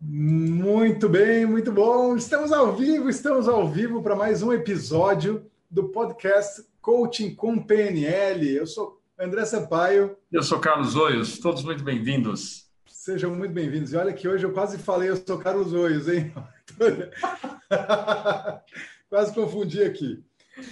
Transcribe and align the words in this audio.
Muito 0.00 1.08
bem, 1.08 1.44
muito 1.44 1.72
bom. 1.72 2.14
Estamos 2.14 2.52
ao 2.52 2.76
vivo, 2.76 3.08
estamos 3.08 3.48
ao 3.48 3.68
vivo 3.68 4.00
para 4.00 4.14
mais 4.14 4.44
um 4.44 4.52
episódio 4.52 5.50
do 5.68 5.88
podcast 5.88 6.64
Coaching 6.80 7.34
com 7.34 7.60
PNL. 7.60 8.54
Eu 8.54 8.64
sou 8.64 9.02
André 9.18 9.44
Sampaio. 9.44 10.16
Eu 10.30 10.44
sou 10.44 10.60
Carlos 10.60 10.94
Oios, 10.94 11.40
todos 11.40 11.64
muito 11.64 11.82
bem-vindos. 11.82 12.68
Sejam 12.86 13.34
muito 13.34 13.52
bem-vindos. 13.52 13.92
E 13.92 13.96
olha 13.96 14.12
que 14.12 14.28
hoje 14.28 14.46
eu 14.46 14.52
quase 14.52 14.78
falei, 14.78 15.10
eu 15.10 15.16
sou 15.16 15.36
Carlos 15.36 15.72
Oios, 15.72 16.08
hein? 16.08 16.32
quase 19.10 19.34
confundi 19.34 19.82
aqui. 19.82 20.24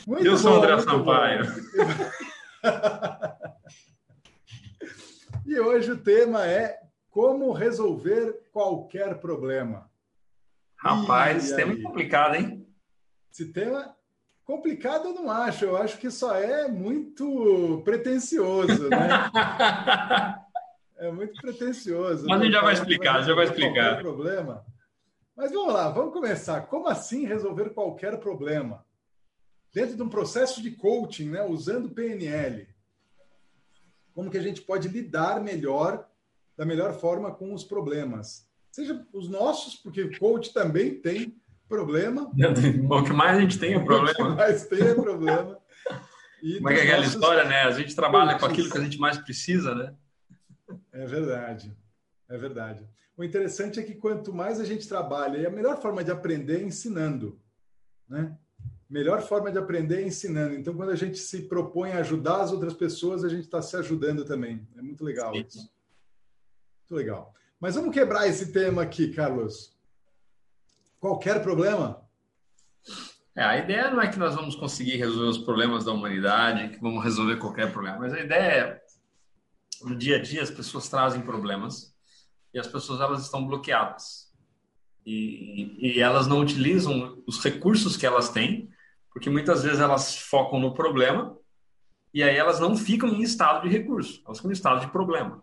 Muito 0.06 0.24
eu 0.24 0.34
bom, 0.34 0.38
sou 0.38 0.54
André 0.54 0.78
Sampaio. 0.78 1.46
e 5.44 5.58
hoje 5.58 5.90
o 5.90 5.98
tema 5.98 6.46
é 6.46 6.85
como 7.16 7.50
resolver 7.50 8.42
qualquer 8.52 9.18
problema. 9.20 9.90
Rapaz, 10.76 11.44
esse 11.44 11.56
tema 11.56 11.72
é 11.72 11.80
complicado, 11.80 12.34
hein? 12.34 12.68
Esse 13.32 13.50
tema 13.54 13.96
complicado 14.44 15.08
eu 15.08 15.14
não 15.14 15.30
acho. 15.30 15.64
Eu 15.64 15.78
acho 15.78 15.96
que 15.96 16.10
só 16.10 16.36
é 16.36 16.68
muito 16.68 17.80
pretencioso, 17.86 18.90
né? 18.90 19.08
é 20.98 21.10
muito 21.10 21.40
pretencioso. 21.40 22.26
Mas 22.28 22.38
a 22.38 22.44
gente 22.44 22.52
já 22.52 22.60
vai 22.60 22.74
explicar, 22.74 23.22
já 23.22 23.34
vai 23.34 23.46
explicar. 23.46 23.98
Problema. 24.02 24.62
Mas 25.34 25.50
vamos 25.52 25.72
lá, 25.72 25.88
vamos 25.88 26.12
começar. 26.12 26.66
Como 26.66 26.86
assim 26.86 27.24
resolver 27.24 27.70
qualquer 27.70 28.20
problema? 28.20 28.84
Dentro 29.72 29.96
de 29.96 30.02
um 30.02 30.10
processo 30.10 30.60
de 30.60 30.70
coaching, 30.72 31.30
né, 31.30 31.42
usando 31.42 31.88
PNL. 31.88 32.68
Como 34.12 34.30
que 34.30 34.36
a 34.36 34.42
gente 34.42 34.60
pode 34.60 34.88
lidar 34.88 35.40
melhor 35.40 36.06
da 36.56 36.64
melhor 36.64 36.94
forma 36.94 37.32
com 37.32 37.52
os 37.52 37.64
problemas. 37.64 38.48
Seja 38.70 39.06
os 39.12 39.28
nossos, 39.28 39.76
porque 39.76 40.02
o 40.02 40.18
coach 40.18 40.52
também 40.52 41.00
tem 41.00 41.36
problema. 41.68 42.30
O 42.90 43.04
que 43.04 43.12
mais 43.12 43.36
a 43.36 43.40
gente 43.40 43.58
tem 43.58 43.74
é 43.74 43.78
problema. 43.78 44.10
O 44.10 44.14
que 44.14 44.22
mais 44.36 44.66
tem 44.66 44.82
é 44.82 44.94
problema. 44.94 45.58
E 46.42 46.56
Como 46.56 46.70
é 46.70 46.74
que 46.74 46.80
é 46.80 46.82
aquela 46.82 46.98
nossos... 46.98 47.14
história, 47.14 47.44
né? 47.44 47.62
A 47.62 47.70
gente 47.70 47.94
trabalha 47.94 48.32
coaches. 48.32 48.40
com 48.40 48.46
aquilo 48.52 48.70
que 48.70 48.78
a 48.78 48.84
gente 48.84 48.98
mais 48.98 49.18
precisa, 49.18 49.74
né? 49.74 49.94
É 50.92 51.06
verdade. 51.06 51.76
É 52.28 52.36
verdade. 52.36 52.88
O 53.16 53.24
interessante 53.24 53.80
é 53.80 53.82
que 53.82 53.94
quanto 53.94 54.32
mais 54.32 54.60
a 54.60 54.64
gente 54.64 54.86
trabalha, 54.86 55.38
e 55.38 55.46
a 55.46 55.50
melhor 55.50 55.80
forma 55.80 56.04
de 56.04 56.10
aprender 56.10 56.60
é 56.60 56.64
ensinando, 56.64 57.40
né? 58.08 58.36
Melhor 58.88 59.20
forma 59.22 59.50
de 59.50 59.58
aprender 59.58 60.02
é 60.02 60.06
ensinando. 60.06 60.54
Então, 60.54 60.74
quando 60.74 60.90
a 60.90 60.96
gente 60.96 61.18
se 61.18 61.42
propõe 61.42 61.92
a 61.92 61.98
ajudar 61.98 62.42
as 62.42 62.52
outras 62.52 62.74
pessoas, 62.74 63.24
a 63.24 63.28
gente 63.28 63.44
está 63.44 63.60
se 63.60 63.74
ajudando 63.76 64.24
também. 64.24 64.66
É 64.76 64.82
muito 64.82 65.02
legal 65.02 65.32
Sim. 65.34 65.44
isso. 65.46 65.75
Muito 66.88 66.94
legal. 66.94 67.34
Mas 67.60 67.74
vamos 67.74 67.92
quebrar 67.92 68.28
esse 68.28 68.52
tema 68.52 68.82
aqui, 68.82 69.12
Carlos. 69.12 69.76
Qualquer 71.00 71.42
problema? 71.42 72.00
É, 73.34 73.42
a 73.42 73.58
ideia 73.58 73.90
não 73.90 74.00
é 74.00 74.08
que 74.08 74.18
nós 74.18 74.34
vamos 74.34 74.54
conseguir 74.54 74.96
resolver 74.96 75.28
os 75.28 75.38
problemas 75.38 75.84
da 75.84 75.92
humanidade, 75.92 76.68
que 76.70 76.80
vamos 76.80 77.02
resolver 77.02 77.36
qualquer 77.36 77.72
problema, 77.72 77.98
mas 77.98 78.12
a 78.14 78.20
ideia 78.20 78.40
é, 78.40 78.82
no 79.82 79.96
dia 79.96 80.16
a 80.16 80.22
dia, 80.22 80.42
as 80.42 80.50
pessoas 80.50 80.88
trazem 80.88 81.20
problemas 81.20 81.94
e 82.54 82.58
as 82.58 82.66
pessoas 82.66 83.00
elas 83.00 83.22
estão 83.22 83.46
bloqueadas. 83.46 84.32
E, 85.04 85.76
e 85.78 86.00
elas 86.00 86.26
não 86.26 86.40
utilizam 86.40 87.22
os 87.26 87.42
recursos 87.42 87.96
que 87.96 88.06
elas 88.06 88.30
têm, 88.30 88.70
porque 89.12 89.28
muitas 89.28 89.62
vezes 89.62 89.80
elas 89.80 90.16
focam 90.16 90.58
no 90.58 90.72
problema 90.72 91.36
e 92.12 92.22
aí 92.22 92.36
elas 92.36 92.58
não 92.58 92.76
ficam 92.76 93.08
em 93.08 93.22
estado 93.22 93.62
de 93.62 93.68
recurso, 93.68 94.22
elas 94.24 94.38
ficam 94.38 94.50
em 94.50 94.54
estado 94.54 94.80
de 94.80 94.90
problema. 94.90 95.42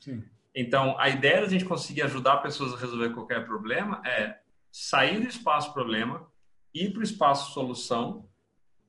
Sim. 0.00 0.24
Então, 0.60 0.98
a 0.98 1.08
ideia 1.08 1.42
da 1.42 1.48
gente 1.48 1.64
conseguir 1.64 2.02
ajudar 2.02 2.38
pessoas 2.38 2.74
a 2.74 2.76
resolver 2.76 3.10
qualquer 3.10 3.46
problema 3.46 4.02
é 4.04 4.40
sair 4.72 5.20
do 5.20 5.28
espaço 5.28 5.72
problema, 5.72 6.26
ir 6.74 6.90
para 6.90 6.98
o 6.98 7.04
espaço 7.04 7.52
solução 7.52 8.28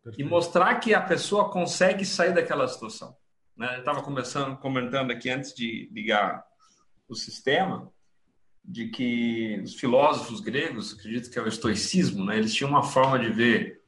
Perfeito. 0.04 0.20
e 0.20 0.28
mostrar 0.28 0.74
que 0.80 0.96
a 0.96 1.02
pessoa 1.02 1.52
consegue 1.52 2.04
sair 2.04 2.34
daquela 2.34 2.68
situação. 2.68 3.16
Né? 3.56 3.76
Eu 3.76 3.80
estava 3.82 4.02
começando, 4.02 4.58
comentando 4.58 5.12
aqui 5.12 5.30
antes 5.30 5.54
de 5.54 5.88
ligar 5.94 6.44
o 7.08 7.14
sistema, 7.14 7.94
de 8.66 8.88
que 8.88 9.62
os 9.64 9.76
filósofos 9.76 10.40
gregos, 10.40 10.96
acredito 10.98 11.30
que 11.30 11.38
é 11.38 11.42
o 11.44 11.48
estoicismo, 11.48 12.26
né? 12.26 12.40
eles 12.40 12.56
tinham 12.56 12.72
uma 12.72 12.82
forma 12.82 13.20
de 13.20 13.30
ver 13.30 13.84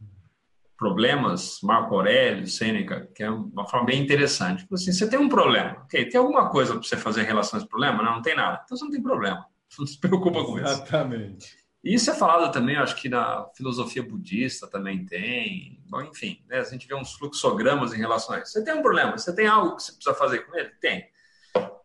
problemas, 0.81 1.59
Marco 1.61 1.93
Aurélio, 1.93 2.47
Sêneca, 2.47 3.07
que 3.13 3.21
é 3.21 3.29
uma 3.29 3.67
forma 3.67 3.85
bem 3.85 4.01
interessante. 4.01 4.63
Tipo 4.63 4.73
assim, 4.73 4.91
você 4.91 5.07
tem 5.07 5.19
um 5.19 5.29
problema, 5.29 5.77
ok? 5.83 6.09
Tem 6.09 6.19
alguma 6.19 6.49
coisa 6.49 6.73
para 6.73 6.81
você 6.81 6.97
fazer 6.97 7.21
em 7.21 7.25
relação 7.25 7.57
a 7.57 7.61
esse 7.61 7.69
problema? 7.69 8.01
Não, 8.01 8.15
não 8.15 8.21
tem 8.23 8.35
nada. 8.35 8.61
Então 8.65 8.75
você 8.75 8.83
não 8.83 8.91
tem 8.91 9.03
problema. 9.03 9.45
Você 9.69 9.79
não 9.79 9.85
se 9.85 9.99
preocupa 9.99 10.43
com 10.43 10.57
isso. 10.57 10.71
Exatamente. 10.71 11.55
Isso 11.83 12.09
é 12.09 12.15
falado 12.15 12.51
também, 12.51 12.77
acho 12.77 12.95
que 12.95 13.07
na 13.07 13.45
filosofia 13.55 14.01
budista 14.01 14.67
também 14.67 15.05
tem. 15.05 15.79
Bom, 15.87 16.01
enfim, 16.01 16.43
né? 16.49 16.57
a 16.57 16.63
gente 16.63 16.87
vê 16.87 16.95
uns 16.95 17.13
fluxogramas 17.13 17.93
em 17.93 17.97
relação 17.97 18.35
a 18.35 18.39
isso. 18.39 18.53
Você 18.53 18.63
tem 18.63 18.73
um 18.73 18.81
problema, 18.81 19.15
você 19.15 19.35
tem 19.35 19.45
algo 19.45 19.75
que 19.75 19.83
você 19.83 19.91
precisa 19.91 20.15
fazer 20.15 20.39
com 20.39 20.57
ele? 20.57 20.71
Tem. 20.81 21.05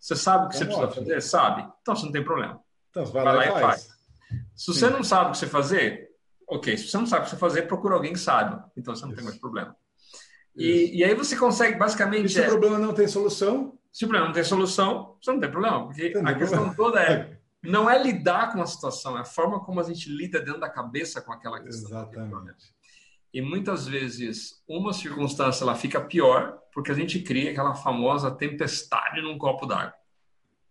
Você 0.01 0.17
sabe 0.17 0.47
o 0.47 0.49
que 0.49 0.57
é 0.57 0.59
você 0.61 0.65
ótimo. 0.65 0.87
precisa 0.87 1.05
fazer? 1.05 1.21
Sabe. 1.21 1.71
Então 1.83 1.95
você 1.95 2.07
não 2.07 2.13
tem 2.13 2.25
problema. 2.25 2.59
Então 2.89 3.05
vai, 3.05 3.25
vai 3.25 3.37
lá, 3.37 3.45
e 3.45 3.49
faz. 3.49 3.63
faz. 3.63 3.89
Se 4.55 4.73
Sim. 4.73 4.73
você 4.73 4.89
não 4.89 5.05
sabe 5.05 5.29
o 5.29 5.33
que 5.33 5.39
você 5.39 5.47
fazer, 5.47 6.06
Ok, 6.49 6.77
se 6.77 6.89
você 6.89 6.97
não 6.97 7.07
sabe 7.07 7.23
o 7.23 7.25
que 7.25 7.31
você 7.31 7.37
fazer, 7.37 7.63
procura 7.63 7.95
alguém 7.95 8.13
que 8.13 8.19
sabe. 8.19 8.63
Então 8.77 8.95
você 8.95 9.03
não 9.03 9.11
Isso. 9.11 9.17
tem 9.17 9.25
mais 9.25 9.39
problema. 9.39 9.77
E, 10.57 10.99
e, 10.99 11.05
aí 11.05 11.15
você 11.15 11.37
consegue 11.37 11.77
basicamente. 11.77 12.27
E 12.27 12.29
se 12.29 12.41
é, 12.41 12.47
o 12.47 12.51
problema 12.51 12.79
não 12.79 12.95
tem 12.95 13.07
solução? 13.07 13.79
Se 13.93 14.05
o 14.05 14.09
problema 14.09 14.29
não 14.29 14.35
tem 14.35 14.45
solução, 14.45 15.17
você 15.21 15.33
não 15.33 15.41
tem 15.41 15.51
problema. 15.51 15.85
Porque 15.85 16.11
tem 16.11 16.23
a 16.27 16.35
questão 16.35 16.71
problema. 16.71 16.77
toda 16.77 17.01
é. 17.01 17.37
Não 17.65 17.91
é 17.91 18.01
lidar 18.01 18.53
com 18.53 18.63
a 18.63 18.67
situação, 18.67 19.19
é 19.19 19.23
a 19.23 19.25
forma 19.25 19.59
como 19.59 19.81
a 19.81 19.83
gente 19.83 20.09
lida 20.09 20.39
dentro 20.39 20.61
da 20.61 20.69
cabeça 20.69 21.21
com 21.21 21.33
aquela 21.33 21.61
questão. 21.61 21.91
Exatamente. 21.91 22.73
E 23.35 23.43
muitas 23.43 23.89
vezes 23.89 24.63
uma 24.69 24.93
circunstância 24.93 25.65
ela 25.65 25.75
fica 25.75 26.01
pior 26.01 26.61
porque 26.73 26.93
a 26.93 26.95
gente 26.95 27.19
cria 27.23 27.51
aquela 27.51 27.75
famosa 27.75 28.31
tempestade 28.31 29.21
num 29.21 29.37
copo 29.37 29.67
d'água 29.67 29.93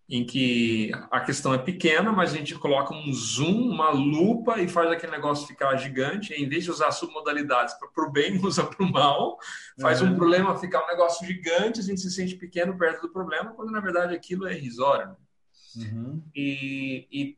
em 0.08 0.24
que 0.24 0.92
a 1.10 1.20
questão 1.20 1.54
é 1.54 1.58
pequena, 1.58 2.12
mas 2.12 2.32
a 2.32 2.38
gente 2.38 2.54
coloca 2.56 2.94
um 2.94 3.12
zoom, 3.12 3.72
uma 3.72 3.90
lupa 3.90 4.62
e 4.62 4.68
faz 4.68 4.92
aquele 4.92 5.12
negócio 5.12 5.48
ficar 5.48 5.76
gigante. 5.78 6.34
Em 6.34 6.48
vez 6.48 6.64
de 6.64 6.70
usar 6.70 6.92
submodalidades 6.92 7.74
para 7.74 8.08
o 8.08 8.12
bem, 8.12 8.38
usa 8.46 8.64
para 8.64 8.86
o 8.86 8.92
mal, 8.92 9.38
faz 9.82 10.02
um 10.04 10.16
problema 10.16 10.58
ficar 10.58 10.84
um 10.84 10.88
negócio 10.88 11.26
gigante, 11.26 11.80
a 11.80 11.84
gente 11.84 12.02
se 12.02 12.12
sente 12.12 12.36
pequeno 12.36 12.78
perto 12.78 13.02
do 13.02 13.14
problema, 13.14 13.54
quando 13.54 13.72
na 13.72 13.80
verdade 13.80 14.14
aquilo 14.14 14.48
é 14.48 14.54
irrisório. 14.54 15.08
Né? 15.08 15.16
Uhum. 15.78 16.24
E, 16.36 17.08
e, 17.12 17.38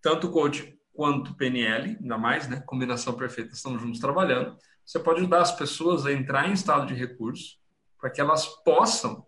tanto 0.00 0.28
o 0.28 0.30
coach 0.30 0.78
quanto 0.94 1.32
o 1.32 1.34
PNL, 1.34 1.98
ainda 2.00 2.16
mais, 2.16 2.48
né? 2.48 2.62
Combinação 2.64 3.14
perfeita, 3.14 3.52
estamos 3.52 3.82
juntos 3.82 4.00
trabalhando. 4.00 4.56
Você 4.84 5.00
pode 5.00 5.18
ajudar 5.18 5.42
as 5.42 5.52
pessoas 5.52 6.06
a 6.06 6.12
entrar 6.12 6.48
em 6.48 6.52
estado 6.52 6.86
de 6.86 6.94
recurso 6.94 7.58
para 7.98 8.10
que 8.10 8.20
elas 8.20 8.46
possam 8.62 9.25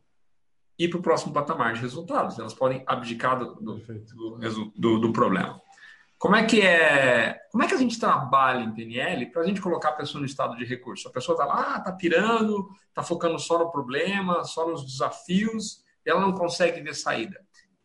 ir 0.78 0.88
para 0.88 0.98
o 0.98 1.02
próximo 1.02 1.32
patamar 1.32 1.74
de 1.74 1.80
resultados. 1.80 2.38
Elas 2.38 2.54
podem 2.54 2.82
abdicar 2.86 3.38
do, 3.38 3.54
do, 3.56 4.72
do, 4.76 5.00
do, 5.00 5.12
problema. 5.12 5.60
Como 6.16 6.36
é 6.36 6.44
que 6.44 6.60
é? 6.60 7.38
Como 7.50 7.64
é 7.64 7.66
que 7.66 7.74
a 7.74 7.78
gente 7.78 7.98
trabalha 7.98 8.62
em 8.62 8.72
PNL 8.72 9.26
para 9.26 9.42
a 9.42 9.44
gente 9.44 9.60
colocar 9.60 9.90
a 9.90 9.92
pessoa 9.92 10.20
no 10.20 10.26
estado 10.26 10.56
de 10.56 10.64
recurso? 10.64 11.08
A 11.08 11.12
pessoa 11.12 11.34
está 11.34 11.44
lá, 11.44 11.78
está 11.78 11.92
pirando, 11.92 12.68
está 12.88 13.02
focando 13.02 13.38
só 13.38 13.58
no 13.58 13.70
problema, 13.70 14.44
só 14.44 14.68
nos 14.68 14.84
desafios, 14.84 15.82
e 16.06 16.10
ela 16.10 16.20
não 16.20 16.32
consegue 16.32 16.80
ver 16.80 16.94
saída. 16.94 17.40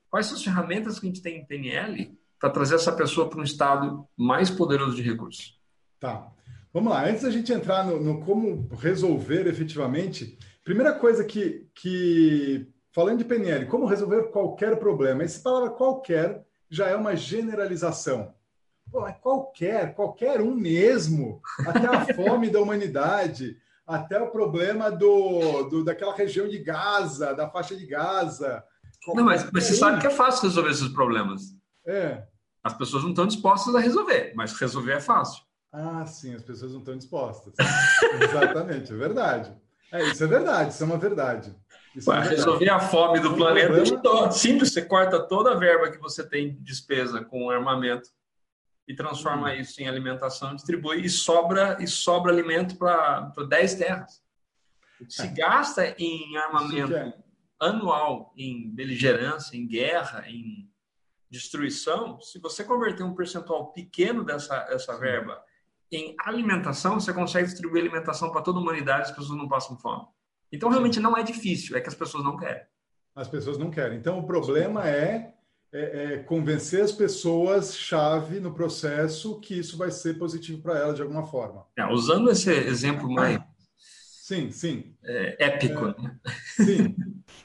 Quais 0.09 0.27
são 0.27 0.37
as 0.37 0.43
ferramentas 0.43 0.99
que 0.99 1.07
a 1.07 1.09
gente 1.09 1.21
tem 1.21 1.39
em 1.39 1.45
PNL 1.45 2.15
para 2.39 2.49
trazer 2.49 2.75
essa 2.75 2.91
pessoa 2.91 3.29
para 3.29 3.39
um 3.39 3.43
estado 3.43 4.07
mais 4.15 4.49
poderoso 4.49 4.95
de 4.95 5.01
recurso? 5.01 5.53
Tá. 5.99 6.27
Vamos 6.73 6.91
lá. 6.91 7.07
Antes 7.07 7.21
da 7.21 7.29
gente 7.29 7.53
entrar 7.53 7.85
no, 7.85 7.99
no 7.99 8.19
como 8.21 8.67
resolver 8.75 9.47
efetivamente, 9.47 10.37
primeira 10.63 10.93
coisa 10.93 11.23
que, 11.23 11.67
que 11.75 12.72
Falando 12.93 13.17
de 13.17 13.25
PNL, 13.25 13.65
como 13.65 13.87
resolver 13.87 14.29
qualquer 14.29 14.77
problema? 14.77 15.23
Essa 15.23 15.41
palavra 15.41 15.71
qualquer 15.71 16.45
já 16.69 16.87
é 16.87 16.95
uma 16.95 17.15
generalização. 17.15 18.31
Pô, 18.91 19.07
é 19.07 19.13
qualquer, 19.13 19.95
qualquer 19.95 20.39
um 20.39 20.53
mesmo, 20.53 21.41
até 21.65 21.87
a 21.87 22.05
fome 22.13 22.51
da 22.51 22.61
humanidade, 22.61 23.57
até 23.87 24.21
o 24.21 24.29
problema 24.29 24.91
do, 24.91 25.63
do, 25.63 25.83
daquela 25.83 26.15
região 26.15 26.47
de 26.47 26.59
Gaza, 26.59 27.33
da 27.33 27.49
faixa 27.49 27.75
de 27.75 27.87
Gaza. 27.87 28.63
Não, 29.07 29.23
mas, 29.23 29.49
mas 29.51 29.63
você 29.63 29.73
sabe 29.73 29.99
que 29.99 30.05
é 30.05 30.11
fácil 30.11 30.43
resolver 30.43 30.69
esses 30.69 30.89
problemas. 30.89 31.41
É. 31.87 32.23
As 32.63 32.73
pessoas 32.73 33.01
não 33.01 33.09
estão 33.09 33.25
dispostas 33.25 33.73
a 33.73 33.79
resolver, 33.79 34.33
mas 34.35 34.53
resolver 34.53 34.93
é 34.93 35.01
fácil. 35.01 35.43
Ah, 35.71 36.05
sim, 36.05 36.35
as 36.35 36.43
pessoas 36.43 36.71
não 36.71 36.79
estão 36.79 36.95
dispostas. 36.95 37.55
Exatamente, 38.21 38.93
é 38.93 38.95
verdade. 38.95 39.51
É, 39.91 40.03
isso 40.09 40.23
é 40.23 40.27
verdade, 40.27 40.73
isso 40.73 40.83
é 40.83 40.85
uma 40.85 40.97
verdade. 40.97 41.55
Para 42.05 42.21
resolver 42.21 42.69
a 42.69 42.79
fome 42.79 43.19
do 43.19 43.35
planeta, 43.35 44.31
simples, 44.31 44.73
você 44.73 44.81
corta 44.81 45.19
toda 45.19 45.51
a 45.51 45.55
verba 45.55 45.91
que 45.91 45.99
você 45.99 46.27
tem 46.27 46.53
de 46.53 46.59
despesa 46.61 47.23
com 47.23 47.49
armamento 47.49 48.09
e 48.87 48.95
transforma 48.95 49.49
hum. 49.49 49.53
isso 49.53 49.81
em 49.81 49.87
alimentação, 49.87 50.55
distribui 50.55 51.05
e 51.05 51.09
sobra 51.09 51.77
e 51.79 51.87
sobra 51.87 52.31
alimento 52.31 52.77
para 52.77 53.31
10 53.47 53.75
terras. 53.75 54.23
Se 55.07 55.27
é. 55.27 55.27
gasta 55.27 55.95
em 55.97 56.35
armamento 56.37 56.95
é. 56.95 57.13
anual, 57.59 58.33
em 58.35 58.69
beligerância, 58.69 59.55
em 59.55 59.67
guerra, 59.67 60.25
em, 60.27 60.69
destruição, 61.33 62.21
se 62.21 62.37
você 62.37 62.63
converter 62.63 63.01
um 63.01 63.15
percentual 63.15 63.73
pequeno 63.73 64.23
dessa 64.23 64.67
essa 64.69 64.95
verba 64.99 65.43
em 65.91 66.15
alimentação, 66.19 66.99
você 66.99 67.11
consegue 67.11 67.47
distribuir 67.47 67.81
alimentação 67.81 68.31
para 68.31 68.43
toda 68.43 68.59
a 68.59 68.61
humanidade, 68.61 69.09
as 69.09 69.11
pessoas 69.11 69.37
não 69.37 69.47
passam 69.47 69.75
fome. 69.77 70.05
Então, 70.53 70.69
realmente 70.69 70.99
não 70.99 71.17
é 71.17 71.23
difícil, 71.23 71.75
é 71.75 71.81
que 71.81 71.89
as 71.89 71.95
pessoas 71.95 72.23
não 72.23 72.37
querem. 72.37 72.61
As 73.15 73.27
pessoas 73.27 73.57
não 73.57 73.69
querem. 73.69 73.97
Então, 73.97 74.19
o 74.19 74.25
problema 74.25 74.87
é, 74.87 75.33
é, 75.71 76.13
é 76.13 76.17
convencer 76.19 76.83
as 76.83 76.91
pessoas 76.91 77.75
chave 77.75 78.39
no 78.39 78.53
processo 78.53 79.39
que 79.39 79.57
isso 79.57 79.77
vai 79.77 79.91
ser 79.91 80.17
positivo 80.17 80.61
para 80.61 80.77
elas 80.77 80.95
de 80.95 81.01
alguma 81.01 81.25
forma. 81.25 81.65
É, 81.77 81.85
usando 81.85 82.29
esse 82.31 82.51
exemplo 82.51 83.11
mais 83.11 83.41
sim, 84.23 84.51
sim. 84.51 84.95
É, 85.03 85.45
épico, 85.47 85.87
é, 85.87 86.01
né? 86.01 86.19
Sim, 86.55 86.95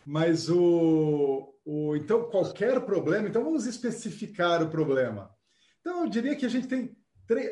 mas 0.06 0.48
o, 0.48 1.54
o 1.64 1.96
então 1.96 2.30
qualquer 2.30 2.80
problema. 2.82 3.28
Então 3.28 3.42
vamos 3.42 3.66
especificar 3.66 4.62
o 4.62 4.70
problema. 4.70 5.30
Então 5.80 6.04
eu 6.04 6.08
diria 6.08 6.36
que 6.36 6.46
a 6.46 6.48
gente 6.48 6.68
tem 6.68 6.96
três 7.26 7.50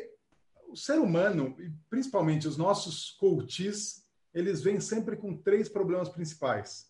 o 0.69 0.75
ser 0.75 0.99
humano, 0.99 1.55
e 1.59 1.71
principalmente 1.89 2.47
os 2.47 2.57
nossos 2.57 3.11
coaches, 3.11 4.03
eles 4.37 4.61
vêm 4.61 4.79
sempre 4.79 5.15
com 5.15 5.35
três 5.35 5.67
problemas 5.67 6.09
principais. 6.09 6.89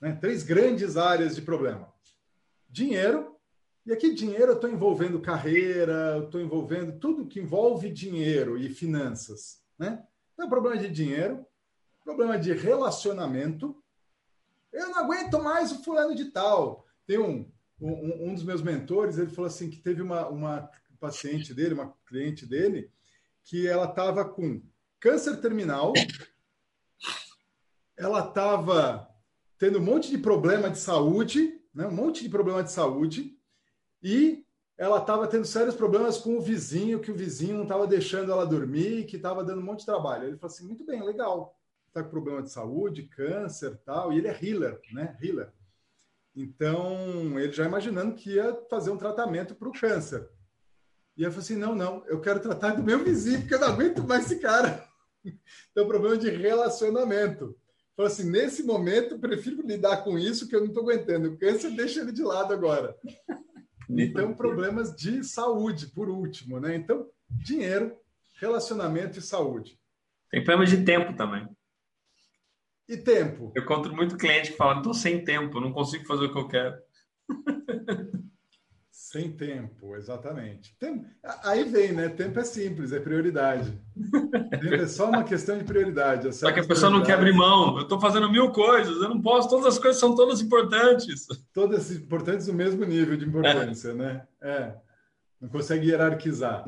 Né? 0.00 0.16
Três 0.20 0.42
grandes 0.42 0.96
áreas 0.96 1.36
de 1.36 1.42
problema. 1.42 1.92
Dinheiro, 2.68 3.36
e 3.86 3.92
aqui 3.92 4.14
dinheiro 4.14 4.52
eu 4.52 4.54
estou 4.54 4.68
envolvendo 4.68 5.20
carreira, 5.20 6.16
eu 6.16 6.24
estou 6.24 6.40
envolvendo 6.40 6.98
tudo 6.98 7.26
que 7.26 7.40
envolve 7.40 7.90
dinheiro 7.90 8.58
e 8.58 8.68
finanças. 8.68 9.62
Né? 9.78 10.02
Então, 10.34 10.48
problema 10.48 10.76
de 10.76 10.88
dinheiro, 10.88 11.46
problema 12.04 12.38
de 12.38 12.52
relacionamento. 12.52 13.80
Eu 14.72 14.88
não 14.88 14.98
aguento 14.98 15.42
mais 15.42 15.72
o 15.72 15.82
fulano 15.82 16.14
de 16.14 16.26
tal. 16.26 16.86
Tem 17.06 17.18
um, 17.18 17.50
um, 17.80 18.30
um 18.30 18.34
dos 18.34 18.42
meus 18.42 18.62
mentores, 18.62 19.16
ele 19.16 19.30
falou 19.30 19.46
assim 19.48 19.70
que 19.70 19.78
teve 19.78 20.02
uma, 20.02 20.28
uma 20.28 20.70
paciente 20.98 21.54
dele, 21.54 21.74
uma 21.74 21.94
cliente 22.06 22.44
dele, 22.44 22.90
que 23.44 23.66
ela 23.66 23.86
estava 23.86 24.24
com 24.24 24.62
câncer 25.00 25.40
terminal, 25.40 25.92
ela 28.00 28.26
estava 28.26 29.06
tendo 29.58 29.78
um 29.78 29.82
monte 29.82 30.10
de 30.10 30.16
problema 30.16 30.70
de 30.70 30.78
saúde, 30.78 31.60
né? 31.74 31.86
um 31.86 31.94
monte 31.94 32.22
de 32.22 32.30
problema 32.30 32.62
de 32.62 32.72
saúde, 32.72 33.38
e 34.02 34.42
ela 34.78 34.98
estava 34.98 35.26
tendo 35.26 35.44
sérios 35.44 35.74
problemas 35.74 36.16
com 36.16 36.38
o 36.38 36.40
vizinho, 36.40 37.00
que 37.00 37.12
o 37.12 37.14
vizinho 37.14 37.56
não 37.56 37.64
estava 37.64 37.86
deixando 37.86 38.32
ela 38.32 38.46
dormir, 38.46 39.04
que 39.04 39.16
estava 39.16 39.44
dando 39.44 39.60
um 39.60 39.64
monte 39.64 39.80
de 39.80 39.86
trabalho. 39.86 40.24
Ele 40.24 40.38
falou 40.38 40.54
assim: 40.54 40.66
muito 40.66 40.86
bem, 40.86 41.04
legal, 41.04 41.54
está 41.88 42.02
com 42.02 42.08
problema 42.08 42.42
de 42.42 42.50
saúde, 42.50 43.02
câncer 43.02 43.76
tal, 43.84 44.10
e 44.10 44.16
ele 44.16 44.28
é 44.28 44.38
healer, 44.42 44.80
né? 44.94 45.18
Healer. 45.22 45.52
Então, 46.34 47.38
ele 47.38 47.52
já 47.52 47.66
imaginando 47.66 48.14
que 48.14 48.30
ia 48.30 48.58
fazer 48.70 48.90
um 48.90 48.96
tratamento 48.96 49.54
para 49.54 49.68
o 49.68 49.72
câncer. 49.72 50.26
E 51.18 51.22
eu 51.22 51.30
falei 51.30 51.44
assim: 51.44 51.56
não, 51.56 51.74
não, 51.74 52.02
eu 52.06 52.18
quero 52.18 52.40
tratar 52.40 52.74
do 52.74 52.82
meu 52.82 53.04
vizinho, 53.04 53.40
porque 53.40 53.54
eu 53.56 53.60
não 53.60 53.68
aguento 53.68 54.02
mais 54.02 54.24
esse 54.24 54.40
cara. 54.40 54.88
Então, 55.70 55.86
problema 55.86 56.16
de 56.16 56.30
relacionamento. 56.30 57.54
Falei 58.00 58.12
assim: 58.14 58.30
nesse 58.30 58.62
momento, 58.62 59.18
prefiro 59.18 59.60
lidar 59.60 59.98
com 59.98 60.18
isso, 60.18 60.48
que 60.48 60.56
eu 60.56 60.60
não 60.60 60.68
estou 60.68 60.84
aguentando. 60.84 61.28
O 61.28 61.36
câncer 61.36 61.70
deixa 61.72 62.00
ele 62.00 62.12
de 62.12 62.22
lado 62.22 62.54
agora. 62.54 62.96
Então, 63.90 64.32
problemas 64.32 64.96
de 64.96 65.22
saúde, 65.22 65.88
por 65.88 66.08
último, 66.08 66.58
né? 66.58 66.76
Então, 66.76 67.06
dinheiro, 67.28 67.94
relacionamento 68.40 69.18
e 69.18 69.22
saúde. 69.22 69.78
Tem 70.30 70.42
problema 70.42 70.64
de 70.64 70.82
tempo 70.82 71.14
também. 71.14 71.46
E 72.88 72.96
tempo? 72.96 73.52
Eu 73.54 73.64
encontro 73.64 73.94
muito 73.94 74.16
cliente 74.16 74.52
que 74.52 74.56
fala: 74.56 74.78
estou 74.78 74.94
sem 74.94 75.22
tempo, 75.22 75.60
não 75.60 75.72
consigo 75.72 76.06
fazer 76.06 76.24
o 76.24 76.32
que 76.32 76.38
eu 76.38 76.48
quero. 76.48 76.76
Sem 79.10 79.28
tempo, 79.28 79.96
exatamente. 79.96 80.72
Tem, 80.78 81.04
aí 81.42 81.64
vem, 81.64 81.90
né? 81.90 82.08
Tempo 82.08 82.38
é 82.38 82.44
simples, 82.44 82.92
é 82.92 83.00
prioridade. 83.00 83.76
Tempo 84.60 84.74
é 84.76 84.86
só 84.86 85.08
uma 85.08 85.24
questão 85.24 85.58
de 85.58 85.64
prioridade. 85.64 86.32
Só 86.32 86.52
que 86.52 86.60
a 86.60 86.64
pessoa 86.64 86.92
não 86.92 87.02
quer 87.02 87.14
abrir 87.14 87.34
mão. 87.34 87.76
Eu 87.76 87.82
estou 87.82 88.00
fazendo 88.00 88.30
mil 88.30 88.52
coisas, 88.52 89.02
eu 89.02 89.08
não 89.08 89.20
posso, 89.20 89.48
todas 89.48 89.66
as 89.66 89.78
coisas 89.80 89.98
são 89.98 90.14
todas 90.14 90.40
importantes. 90.40 91.26
Todas 91.52 91.90
importantes 91.90 92.46
no 92.46 92.54
mesmo 92.54 92.84
nível 92.84 93.16
de 93.16 93.24
importância, 93.24 93.88
é. 93.88 93.94
né? 93.94 94.26
É. 94.40 94.74
Não 95.40 95.48
consegue 95.48 95.88
hierarquizar. 95.88 96.64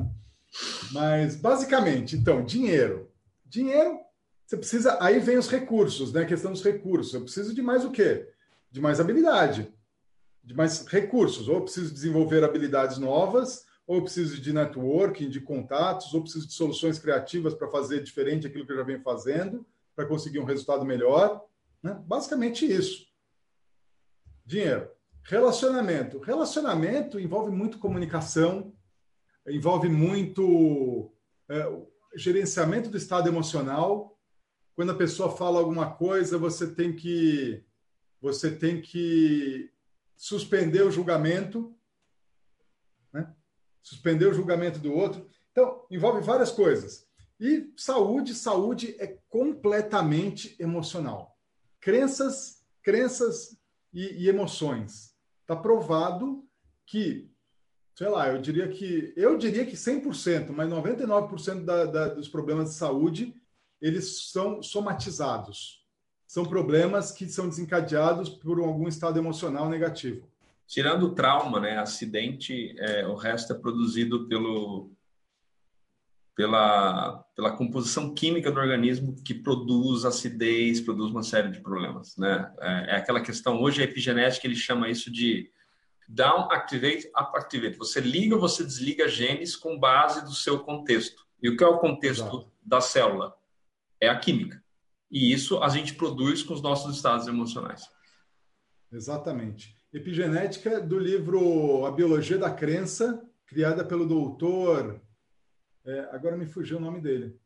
Mas, 0.91 1.37
basicamente, 1.37 2.17
então, 2.17 2.43
dinheiro. 2.43 3.09
Dinheiro, 3.45 3.99
você 4.45 4.57
precisa. 4.57 4.97
Aí 4.99 5.17
vem 5.17 5.37
os 5.37 5.47
recursos, 5.47 6.11
né? 6.11 6.23
A 6.23 6.25
questão 6.25 6.51
dos 6.51 6.61
recursos. 6.61 7.13
Eu 7.13 7.21
preciso 7.21 7.55
de 7.55 7.61
mais 7.61 7.85
o 7.85 7.89
quê? 7.89 8.27
De 8.69 8.81
mais 8.81 8.99
habilidade 8.99 9.71
de 10.43 10.53
mais 10.53 10.85
recursos. 10.87 11.47
Ou 11.47 11.61
preciso 11.61 11.93
desenvolver 11.93 12.43
habilidades 12.43 12.97
novas, 12.97 13.65
ou 13.87 14.01
preciso 14.01 14.39
de 14.39 14.53
networking, 14.53 15.29
de 15.29 15.41
contatos, 15.41 16.13
ou 16.13 16.21
preciso 16.21 16.47
de 16.47 16.53
soluções 16.53 16.99
criativas 16.99 17.53
para 17.53 17.69
fazer 17.69 18.03
diferente 18.03 18.47
aquilo 18.47 18.65
que 18.65 18.71
eu 18.71 18.77
já 18.77 18.83
venho 18.83 19.01
fazendo, 19.01 19.65
para 19.95 20.05
conseguir 20.05 20.39
um 20.39 20.45
resultado 20.45 20.85
melhor. 20.85 21.43
Né? 21.81 22.01
Basicamente 22.05 22.65
isso. 22.65 23.05
Dinheiro. 24.45 24.89
Relacionamento. 25.23 26.19
Relacionamento 26.19 27.19
envolve 27.19 27.49
muito 27.49 27.77
comunicação, 27.77 28.73
envolve 29.47 29.87
muito 29.87 31.13
é, 31.49 31.71
gerenciamento 32.15 32.89
do 32.89 32.97
estado 32.97 33.27
emocional. 33.27 34.17
Quando 34.75 34.91
a 34.91 34.95
pessoa 34.95 35.35
fala 35.35 35.59
alguma 35.59 35.93
coisa, 35.93 36.37
você 36.37 36.67
tem 36.67 36.93
que 36.93 37.63
você 38.21 38.49
tem 38.49 38.81
que 38.81 39.69
suspender 40.15 40.83
o 40.83 40.91
julgamento, 40.91 41.75
né? 43.11 43.33
suspender 43.81 44.27
o 44.27 44.33
julgamento 44.33 44.79
do 44.79 44.93
outro. 44.93 45.27
Então, 45.51 45.85
envolve 45.89 46.21
várias 46.21 46.51
coisas. 46.51 47.07
E 47.39 47.71
saúde, 47.75 48.33
saúde 48.33 48.95
é 48.99 49.17
completamente 49.29 50.55
emocional. 50.59 51.37
Crenças, 51.79 52.63
crenças 52.81 53.57
e, 53.93 54.23
e 54.23 54.29
emoções. 54.29 55.13
Está 55.41 55.55
provado 55.55 56.47
que, 56.85 57.29
sei 57.97 58.07
lá, 58.07 58.29
eu 58.29 58.41
diria 58.41 58.69
que 58.69 59.13
eu 59.17 59.37
diria 59.37 59.65
que 59.65 59.75
100%, 59.75 60.51
mas 60.51 60.69
99% 60.69 61.65
da, 61.65 61.85
da, 61.85 62.07
dos 62.07 62.29
problemas 62.29 62.69
de 62.69 62.75
saúde 62.75 63.35
eles 63.81 64.31
são 64.31 64.63
somatizados 64.63 65.82
são 66.33 66.43
problemas 66.43 67.11
que 67.11 67.27
são 67.27 67.47
desencadeados 67.47 68.27
por 68.27 68.57
algum 68.57 68.87
estado 68.87 69.19
emocional 69.19 69.69
negativo. 69.69 70.27
Tirando 70.65 71.03
o 71.03 71.13
trauma, 71.13 71.59
né, 71.59 71.77
acidente, 71.77 72.75
é, 72.79 73.05
o 73.05 73.13
resto 73.13 73.53
é 73.53 73.55
produzido 73.55 74.27
pelo, 74.27 74.89
pela, 76.35 77.23
pela 77.35 77.55
composição 77.55 78.15
química 78.15 78.51
do 78.51 78.59
organismo 78.59 79.15
que 79.23 79.35
produz 79.35 80.05
acidez, 80.05 80.81
produz 80.81 81.11
uma 81.11 81.21
série 81.21 81.51
de 81.51 81.61
problemas. 81.61 82.17
Né? 82.17 82.51
É, 82.59 82.93
é 82.93 82.95
aquela 82.95 83.21
questão, 83.21 83.61
hoje 83.61 83.83
a 83.83 83.85
epigenética 83.85 84.47
ele 84.47 84.55
chama 84.55 84.89
isso 84.89 85.11
de 85.11 85.51
down 86.09 86.51
activate, 86.51 87.05
up 87.09 87.37
activate. 87.37 87.77
Você 87.77 88.01
liga, 88.01 88.35
você 88.35 88.63
desliga 88.63 89.07
genes 89.07 89.55
com 89.55 89.77
base 89.77 90.25
do 90.25 90.33
seu 90.33 90.57
contexto. 90.61 91.27
E 91.43 91.47
o 91.47 91.55
que 91.55 91.63
é 91.63 91.67
o 91.67 91.77
contexto 91.77 92.23
Exato. 92.23 92.51
da 92.59 92.81
célula? 92.81 93.35
É 94.01 94.09
a 94.09 94.17
química. 94.17 94.62
E 95.13 95.31
isso 95.31 95.59
a 95.59 95.69
gente 95.69 95.93
produz 95.93 96.41
com 96.41 96.55
os 96.55 96.61
nossos 96.61 96.95
estados 96.95 97.27
emocionais. 97.27 97.87
Exatamente. 98.91 99.77
Epigenética 99.93 100.81
do 100.81 100.97
livro 100.97 101.85
A 101.85 101.91
Biologia 101.91 102.39
da 102.39 102.49
Crença, 102.49 103.23
criada 103.45 103.85
pelo 103.85 104.07
doutor. 104.07 104.99
É, 105.85 106.09
agora 106.11 106.35
me 106.35 106.47
fugiu 106.47 106.77
o 106.77 106.81
nome 106.81 106.99
dele. 106.99 107.39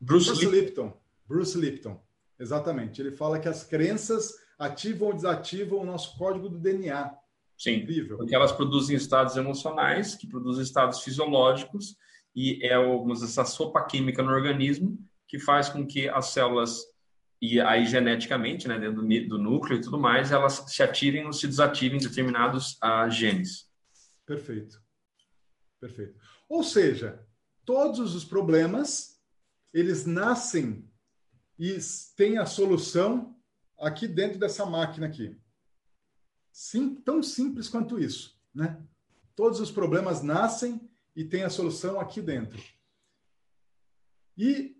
Bruce, 0.00 0.28
Bruce 0.28 0.46
Lipton. 0.46 0.56
Lipton. 0.56 1.00
Bruce 1.28 1.58
Lipton. 1.58 2.02
Exatamente. 2.40 2.98
Ele 3.02 3.12
fala 3.12 3.38
que 3.38 3.48
as 3.48 3.62
crenças 3.62 4.32
ativam 4.58 5.08
ou 5.08 5.14
desativam 5.14 5.80
o 5.80 5.84
nosso 5.84 6.16
código 6.16 6.48
do 6.48 6.58
DNA. 6.58 7.14
Sim, 7.58 7.82
Incrível. 7.82 8.16
porque 8.16 8.34
elas 8.34 8.52
produzem 8.52 8.96
estados 8.96 9.36
emocionais, 9.36 10.14
que 10.14 10.26
produzem 10.26 10.62
estados 10.62 11.02
fisiológicos, 11.02 11.94
e 12.34 12.66
é 12.66 12.74
essa 13.12 13.44
sopa 13.44 13.84
química 13.84 14.22
no 14.22 14.30
organismo 14.30 14.98
que 15.28 15.38
faz 15.38 15.68
com 15.68 15.86
que 15.86 16.08
as 16.08 16.26
células, 16.26 16.82
e 17.40 17.60
aí 17.60 17.86
geneticamente, 17.86 18.68
né, 18.68 18.78
dentro 18.78 19.02
do, 19.02 19.38
núcleo 19.38 19.78
e 19.78 19.80
tudo 19.80 19.98
mais, 19.98 20.32
elas 20.32 20.64
se 20.68 20.82
ativem 20.82 21.26
ou 21.26 21.32
se 21.32 21.46
desativem 21.46 21.98
determinados 21.98 22.78
uh, 22.82 23.10
genes. 23.10 23.70
Perfeito. 24.26 24.82
Perfeito. 25.80 26.18
Ou 26.48 26.62
seja, 26.62 27.26
todos 27.64 28.14
os 28.14 28.24
problemas, 28.24 29.20
eles 29.72 30.06
nascem 30.06 30.88
e 31.58 31.76
têm 32.16 32.38
a 32.38 32.46
solução 32.46 33.36
aqui 33.78 34.08
dentro 34.08 34.38
dessa 34.38 34.64
máquina 34.64 35.06
aqui. 35.06 35.38
Sim, 36.52 36.94
tão 36.94 37.22
simples 37.22 37.68
quanto 37.68 37.98
isso, 37.98 38.40
né? 38.54 38.80
Todos 39.34 39.58
os 39.58 39.70
problemas 39.70 40.22
nascem 40.22 40.88
e 41.16 41.24
têm 41.24 41.42
a 41.42 41.50
solução 41.50 41.98
aqui 41.98 42.22
dentro. 42.22 42.62
E 44.36 44.76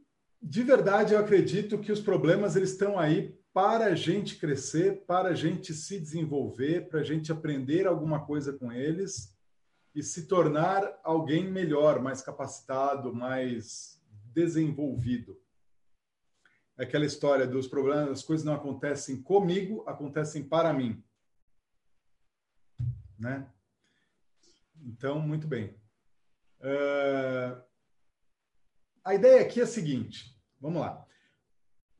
de 0.46 0.62
verdade, 0.62 1.14
eu 1.14 1.18
acredito 1.18 1.78
que 1.78 1.90
os 1.90 2.02
problemas 2.02 2.54
eles 2.54 2.72
estão 2.72 2.98
aí 2.98 3.34
para 3.50 3.86
a 3.86 3.94
gente 3.94 4.36
crescer, 4.36 5.06
para 5.06 5.30
a 5.30 5.34
gente 5.34 5.72
se 5.72 5.98
desenvolver, 5.98 6.86
para 6.90 7.00
a 7.00 7.02
gente 7.02 7.32
aprender 7.32 7.86
alguma 7.86 8.26
coisa 8.26 8.52
com 8.52 8.70
eles 8.70 9.34
e 9.94 10.02
se 10.02 10.26
tornar 10.26 11.00
alguém 11.02 11.50
melhor, 11.50 11.98
mais 12.02 12.20
capacitado, 12.20 13.14
mais 13.14 13.98
desenvolvido. 14.34 15.40
É 16.76 16.82
aquela 16.82 17.06
história 17.06 17.46
dos 17.46 17.66
problemas, 17.66 18.10
as 18.10 18.22
coisas 18.22 18.44
não 18.44 18.54
acontecem 18.54 19.22
comigo, 19.22 19.82
acontecem 19.86 20.46
para 20.46 20.74
mim. 20.74 21.02
Né? 23.18 23.48
Então, 24.82 25.20
muito 25.20 25.46
bem. 25.46 25.74
Uh, 26.60 27.62
a 29.02 29.14
ideia 29.14 29.40
aqui 29.40 29.60
é 29.60 29.62
a 29.62 29.66
seguinte: 29.66 30.33
vamos 30.64 30.80
lá. 30.80 31.04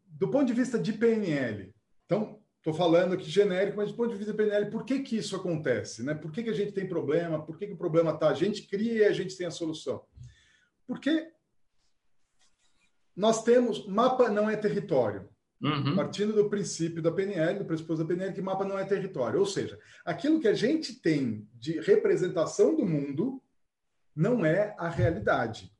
Do 0.07 0.31
ponto 0.31 0.47
de 0.47 0.55
vista 0.55 0.79
de 0.79 0.95
PNL, 0.95 1.75
então, 2.07 2.41
estou 2.57 2.73
falando 2.73 3.13
aqui 3.13 3.29
genérico, 3.29 3.77
mas 3.77 3.91
do 3.91 3.97
ponto 3.97 4.11
de 4.11 4.17
vista 4.17 4.33
de 4.33 4.39
PNL, 4.39 4.71
por 4.71 4.85
que, 4.85 5.01
que 5.01 5.19
isso 5.19 5.37
acontece? 5.37 6.03
Né? 6.03 6.15
Por 6.15 6.33
que, 6.33 6.43
que 6.43 6.49
a 6.49 6.55
gente 6.55 6.73
tem 6.73 6.89
problema? 6.89 7.45
Por 7.45 7.59
que, 7.59 7.67
que 7.67 7.75
o 7.75 7.79
problema 7.79 8.13
está? 8.13 8.29
A 8.29 8.35
gente 8.35 8.63
cria 8.63 9.03
e 9.03 9.05
a 9.05 9.13
gente 9.13 9.37
tem 9.37 9.47
a 9.47 9.51
solução. 9.51 10.03
Porque 10.87 11.31
nós 13.15 13.43
temos. 13.43 13.87
Mapa 13.87 14.31
não 14.31 14.49
é 14.49 14.57
território. 14.57 15.29
Uhum. 15.63 15.95
Partindo 15.95 16.33
do 16.33 16.49
princípio 16.49 17.03
da 17.03 17.13
PNL, 17.13 17.59
do 17.59 17.65
pressuposto 17.65 18.03
da 18.03 18.09
PNL, 18.09 18.35
que 18.35 18.43
mapa 18.43 18.65
não 18.65 18.79
é 18.79 18.85
território. 18.85 19.41
Ou 19.41 19.47
seja, 19.47 19.79
aquilo 20.05 20.41
que 20.41 20.49
a 20.49 20.55
gente 20.55 21.01
tem 21.01 21.49
de 21.55 21.81
representação 21.81 22.75
do 22.75 22.85
mundo 22.85 23.43
não 24.15 24.45
é 24.45 24.75
a 24.79 24.89
realidade. 24.89 25.74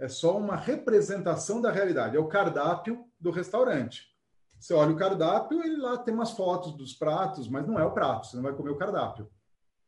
É 0.00 0.08
só 0.08 0.38
uma 0.38 0.56
representação 0.56 1.60
da 1.60 1.70
realidade. 1.70 2.16
É 2.16 2.18
o 2.18 2.26
cardápio 2.26 3.04
do 3.20 3.30
restaurante. 3.30 4.08
Você 4.58 4.72
olha 4.72 4.92
o 4.92 4.96
cardápio, 4.96 5.62
ele 5.62 5.76
lá 5.76 5.98
tem 5.98 6.12
umas 6.12 6.32
fotos 6.32 6.74
dos 6.74 6.94
pratos, 6.94 7.48
mas 7.48 7.66
não 7.66 7.78
é 7.78 7.84
o 7.84 7.92
prato, 7.92 8.26
você 8.26 8.36
não 8.36 8.42
vai 8.42 8.54
comer 8.54 8.70
o 8.70 8.76
cardápio. 8.76 9.30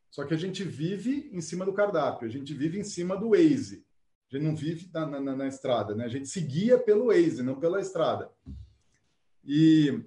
Só 0.09 0.23
que 0.23 0.33
a 0.33 0.37
gente 0.37 0.63
vive 0.63 1.29
em 1.33 1.41
cima 1.41 1.65
do 1.65 1.73
cardápio, 1.73 2.27
a 2.27 2.31
gente 2.31 2.53
vive 2.53 2.79
em 2.79 2.83
cima 2.83 3.17
do 3.17 3.31
Waze. 3.31 3.85
A 4.31 4.35
gente 4.37 4.47
não 4.47 4.55
vive 4.55 4.89
na, 4.93 5.05
na, 5.05 5.35
na 5.35 5.47
estrada, 5.47 5.95
né? 5.95 6.05
A 6.05 6.09
gente 6.09 6.27
se 6.27 6.41
guia 6.41 6.77
pelo 6.77 7.07
Waze, 7.07 7.41
não 7.41 7.59
pela 7.59 7.81
estrada. 7.81 8.31
E 9.43 10.03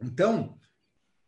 então, 0.00 0.58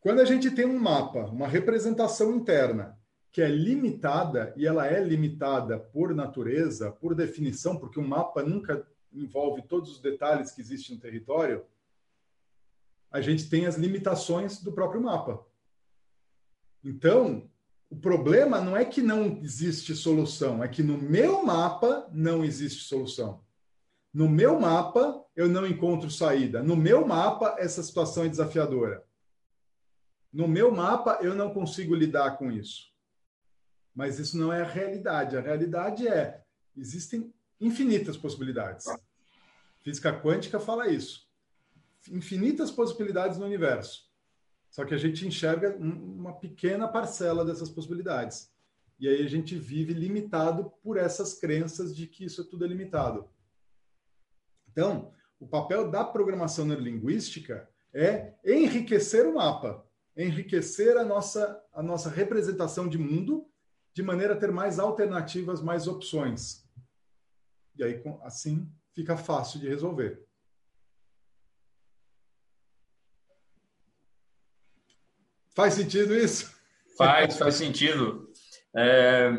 quando 0.01 0.21
a 0.21 0.25
gente 0.25 0.51
tem 0.51 0.67
um 0.67 0.79
mapa, 0.79 1.27
uma 1.27 1.49
representação 1.49 2.35
interna 2.35 2.96
que 3.37 3.43
é 3.43 3.49
limitada 3.49 4.55
e 4.57 4.67
ela 4.67 4.87
é 4.87 4.99
limitada 4.99 5.79
por 5.79 6.15
natureza, 6.15 6.91
por 6.91 7.15
definição, 7.15 7.77
porque 7.77 8.01
o 8.01 8.03
mapa 8.03 8.43
nunca 8.43 8.89
envolve 9.13 9.61
todos 9.61 9.91
os 9.91 10.01
detalhes 10.01 10.53
que 10.53 10.63
existem 10.63 10.97
no 10.97 11.03
território, 11.03 11.63
a 13.11 13.21
gente 13.21 13.51
tem 13.51 13.67
as 13.67 13.77
limitações 13.77 14.63
do 14.63 14.73
próprio 14.73 15.03
mapa. 15.03 15.45
Então, 16.83 17.47
o 17.91 17.97
problema 17.97 18.59
não 18.59 18.75
é 18.75 18.87
que 18.87 19.03
não 19.03 19.39
existe 19.43 19.95
solução, 19.95 20.65
é 20.65 20.69
que 20.69 20.83
no 20.83 20.97
meu 20.97 21.45
mapa 21.45 22.09
não 22.11 22.43
existe 22.43 22.85
solução. 22.85 23.45
No 24.15 24.31
meu 24.31 24.59
mapa, 24.59 25.23
eu 25.37 25.47
não 25.47 25.67
encontro 25.67 26.11
saída. 26.11 26.63
No 26.63 26.75
meu 26.75 27.07
mapa, 27.07 27.57
essa 27.59 27.83
situação 27.83 28.25
é 28.25 28.31
desafiadora. 28.31 29.05
No 30.33 30.49
meu 30.49 30.73
mapa, 30.73 31.19
eu 31.21 31.35
não 31.35 31.53
consigo 31.53 31.95
lidar 31.95 32.39
com 32.39 32.51
isso. 32.51 32.96
Mas 33.97 34.19
isso 34.19 34.37
não 34.37 34.53
é 34.53 34.61
a 34.61 34.67
realidade. 34.67 35.39
A 35.39 35.41
realidade 35.41 36.07
é: 36.07 36.45
existem 36.77 37.33
infinitas 37.59 38.15
possibilidades. 38.19 38.87
Física 39.83 40.13
quântica 40.21 40.61
fala 40.61 40.89
isso. 40.89 41.27
Infinitas 42.11 42.71
possibilidades 42.71 43.39
no 43.39 43.47
universo. 43.47 44.05
Só 44.71 44.85
que 44.85 44.93
a 44.93 44.99
gente 44.99 45.27
enxerga 45.27 45.75
uma 45.79 46.35
pequena 46.35 46.87
parcela 46.87 47.43
dessas 47.43 47.71
possibilidades. 47.71 48.53
E 49.01 49.09
aí 49.09 49.25
a 49.25 49.29
gente 49.29 49.57
vive 49.57 49.95
limitado 49.95 50.71
por 50.83 50.99
essas 50.99 51.39
crenças 51.39 51.97
de 51.97 52.07
que 52.07 52.27
isso 52.27 52.43
é 52.43 52.45
tudo 52.45 52.67
é 52.67 52.69
limitado. 52.69 53.27
Então, 54.71 55.11
o 55.41 55.47
papel 55.47 55.91
da 55.91 56.05
programação 56.05 56.67
neurolinguística 56.67 57.69
é 57.95 58.35
enriquecer 58.45 59.27
o 59.27 59.35
mapa, 59.35 59.87
enriquecer 60.15 60.99
a 60.99 61.05
nossa, 61.05 61.63
a 61.73 61.83
nossa 61.83 62.11
representação 62.11 62.87
de 62.89 62.99
mundo, 62.99 63.49
de 63.97 64.03
maneira 64.03 64.35
a 64.35 64.37
ter 64.37 64.53
mais 64.53 64.79
alternativas, 64.79 65.63
mais 65.63 65.89
opções. 65.89 66.69
E 67.79 67.83
aí, 67.83 68.03
assim, 68.25 68.71
fica 68.95 69.17
fácil 69.17 69.59
de 69.59 69.67
resolver. 69.67 70.23
Faz 75.55 75.73
sentido 75.73 76.15
isso? 76.15 76.55
Faz, 76.99 77.39
faz 77.39 77.55
sentido. 77.55 78.31
É, 78.77 79.31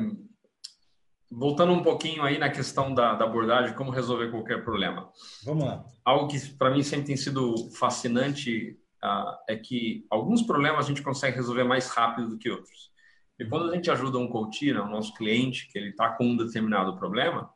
voltando 1.29 1.73
um 1.73 1.83
pouquinho 1.83 2.23
aí 2.23 2.39
na 2.39 2.49
questão 2.49 2.95
da, 2.95 3.13
da, 3.13 3.25
abordagem, 3.25 3.75
como 3.75 3.91
resolver 3.91 4.31
qualquer 4.31 4.63
problema. 4.63 5.11
Vamos 5.43 5.65
lá. 5.65 5.85
Algo 6.03 6.27
que 6.27 6.39
para 6.55 6.71
mim 6.71 6.81
sempre 6.81 7.05
tem 7.05 7.15
sido 7.15 7.69
fascinante 7.75 8.75
uh, 9.05 9.37
é 9.47 9.55
que 9.55 10.07
alguns 10.09 10.41
problemas 10.41 10.85
a 10.85 10.87
gente 10.87 11.03
consegue 11.03 11.35
resolver 11.35 11.63
mais 11.63 11.89
rápido 11.89 12.29
do 12.29 12.39
que 12.39 12.49
outros. 12.49 12.96
E 13.39 13.45
quando 13.45 13.69
a 13.69 13.75
gente 13.75 13.89
ajuda 13.91 14.17
um 14.17 14.27
coach, 14.27 14.73
né, 14.73 14.79
o 14.79 14.89
nosso 14.89 15.13
cliente, 15.13 15.67
que 15.71 15.77
ele 15.77 15.89
está 15.89 16.09
com 16.09 16.25
um 16.25 16.37
determinado 16.37 16.97
problema, 16.97 17.49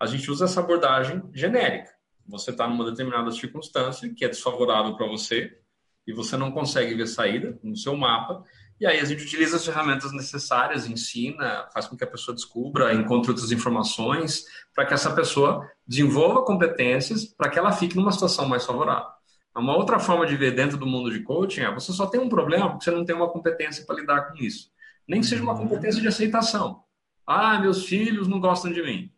a 0.00 0.06
gente 0.06 0.30
usa 0.30 0.46
essa 0.46 0.60
abordagem 0.60 1.22
genérica. 1.32 1.90
Você 2.26 2.50
está 2.50 2.66
numa 2.68 2.84
determinada 2.84 3.30
circunstância 3.30 4.12
que 4.14 4.24
é 4.24 4.28
desfavorável 4.28 4.96
para 4.96 5.06
você 5.06 5.58
e 6.06 6.12
você 6.12 6.36
não 6.36 6.50
consegue 6.50 6.94
ver 6.94 7.06
saída 7.06 7.58
no 7.62 7.76
seu 7.76 7.96
mapa, 7.96 8.42
e 8.80 8.86
aí 8.86 9.00
a 9.00 9.04
gente 9.04 9.24
utiliza 9.24 9.56
as 9.56 9.64
ferramentas 9.64 10.12
necessárias, 10.12 10.86
ensina, 10.86 11.68
faz 11.74 11.88
com 11.88 11.96
que 11.96 12.04
a 12.04 12.06
pessoa 12.06 12.34
descubra, 12.34 12.94
encontre 12.94 13.30
outras 13.30 13.50
informações, 13.50 14.44
para 14.72 14.86
que 14.86 14.94
essa 14.94 15.12
pessoa 15.12 15.68
desenvolva 15.86 16.44
competências 16.44 17.24
para 17.24 17.50
que 17.50 17.58
ela 17.58 17.72
fique 17.72 17.96
numa 17.96 18.12
situação 18.12 18.48
mais 18.48 18.64
favorável. 18.64 19.08
Uma 19.56 19.76
outra 19.76 19.98
forma 19.98 20.24
de 20.24 20.36
ver 20.36 20.52
dentro 20.52 20.78
do 20.78 20.86
mundo 20.86 21.10
de 21.10 21.20
coaching 21.24 21.62
é 21.62 21.74
você 21.74 21.92
só 21.92 22.06
tem 22.06 22.20
um 22.20 22.28
problema 22.28 22.70
porque 22.70 22.84
você 22.84 22.92
não 22.92 23.04
tem 23.04 23.16
uma 23.16 23.28
competência 23.28 23.84
para 23.84 23.96
lidar 23.96 24.30
com 24.30 24.36
isso. 24.36 24.70
Nem 25.08 25.20
que 25.20 25.26
seja 25.26 25.42
uma 25.42 25.56
competência 25.56 26.00
de 26.00 26.08
aceitação. 26.08 26.84
Ah, 27.26 27.58
meus 27.58 27.86
filhos 27.86 28.28
não 28.28 28.38
gostam 28.38 28.72
de 28.72 28.82
mim. 28.82 29.12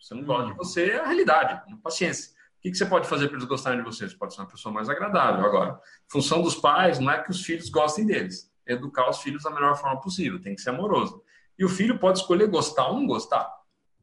Você 0.00 0.14
não 0.14 0.24
gosta 0.24 0.46
de 0.46 0.56
você, 0.56 0.90
é 0.90 1.00
a 1.00 1.06
realidade, 1.06 1.60
paciência. 1.82 2.30
O 2.58 2.62
que 2.62 2.74
você 2.74 2.86
pode 2.86 3.08
fazer 3.08 3.28
para 3.28 3.36
eles 3.36 3.48
gostarem 3.48 3.78
de 3.78 3.84
você? 3.84 4.08
Você 4.08 4.16
pode 4.16 4.34
ser 4.34 4.40
uma 4.40 4.48
pessoa 4.48 4.72
mais 4.72 4.88
agradável. 4.88 5.44
Agora, 5.44 5.80
função 6.10 6.42
dos 6.42 6.54
pais 6.54 6.98
não 6.98 7.10
é 7.10 7.22
que 7.22 7.30
os 7.30 7.42
filhos 7.42 7.68
gostem 7.68 8.06
deles 8.06 8.50
educar 8.72 9.08
os 9.08 9.20
filhos 9.20 9.42
da 9.42 9.50
melhor 9.50 9.76
forma 9.76 10.00
possível, 10.00 10.40
tem 10.40 10.54
que 10.54 10.60
ser 10.60 10.70
amoroso. 10.70 11.22
E 11.58 11.64
o 11.64 11.68
filho 11.68 11.98
pode 11.98 12.18
escolher 12.18 12.46
gostar 12.48 12.88
ou 12.88 12.96
não 12.96 13.06
gostar. 13.06 13.50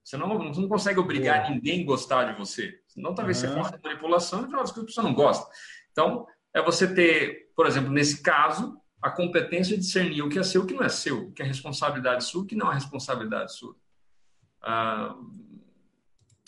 Você 0.04 0.16
não, 0.16 0.38
você 0.38 0.62
não 0.62 0.70
consegue 0.70 1.00
obrigar 1.00 1.50
ninguém 1.50 1.84
a 1.84 1.86
gostar 1.86 2.32
de 2.32 2.38
você. 2.38 2.80
Senão, 2.88 3.14
talvez 3.14 3.42
uhum. 3.44 3.50
você 3.50 3.56
faça 3.56 3.80
manipulação 3.84 4.42
e 4.42 4.44
as 4.44 4.50
coisas 4.50 4.74
que 4.74 4.80
a 4.80 4.84
pessoa 4.84 5.08
não 5.08 5.14
gosta. 5.14 5.50
Então, 5.92 6.26
é 6.54 6.62
você 6.62 6.94
ter, 6.94 7.52
por 7.56 7.66
exemplo, 7.66 7.92
nesse 7.92 8.22
caso, 8.22 8.80
a 9.02 9.10
competência 9.12 9.76
de 9.76 9.84
discernir 9.84 10.24
o 10.24 10.30
que 10.30 10.40
é 10.40 10.44
seu 10.44 10.62
e 10.62 10.64
o 10.64 10.68
que 10.68 10.74
não 10.74 10.84
é 10.84 10.90
seu, 10.90 11.28
o 11.28 11.32
que 11.32 11.42
é 11.42 11.46
responsabilidade 11.46 12.24
sua 12.24 12.42
e 12.42 12.44
o 12.44 12.48
que 12.48 12.56
não 12.56 12.72
é 12.72 12.76
responsabilidade 12.76 13.54
sua. 13.54 13.76
Ah, 14.62 15.16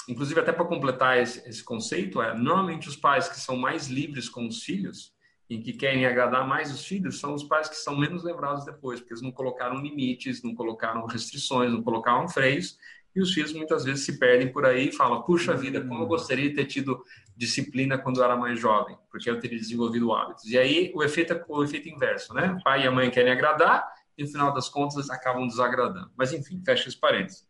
inclusive, 0.07 0.39
até 0.39 0.51
para 0.51 0.65
completar 0.65 1.17
esse, 1.19 1.47
esse, 1.47 1.63
conceito, 1.63 2.21
é 2.21 2.35
normalmente 2.35 2.89
os 2.89 2.95
pais 2.95 3.29
que 3.29 3.39
são 3.39 3.55
mais 3.55 3.87
livres 3.87 4.27
com 4.27 4.47
os 4.47 4.63
filhos, 4.63 5.13
em 5.49 5.61
que 5.61 5.73
querem 5.73 6.05
agradar 6.05 6.47
mais 6.47 6.71
os 6.71 6.85
filhos 6.85 7.19
são 7.19 7.33
os 7.33 7.43
pais 7.43 7.69
que 7.69 7.75
são 7.75 7.97
menos 7.97 8.23
lembrados 8.23 8.65
depois, 8.65 8.99
porque 8.99 9.13
eles 9.13 9.23
não 9.23 9.31
colocaram 9.31 9.81
limites, 9.81 10.43
não 10.43 10.53
colocaram 10.53 11.05
restrições, 11.05 11.71
não 11.71 11.81
colocaram 11.81 12.27
freios, 12.27 12.77
e 13.15 13.21
os 13.21 13.33
filhos 13.33 13.53
muitas 13.53 13.83
vezes 13.83 14.05
se 14.05 14.19
perdem 14.19 14.51
por 14.51 14.65
aí 14.65 14.89
e 14.89 14.91
falam: 14.91 15.21
puxa 15.23 15.55
vida, 15.55 15.81
como 15.81 16.03
eu 16.03 16.07
gostaria 16.07 16.49
de 16.49 16.55
ter 16.55 16.65
tido 16.65 17.03
disciplina 17.35 17.97
quando 17.97 18.17
eu 18.17 18.23
era 18.23 18.35
mais 18.35 18.59
jovem, 18.59 18.97
porque 19.09 19.29
eu 19.29 19.39
teria 19.39 19.57
desenvolvido 19.57 20.13
hábitos. 20.13 20.45
E 20.45 20.57
aí 20.57 20.91
o 20.93 21.03
efeito 21.03 21.33
é 21.33 21.45
o 21.47 21.63
efeito 21.63 21.89
inverso, 21.89 22.33
né? 22.33 22.51
O 22.51 22.63
pai 22.63 22.83
e 22.83 22.87
a 22.87 22.91
mãe 22.91 23.09
querem 23.09 23.31
agradar 23.31 23.87
e 24.17 24.23
no 24.23 24.29
final 24.29 24.53
das 24.53 24.69
contas 24.69 25.09
acabam 25.09 25.47
desagradando. 25.47 26.11
Mas 26.17 26.33
enfim, 26.33 26.61
fecha 26.63 26.87
esse 26.87 26.97
parênteses. 26.97 27.47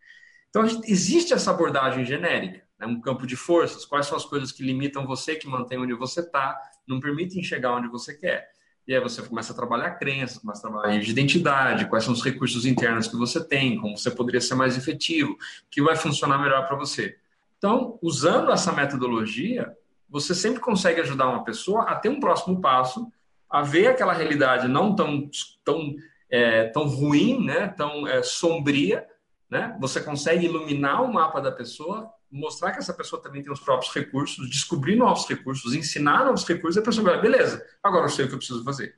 Então 0.49 0.63
existe 0.63 1.33
essa 1.33 1.51
abordagem 1.51 2.05
genérica, 2.05 2.63
né? 2.79 2.87
um 2.87 3.01
campo 3.01 3.27
de 3.27 3.35
forças. 3.35 3.85
Quais 3.85 4.05
são 4.05 4.17
as 4.17 4.25
coisas 4.25 4.51
que 4.51 4.63
limitam 4.63 5.05
você, 5.05 5.35
que 5.35 5.47
mantêm 5.47 5.79
onde 5.79 5.93
você 5.93 6.21
está, 6.21 6.59
não 6.87 6.99
permitem 6.99 7.43
chegar 7.43 7.73
onde 7.75 7.87
você 7.87 8.15
quer. 8.15 8.49
E 8.89 8.95
aí 8.95 8.99
você 8.99 9.21
começa 9.21 9.53
a 9.53 9.55
trabalhar 9.55 9.91
crenças, 9.91 10.39
começa 10.39 10.67
a 10.67 10.71
trabalhar 10.71 10.99
de 10.99 11.11
identidade, 11.11 11.85
quais 11.85 12.03
são 12.03 12.11
os 12.11 12.23
recursos 12.23 12.65
internos 12.65 13.07
que 13.07 13.15
você 13.15 13.39
tem, 13.39 13.77
como 13.77 13.95
você 13.95 14.09
poderia 14.09 14.41
ser 14.41 14.55
mais 14.55 14.75
efetivo, 14.75 15.37
que 15.69 15.79
vai 15.79 15.95
funcionar 15.95 16.39
melhor 16.39 16.65
para 16.65 16.75
você. 16.75 17.15
Então, 17.59 17.99
usando 18.01 18.51
essa 18.51 18.71
metodologia, 18.71 19.71
você 20.09 20.33
sempre 20.33 20.59
consegue 20.59 21.01
ajudar 21.01 21.29
uma 21.29 21.43
pessoa 21.43 21.83
a 21.83 21.93
ter 21.97 22.09
um 22.09 22.19
próximo 22.19 22.59
passo, 22.59 23.07
a 23.47 23.61
ver 23.61 23.89
aquela 23.89 24.11
realidade 24.11 24.67
não 24.67 24.95
tão, 24.95 25.29
tão, 25.63 25.95
é, 26.27 26.63
tão 26.69 26.87
ruim, 26.87 27.45
né, 27.45 27.67
tão 27.67 28.07
é, 28.07 28.23
sombria, 28.23 29.05
né? 29.49 29.75
Você 29.79 30.01
consegue 30.01 30.45
iluminar 30.45 31.03
o 31.03 31.11
mapa 31.11 31.41
da 31.41 31.51
pessoa, 31.51 32.11
mostrar 32.31 32.71
que 32.71 32.77
essa 32.77 32.93
pessoa 32.93 33.21
também 33.21 33.41
tem 33.41 33.51
os 33.51 33.59
próprios 33.59 33.93
recursos, 33.93 34.49
descobrir 34.49 34.95
novos 34.95 35.27
recursos, 35.27 35.73
ensinar 35.73 36.25
novos 36.25 36.45
recursos, 36.45 36.75
e 36.75 36.79
a 36.79 36.85
pessoa 36.85 37.11
vai, 37.11 37.21
beleza, 37.21 37.65
agora 37.81 38.05
eu 38.05 38.09
sei 38.09 38.25
o 38.25 38.27
que 38.27 38.35
eu 38.35 38.37
preciso 38.37 38.63
fazer. 38.63 38.95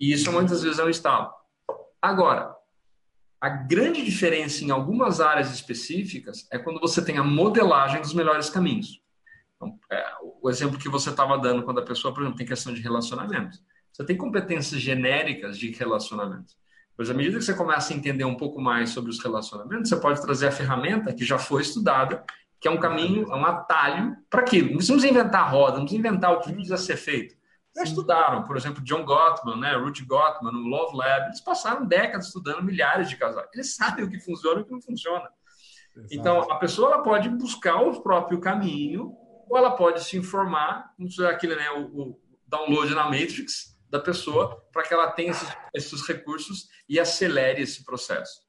E 0.00 0.12
isso 0.12 0.32
muitas 0.32 0.62
vezes 0.62 0.78
é 0.78 0.84
um 0.84 0.90
estalo. 0.90 1.32
Agora, 2.02 2.54
a 3.40 3.48
grande 3.48 4.04
diferença 4.04 4.64
em 4.64 4.70
algumas 4.70 5.20
áreas 5.20 5.52
específicas 5.52 6.48
é 6.50 6.58
quando 6.58 6.80
você 6.80 7.04
tem 7.04 7.18
a 7.18 7.22
modelagem 7.22 8.00
dos 8.00 8.14
melhores 8.14 8.50
caminhos. 8.50 9.00
Então, 9.56 9.78
é, 9.92 10.04
o 10.42 10.50
exemplo 10.50 10.78
que 10.78 10.88
você 10.88 11.10
estava 11.10 11.38
dando 11.38 11.62
quando 11.62 11.78
a 11.78 11.84
pessoa, 11.84 12.12
por 12.12 12.22
exemplo, 12.22 12.38
tem 12.38 12.46
questão 12.46 12.74
de 12.74 12.80
relacionamento. 12.80 13.58
Você 13.92 14.04
tem 14.04 14.16
competências 14.16 14.80
genéricas 14.80 15.56
de 15.56 15.70
relacionamento. 15.70 16.54
Pois 16.96 17.10
à 17.10 17.14
medida 17.14 17.38
que 17.38 17.44
você 17.44 17.54
começa 17.54 17.92
a 17.92 17.96
entender 17.96 18.24
um 18.24 18.36
pouco 18.36 18.60
mais 18.60 18.90
sobre 18.90 19.10
os 19.10 19.22
relacionamentos, 19.22 19.88
você 19.88 19.96
pode 19.96 20.22
trazer 20.22 20.46
a 20.46 20.52
ferramenta 20.52 21.12
que 21.12 21.24
já 21.24 21.38
foi 21.38 21.62
estudada, 21.62 22.24
que 22.60 22.68
é 22.68 22.70
um 22.70 22.78
caminho, 22.78 23.30
é 23.30 23.34
um 23.34 23.44
atalho 23.44 24.16
para 24.30 24.40
aquilo. 24.40 24.68
Não 24.68 24.76
precisamos 24.76 25.04
inventar 25.04 25.42
a 25.42 25.48
roda, 25.48 25.78
não 25.78 25.84
precisamos 25.84 26.06
inventar 26.06 26.32
o 26.32 26.40
que 26.40 26.52
precisa 26.52 26.76
ser 26.76 26.96
feito. 26.96 27.34
Já 27.76 27.82
estudaram, 27.82 28.44
por 28.44 28.56
exemplo, 28.56 28.82
John 28.84 29.04
Gottman, 29.04 29.58
né, 29.58 29.74
Ruth 29.74 30.00
Gottman, 30.06 30.52
no 30.52 30.60
Love 30.60 30.96
Lab, 30.96 31.26
eles 31.26 31.40
passaram 31.40 31.84
décadas 31.84 32.28
estudando 32.28 32.62
milhares 32.62 33.10
de 33.10 33.16
casais. 33.16 33.48
Eles 33.52 33.74
sabem 33.74 34.04
o 34.04 34.08
que 34.08 34.20
funciona 34.20 34.60
e 34.60 34.62
o 34.62 34.64
que 34.64 34.72
não 34.72 34.80
funciona. 34.80 35.28
Exato. 35.96 36.14
Então, 36.14 36.40
a 36.50 36.56
pessoa 36.56 36.92
ela 36.92 37.02
pode 37.02 37.28
buscar 37.28 37.82
o 37.82 38.00
próprio 38.00 38.40
caminho, 38.40 39.12
ou 39.48 39.58
ela 39.58 39.72
pode 39.72 40.04
se 40.04 40.16
informar, 40.16 40.92
não 40.96 41.10
sei 41.10 41.26
aquele, 41.26 41.56
né, 41.56 41.68
o, 41.70 41.82
o 41.82 42.20
download 42.46 42.94
na 42.94 43.04
Matrix 43.04 43.73
da 43.94 44.00
pessoa, 44.00 44.60
para 44.72 44.82
que 44.82 44.92
ela 44.92 45.08
tenha 45.12 45.30
esses, 45.30 45.48
esses, 45.72 46.02
recursos 46.02 46.68
e 46.88 46.98
acelere 46.98 47.62
esse 47.62 47.84
processo. 47.84 48.40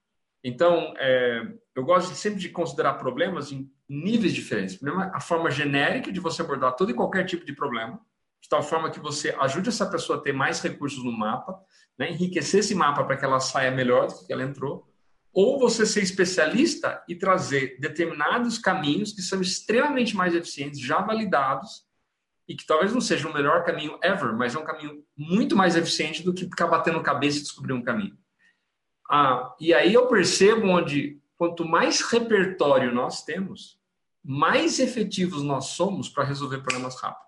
Então, 0.43 0.91
é, 0.97 1.43
eu 1.75 1.85
gosto 1.85 2.15
sempre 2.15 2.39
de 2.39 2.49
considerar 2.49 2.95
problemas 2.95 3.51
em 3.51 3.71
níveis 3.87 4.33
diferentes. 4.33 4.75
Primeiro, 4.75 5.11
a 5.13 5.19
forma 5.19 5.51
genérica 5.51 6.11
de 6.11 6.19
você 6.19 6.41
abordar 6.41 6.75
todo 6.75 6.89
e 6.89 6.95
qualquer 6.95 7.25
tipo 7.25 7.45
de 7.45 7.53
problema, 7.53 7.99
de 8.41 8.49
tal 8.49 8.63
forma 8.63 8.89
que 8.89 8.99
você 8.99 9.35
ajude 9.39 9.69
essa 9.69 9.85
pessoa 9.85 10.17
a 10.17 10.21
ter 10.21 10.33
mais 10.33 10.59
recursos 10.61 11.03
no 11.03 11.11
mapa, 11.11 11.55
né? 11.95 12.09
enriquecer 12.09 12.61
esse 12.61 12.73
mapa 12.73 13.03
para 13.03 13.15
que 13.15 13.23
ela 13.23 13.39
saia 13.39 13.69
melhor 13.69 14.07
do 14.07 14.25
que 14.25 14.33
ela 14.33 14.41
entrou, 14.41 14.91
ou 15.31 15.59
você 15.59 15.85
ser 15.85 16.01
especialista 16.01 17.03
e 17.07 17.13
trazer 17.13 17.77
determinados 17.79 18.57
caminhos 18.57 19.13
que 19.13 19.21
são 19.21 19.39
extremamente 19.41 20.15
mais 20.15 20.33
eficientes, 20.33 20.79
já 20.79 21.01
validados, 21.01 21.84
e 22.47 22.55
que 22.55 22.65
talvez 22.65 22.93
não 22.93 23.01
seja 23.01 23.27
o 23.27 23.33
melhor 23.33 23.63
caminho 23.63 23.97
ever, 24.03 24.33
mas 24.33 24.55
é 24.55 24.59
um 24.59 24.65
caminho 24.65 25.03
muito 25.17 25.55
mais 25.55 25.75
eficiente 25.75 26.23
do 26.23 26.33
que 26.33 26.45
ficar 26.45 26.67
batendo 26.67 27.01
cabeça 27.01 27.39
e 27.39 27.41
descobrir 27.41 27.73
um 27.73 27.83
caminho. 27.83 28.17
Ah, 29.09 29.53
e 29.59 29.73
aí 29.73 29.93
eu 29.93 30.07
percebo 30.07 30.67
onde, 30.67 31.19
quanto 31.37 31.65
mais 31.65 32.01
repertório 32.01 32.93
nós 32.93 33.23
temos, 33.23 33.79
mais 34.23 34.79
efetivos 34.79 35.43
nós 35.43 35.65
somos 35.67 36.09
para 36.09 36.23
resolver 36.23 36.59
problemas 36.59 36.99
rápidos 36.99 37.25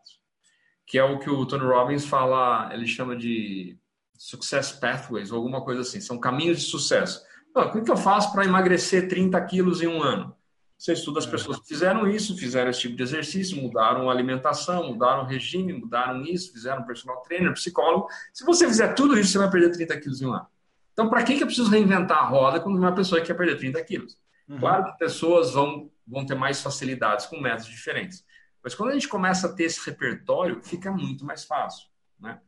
que 0.88 0.98
é 0.98 1.04
o 1.04 1.20
que 1.20 1.30
o 1.30 1.46
Tony 1.46 1.66
Robbins 1.66 2.06
fala, 2.06 2.74
ele 2.74 2.88
chama 2.88 3.16
de 3.16 3.78
success 4.18 4.72
pathways, 4.72 5.32
ou 5.32 5.38
alguma 5.38 5.62
coisa 5.62 5.82
assim, 5.82 6.00
são 6.00 6.18
caminhos 6.18 6.60
de 6.60 6.64
sucesso. 6.64 7.22
o 7.54 7.84
que 7.84 7.92
eu 7.92 7.98
faço 7.98 8.32
para 8.32 8.46
emagrecer 8.46 9.10
30 9.10 9.40
quilos 9.46 9.82
em 9.82 9.88
um 9.88 10.02
ano? 10.02 10.34
Você 10.78 10.94
estuda 10.94 11.20
as 11.20 11.28
é. 11.28 11.32
pessoas 11.32 11.60
que 11.60 11.68
fizeram 11.68 12.08
isso, 12.08 12.38
fizeram 12.38 12.70
esse 12.70 12.82
tipo 12.82 12.96
de 12.96 13.02
exercício, 13.02 13.60
mudaram 13.60 14.10
a 14.10 14.14
alimentação, 14.14 14.88
mudaram 14.88 15.24
o 15.24 15.26
regime, 15.26 15.74
mudaram 15.74 16.22
isso, 16.24 16.54
fizeram 16.54 16.86
personal 16.86 17.22
trainer, 17.22 17.52
psicólogo. 17.54 18.08
Se 18.32 18.46
você 18.46 18.68
fizer 18.68 18.94
tudo 18.94 19.18
isso, 19.18 19.32
você 19.32 19.38
vai 19.40 19.50
perder 19.50 19.72
30 19.72 20.00
quilos 20.00 20.22
em 20.22 20.28
um 20.28 20.34
ano. 20.34 20.48
Então, 20.94 21.10
para 21.10 21.24
que, 21.24 21.36
que 21.36 21.44
eu 21.44 21.48
preciso 21.48 21.70
reinventar 21.70 22.20
a 22.20 22.26
roda 22.28 22.60
quando 22.60 22.78
uma 22.78 22.94
pessoa 22.94 23.22
quer 23.22 23.34
perder 23.34 23.58
30 23.58 23.84
quilos? 23.84 24.18
Uhum. 24.48 24.60
Claro 24.60 24.86
que 24.86 24.98
pessoas 25.00 25.54
vão, 25.54 25.90
vão 26.08 26.26
ter 26.26 26.36
mais 26.36 26.62
facilidades 26.62 27.26
com 27.26 27.40
métodos 27.40 27.68
diferentes. 27.68 28.24
Mas 28.64 28.76
quando 28.76 28.92
a 28.92 28.94
gente 28.94 29.08
começa 29.08 29.48
a 29.48 29.54
ter 29.54 29.64
esse 29.64 29.84
repertório, 29.84 30.62
fica 30.64 30.92
muito 30.92 31.26
mais 31.26 31.44
fácil. 31.44 31.88
Né? 32.20 32.40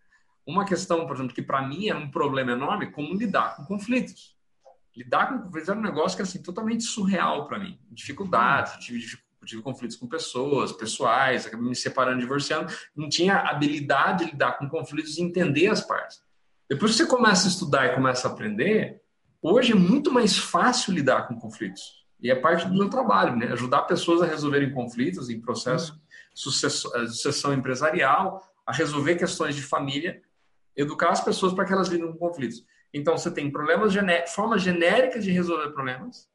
Uma 0.46 0.66
questão, 0.66 1.06
por 1.06 1.16
exemplo, 1.16 1.34
que 1.34 1.42
para 1.42 1.62
mim 1.62 1.90
era 1.90 1.98
um 1.98 2.10
problema 2.10 2.52
enorme, 2.52 2.92
como 2.92 3.14
lidar 3.14 3.56
com 3.56 3.66
conflitos. 3.66 4.36
Lidar 5.00 5.30
com 5.30 5.40
conflitos 5.40 5.70
era 5.70 5.80
um 5.80 5.82
negócio 5.82 6.18
que 6.18 6.22
era 6.22 6.30
assim, 6.30 6.42
totalmente 6.42 6.84
surreal 6.84 7.48
para 7.48 7.58
mim. 7.58 7.80
Dificuldades, 7.90 8.84
tive, 8.84 9.00
tive 9.46 9.62
conflitos 9.62 9.96
com 9.96 10.06
pessoas, 10.10 10.74
pessoais, 10.74 11.46
acabei 11.46 11.70
me 11.70 11.76
separando, 11.76 12.20
divorciando. 12.20 12.70
Não 12.94 13.08
tinha 13.08 13.36
habilidade 13.38 14.26
de 14.26 14.32
lidar 14.32 14.58
com 14.58 14.68
conflitos 14.68 15.18
e 15.18 15.22
entender 15.22 15.68
as 15.68 15.80
partes. 15.80 16.22
Depois 16.70 16.92
que 16.92 16.98
você 16.98 17.06
começa 17.06 17.48
a 17.48 17.50
estudar 17.50 17.86
e 17.86 17.96
começa 17.96 18.28
a 18.28 18.32
aprender, 18.32 19.02
hoje 19.42 19.72
é 19.72 19.76
muito 19.76 20.12
mais 20.12 20.38
fácil 20.38 20.94
lidar 20.94 21.30
com 21.30 21.40
conflitos. 21.40 22.06
E 22.22 22.30
é 22.30 22.36
parte 22.36 22.68
do 22.68 22.74
meu 22.74 22.90
trabalho, 22.90 23.38
né? 23.38 23.54
Ajudar 23.54 23.84
pessoas 23.84 24.22
a 24.22 24.26
resolverem 24.26 24.74
conflitos 24.74 25.30
em 25.30 25.40
processo 25.40 25.98
eh, 26.34 27.08
sucessão 27.08 27.54
empresarial, 27.54 28.46
a 28.68 28.74
resolver 28.74 29.16
questões 29.16 29.56
de 29.56 29.62
família, 29.62 30.22
educar 30.76 31.12
as 31.12 31.24
pessoas 31.24 31.54
para 31.54 31.64
que 31.64 31.72
elas 31.72 31.88
lidem 31.88 32.12
com 32.12 32.18
conflitos. 32.18 32.66
Então, 32.94 33.18
você 33.18 33.32
tem 33.32 33.52
problemas 33.52 33.94
formas 34.34 34.62
genéricas 34.62 35.24
de 35.24 35.32
resolver 35.32 35.72
problemas 35.72 36.28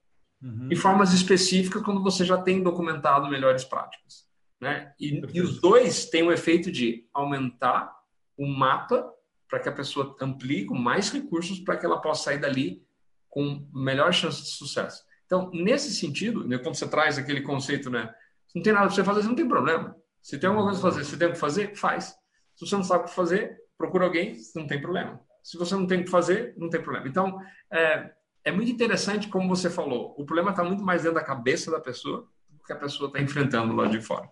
uhum. 0.42 0.68
e 0.70 0.76
formas 0.76 1.12
específicas 1.12 1.82
quando 1.82 2.02
você 2.02 2.24
já 2.24 2.40
tem 2.40 2.62
documentado 2.62 3.28
melhores 3.28 3.64
práticas. 3.64 4.26
Né? 4.60 4.92
E, 4.98 5.20
e 5.32 5.40
os 5.40 5.60
dois 5.60 6.06
têm 6.06 6.22
o 6.22 6.32
efeito 6.32 6.70
de 6.70 7.06
aumentar 7.12 7.94
o 8.36 8.46
mapa 8.46 9.12
para 9.48 9.60
que 9.60 9.68
a 9.68 9.72
pessoa 9.72 10.16
amplie 10.20 10.64
com 10.64 10.74
mais 10.74 11.10
recursos 11.10 11.60
para 11.60 11.76
que 11.76 11.84
ela 11.86 12.00
possa 12.00 12.24
sair 12.24 12.38
dali 12.38 12.82
com 13.28 13.68
melhor 13.72 14.12
chance 14.12 14.42
de 14.42 14.48
sucesso. 14.48 15.04
Então, 15.26 15.50
nesse 15.52 15.92
sentido, 15.94 16.46
né, 16.46 16.58
quando 16.58 16.76
você 16.76 16.88
traz 16.88 17.18
aquele 17.18 17.42
conceito, 17.42 17.90
né, 17.90 18.12
não 18.54 18.62
tem 18.62 18.72
nada 18.72 18.86
para 18.86 18.94
você 18.94 19.02
fazer, 19.04 19.22
você 19.22 19.28
não 19.28 19.34
tem 19.34 19.48
problema. 19.48 19.96
Se 20.22 20.38
tem 20.38 20.48
alguma 20.48 20.66
coisa 20.66 20.80
para 20.80 20.90
fazer, 20.90 21.04
se 21.04 21.18
tem 21.18 21.28
o 21.28 21.32
que 21.32 21.38
fazer, 21.38 21.76
faz. 21.76 22.16
Se 22.54 22.66
você 22.66 22.76
não 22.76 22.84
sabe 22.84 23.04
o 23.04 23.06
que 23.08 23.14
fazer, 23.14 23.58
procura 23.76 24.04
alguém, 24.04 24.36
não 24.54 24.66
tem 24.66 24.80
problema. 24.80 25.20
Se 25.44 25.58
você 25.58 25.74
não 25.74 25.86
tem 25.86 26.00
o 26.00 26.04
que 26.04 26.10
fazer, 26.10 26.54
não 26.56 26.70
tem 26.70 26.80
problema. 26.80 27.06
Então, 27.06 27.38
é, 27.70 28.10
é 28.42 28.50
muito 28.50 28.72
interessante, 28.72 29.28
como 29.28 29.46
você 29.46 29.68
falou, 29.68 30.14
o 30.18 30.24
problema 30.24 30.50
está 30.50 30.64
muito 30.64 30.82
mais 30.82 31.02
dentro 31.02 31.16
da 31.16 31.24
cabeça 31.24 31.70
da 31.70 31.78
pessoa 31.78 32.26
do 32.48 32.64
que 32.64 32.72
a 32.72 32.76
pessoa 32.76 33.08
está 33.08 33.20
enfrentando 33.20 33.76
lá 33.76 33.86
de 33.86 34.00
fora. 34.00 34.26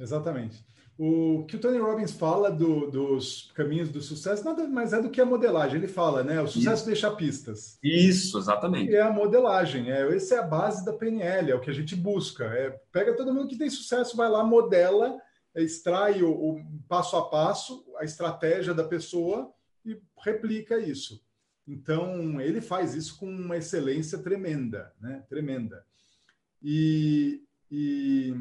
Exatamente. 0.00 0.64
O 0.98 1.44
que 1.46 1.54
o 1.54 1.60
Tony 1.60 1.78
Robbins 1.78 2.12
fala 2.12 2.50
do, 2.50 2.90
dos 2.90 3.52
caminhos 3.54 3.88
do 3.88 4.02
sucesso 4.02 4.44
nada 4.44 4.66
mais 4.66 4.92
é 4.92 5.00
do 5.00 5.10
que 5.10 5.20
a 5.20 5.24
modelagem. 5.24 5.78
Ele 5.78 5.88
fala, 5.88 6.24
né? 6.24 6.42
O 6.42 6.48
sucesso 6.48 6.82
Isso. 6.82 6.86
deixa 6.86 7.10
pistas. 7.12 7.78
Isso, 7.82 8.36
exatamente. 8.36 8.94
É 8.94 9.00
a 9.00 9.12
modelagem. 9.12 9.90
É, 9.92 10.14
essa 10.14 10.34
é 10.34 10.38
a 10.38 10.46
base 10.46 10.84
da 10.84 10.92
PNL, 10.92 11.52
é 11.52 11.54
o 11.54 11.60
que 11.60 11.70
a 11.70 11.74
gente 11.74 11.94
busca. 11.94 12.44
É, 12.46 12.70
pega 12.90 13.16
todo 13.16 13.32
mundo 13.32 13.48
que 13.48 13.56
tem 13.56 13.70
sucesso, 13.70 14.16
vai 14.16 14.28
lá, 14.28 14.44
modela, 14.44 15.16
extrai 15.54 16.20
o, 16.22 16.30
o 16.30 16.64
passo 16.88 17.16
a 17.16 17.28
passo, 17.28 17.84
a 17.98 18.04
estratégia 18.04 18.74
da 18.74 18.84
pessoa 18.84 19.52
e 19.84 20.00
replica 20.24 20.78
isso. 20.78 21.22
Então, 21.66 22.40
ele 22.40 22.60
faz 22.60 22.94
isso 22.94 23.18
com 23.18 23.26
uma 23.26 23.56
excelência 23.56 24.18
tremenda, 24.18 24.92
né? 25.00 25.24
Tremenda. 25.28 25.84
E, 26.62 27.42
e, 27.70 28.34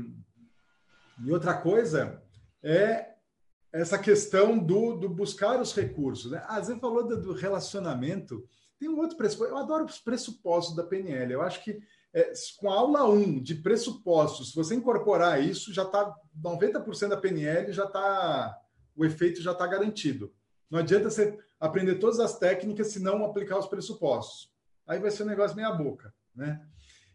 e 1.24 1.32
outra 1.32 1.54
coisa 1.54 2.22
é 2.64 3.12
essa 3.72 3.98
questão 3.98 4.60
do, 4.60 4.96
do 4.98 5.10
buscar 5.10 5.60
os 5.62 5.74
recursos. 5.74 6.32
Né? 6.32 6.44
Ah, 6.48 6.62
você 6.62 6.78
falou 6.78 7.08
do, 7.08 7.22
do, 7.22 7.34
relacionamento. 7.34 8.46
Tem 8.80 8.90
um 8.90 8.98
outro 8.98 9.18
pressuposto. 9.18 9.54
Eu 9.54 9.58
adoro 9.58 9.86
os 9.86 10.00
pressupostos 10.00 10.76
da 10.76 10.84
PNL. 10.84 11.34
Eu 11.34 11.42
acho 11.42 11.64
que 11.64 11.80
é, 12.14 12.34
com 12.58 12.70
a 12.70 12.76
aula 12.76 13.10
1 13.10 13.42
de 13.42 13.56
pressupostos, 13.56 14.50
se 14.50 14.56
você 14.56 14.76
incorporar 14.76 15.42
isso, 15.42 15.74
já 15.74 15.84
está 15.84 16.14
90% 16.38 17.08
da 17.08 17.18
PNL 17.18 17.72
já 17.72 17.86
está. 17.86 18.58
O 18.96 19.06
efeito 19.06 19.42
já 19.42 19.54
está 19.54 19.66
garantido. 19.66 20.34
Não 20.72 20.80
adianta 20.80 21.10
você 21.10 21.38
aprender 21.60 21.96
todas 21.96 22.20
as 22.22 22.40
técnicas 22.40 22.88
se 22.88 23.00
não 23.00 23.26
aplicar 23.26 23.60
os 23.60 23.68
pressupostos. 23.68 24.50
Aí 24.88 25.00
vai 25.00 25.12
ser 25.12 25.24
um 25.24 25.28
negócio 25.28 25.56
meia 25.56 25.72
boca. 25.72 26.14
Né? 26.34 26.66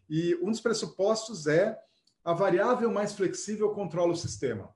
E 0.07 0.35
um 0.35 0.51
dos 0.51 0.61
pressupostos 0.61 1.47
é 1.47 1.77
a 2.23 2.33
variável 2.33 2.91
mais 2.91 3.13
flexível 3.13 3.71
controla 3.71 4.13
o 4.13 4.17
sistema. 4.17 4.73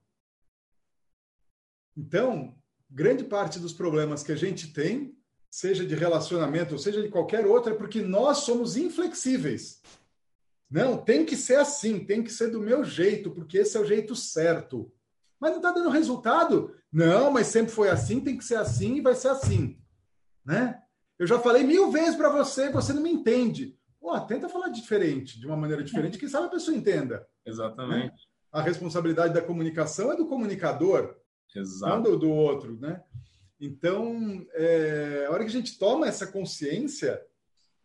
Então, 1.96 2.58
grande 2.90 3.24
parte 3.24 3.60
dos 3.60 3.72
problemas 3.72 4.24
que 4.24 4.32
a 4.32 4.36
gente 4.36 4.74
tem, 4.74 5.16
seja 5.50 5.86
de 5.86 5.94
relacionamento 5.94 6.74
ou 6.74 6.80
seja 6.80 7.02
de 7.02 7.10
qualquer 7.10 7.46
outro, 7.46 7.74
é 7.74 7.78
porque 7.78 8.02
nós 8.02 8.40
somos 8.40 8.76
inflexíveis. 8.78 9.82
Não, 10.70 10.98
tem 10.98 11.26
que 11.26 11.36
ser 11.36 11.58
assim, 11.58 12.04
tem 12.04 12.24
que 12.24 12.32
ser 12.32 12.50
do 12.50 12.62
meu 12.62 12.84
jeito, 12.84 13.30
porque 13.32 13.60
esse 13.60 13.78
é 13.78 13.80
o 13.80 13.86
jeito 13.86 14.16
certo. 14.16 14.92
Mas 15.40 15.52
não 15.52 15.58
está 15.58 15.72
dando 15.72 15.90
resultado? 15.90 16.74
Não, 16.92 17.32
mas 17.32 17.48
sempre 17.48 17.72
foi 17.72 17.90
assim, 17.90 18.20
tem 18.20 18.38
que 18.38 18.44
ser 18.44 18.56
assim 18.56 18.96
e 18.96 19.02
vai 19.02 19.16
ser 19.16 19.30
assim. 19.30 19.80
Né? 20.46 20.82
Eu 21.18 21.26
já 21.26 21.40
falei 21.40 21.64
mil 21.64 21.92
vezes 21.92 22.16
para 22.16 22.30
você, 22.30 22.70
você 22.70 22.92
não 22.92 23.02
me 23.02 23.12
entende. 23.12 23.78
Pô, 24.00 24.20
tenta 24.22 24.50
falar 24.50 24.70
diferente, 24.70 25.40
de 25.40 25.46
uma 25.46 25.56
maneira 25.56 25.84
diferente, 25.84 26.18
quem 26.18 26.28
sabe 26.28 26.48
a 26.48 26.52
pessoa 26.52 26.76
entenda. 26.76 27.26
Exatamente. 27.46 28.08
Né? 28.08 28.14
A 28.52 28.62
responsabilidade 28.62 29.34
da 29.34 29.42
comunicação 29.42 30.12
é 30.12 30.16
do 30.16 30.28
comunicador. 30.28 31.16
Exato. 31.56 31.96
não 31.96 32.02
do, 32.02 32.18
do 32.18 32.30
outro, 32.30 32.78
né? 32.80 33.04
Então, 33.60 34.46
é, 34.54 35.26
a 35.28 35.32
hora 35.32 35.44
que 35.44 35.50
a 35.50 35.54
gente 35.54 35.78
toma 35.78 36.08
essa 36.08 36.26
consciência, 36.26 37.22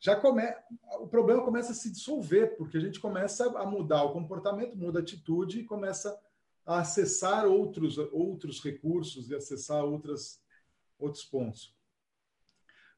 já 0.01 0.17
come... 0.17 0.43
o 1.01 1.07
problema 1.07 1.45
começa 1.45 1.73
a 1.73 1.75
se 1.75 1.91
dissolver, 1.91 2.57
porque 2.57 2.79
a 2.79 2.81
gente 2.81 2.99
começa 2.99 3.47
a 3.59 3.67
mudar 3.67 4.05
o 4.05 4.13
comportamento, 4.13 4.77
muda 4.77 5.01
a 5.01 5.03
atitude 5.03 5.61
e 5.61 5.65
começa 5.65 6.17
a 6.67 6.81
acessar 6.81 7.47
outros, 7.47 7.97
outros 7.97 8.61
recursos 8.61 9.31
e 9.31 9.35
acessar 9.35 9.85
outras, 9.85 10.41
outros 10.99 11.25
pontos. 11.25 11.75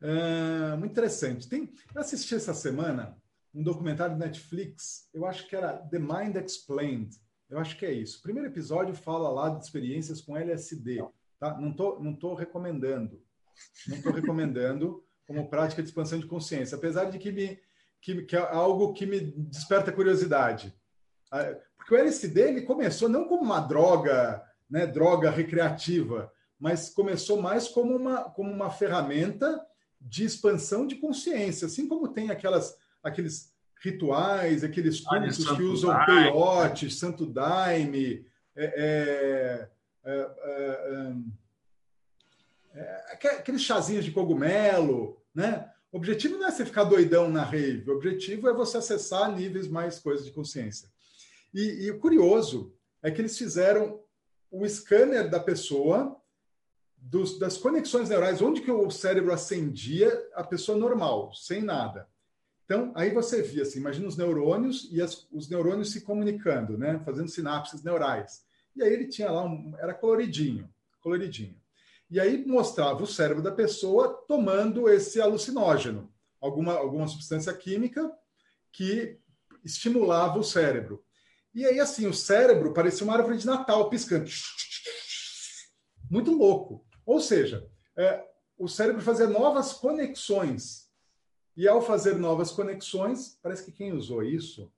Uh, 0.00 0.78
muito 0.78 0.92
interessante. 0.92 1.48
Tem, 1.48 1.72
eu 1.94 2.00
assisti 2.00 2.34
essa 2.34 2.54
semana 2.54 3.16
um 3.54 3.62
documentário 3.62 4.14
do 4.14 4.20
Netflix, 4.20 5.08
eu 5.12 5.26
acho 5.26 5.48
que 5.48 5.56
era 5.56 5.72
The 5.72 5.98
Mind 5.98 6.36
Explained. 6.36 7.16
Eu 7.48 7.58
acho 7.58 7.76
que 7.76 7.86
é 7.86 7.92
isso. 7.92 8.18
O 8.18 8.22
primeiro 8.22 8.48
episódio 8.48 8.94
fala 8.94 9.28
lá 9.30 9.48
de 9.48 9.64
experiências 9.64 10.20
com 10.20 10.36
LSD. 10.36 11.04
Tá? 11.40 11.58
Não 11.58 11.70
estou 11.70 12.02
não 12.02 12.14
tô 12.14 12.34
recomendando. 12.34 13.22
Não 13.86 13.96
estou 13.96 14.12
recomendando 14.12 15.04
como 15.26 15.48
prática 15.48 15.82
de 15.82 15.88
expansão 15.88 16.18
de 16.18 16.26
consciência, 16.26 16.76
apesar 16.76 17.06
de 17.06 17.18
que, 17.18 17.30
me, 17.30 17.60
que, 18.00 18.22
que 18.22 18.36
é 18.36 18.38
algo 18.38 18.92
que 18.92 19.04
me 19.04 19.20
desperta 19.20 19.92
curiosidade. 19.92 20.74
Ah, 21.30 21.54
porque 21.76 21.94
o 21.94 21.98
LSD 21.98 22.40
ele 22.40 22.62
começou 22.62 23.08
não 23.08 23.26
como 23.26 23.42
uma 23.42 23.60
droga, 23.60 24.42
né, 24.68 24.86
droga 24.86 25.30
recreativa, 25.30 26.32
mas 26.58 26.90
começou 26.90 27.40
mais 27.40 27.68
como 27.68 27.96
uma, 27.96 28.24
como 28.24 28.52
uma 28.52 28.70
ferramenta 28.70 29.64
de 30.00 30.24
expansão 30.24 30.86
de 30.86 30.96
consciência, 30.96 31.66
assim 31.66 31.88
como 31.88 32.08
tem 32.08 32.30
aquelas, 32.30 32.76
aqueles 33.02 33.52
rituais, 33.80 34.64
aqueles 34.64 35.00
cultos 35.00 35.50
que 35.56 35.62
usam 35.62 35.90
daime. 35.90 36.06
peiote, 36.06 36.90
santo 36.90 37.24
daime, 37.24 38.26
é, 38.56 39.68
é, 40.04 40.10
é, 40.10 41.12
é, 42.74 43.04
aqueles 43.12 43.62
chazinhos 43.62 44.04
de 44.04 44.10
cogumelo, 44.10 45.20
né? 45.34 45.70
O 45.90 45.96
objetivo 45.96 46.36
não 46.36 46.48
é 46.48 46.50
você 46.50 46.66
ficar 46.66 46.84
doidão 46.84 47.30
na 47.30 47.42
rave, 47.42 47.90
o 47.90 47.94
objetivo 47.94 48.48
é 48.48 48.52
você 48.52 48.78
acessar 48.78 49.34
níveis 49.34 49.68
mais 49.68 49.98
coisas 49.98 50.26
de 50.26 50.32
consciência. 50.32 50.88
E, 51.58 51.86
e 51.86 51.90
o 51.90 51.98
curioso 51.98 52.72
é 53.02 53.10
que 53.10 53.20
eles 53.20 53.36
fizeram 53.36 54.00
o 54.48 54.64
scanner 54.64 55.28
da 55.28 55.40
pessoa, 55.40 56.16
dos, 56.96 57.36
das 57.36 57.56
conexões 57.56 58.08
neurais, 58.08 58.40
onde 58.40 58.60
que 58.60 58.70
o 58.70 58.88
cérebro 58.92 59.32
acendia 59.32 60.08
a 60.36 60.44
pessoa 60.44 60.78
normal, 60.78 61.34
sem 61.34 61.60
nada. 61.60 62.08
Então, 62.64 62.92
aí 62.94 63.10
você 63.10 63.42
via, 63.42 63.62
assim, 63.62 63.80
imagina 63.80 64.06
os 64.06 64.16
neurônios 64.16 64.88
e 64.92 65.02
as, 65.02 65.26
os 65.32 65.48
neurônios 65.48 65.90
se 65.90 66.02
comunicando, 66.02 66.78
né? 66.78 67.00
Fazendo 67.04 67.28
sinapses 67.28 67.82
neurais. 67.82 68.44
E 68.76 68.84
aí 68.84 68.92
ele 68.92 69.08
tinha 69.08 69.28
lá, 69.28 69.44
um, 69.44 69.74
era 69.80 69.92
coloridinho, 69.92 70.72
coloridinho. 71.00 71.60
E 72.08 72.20
aí 72.20 72.46
mostrava 72.46 73.02
o 73.02 73.06
cérebro 73.06 73.42
da 73.42 73.50
pessoa 73.50 74.24
tomando 74.28 74.88
esse 74.88 75.20
alucinógeno, 75.20 76.08
alguma, 76.40 76.74
alguma 76.74 77.08
substância 77.08 77.52
química 77.52 78.08
que 78.70 79.18
estimulava 79.64 80.38
o 80.38 80.44
cérebro. 80.44 81.04
E 81.58 81.66
aí, 81.66 81.80
assim, 81.80 82.06
o 82.06 82.14
cérebro 82.14 82.72
parecia 82.72 83.04
uma 83.04 83.16
árvore 83.16 83.36
de 83.36 83.44
Natal 83.44 83.90
piscando. 83.90 84.30
Muito 86.08 86.30
louco. 86.30 86.86
Ou 87.04 87.20
seja, 87.20 87.68
é, 87.96 88.24
o 88.56 88.68
cérebro 88.68 89.02
fazia 89.02 89.26
novas 89.26 89.72
conexões 89.72 90.88
e 91.56 91.66
ao 91.66 91.82
fazer 91.82 92.14
novas 92.16 92.52
conexões, 92.52 93.36
parece 93.42 93.64
que 93.64 93.72
quem 93.72 93.92
usou 93.92 94.22
isso 94.22 94.72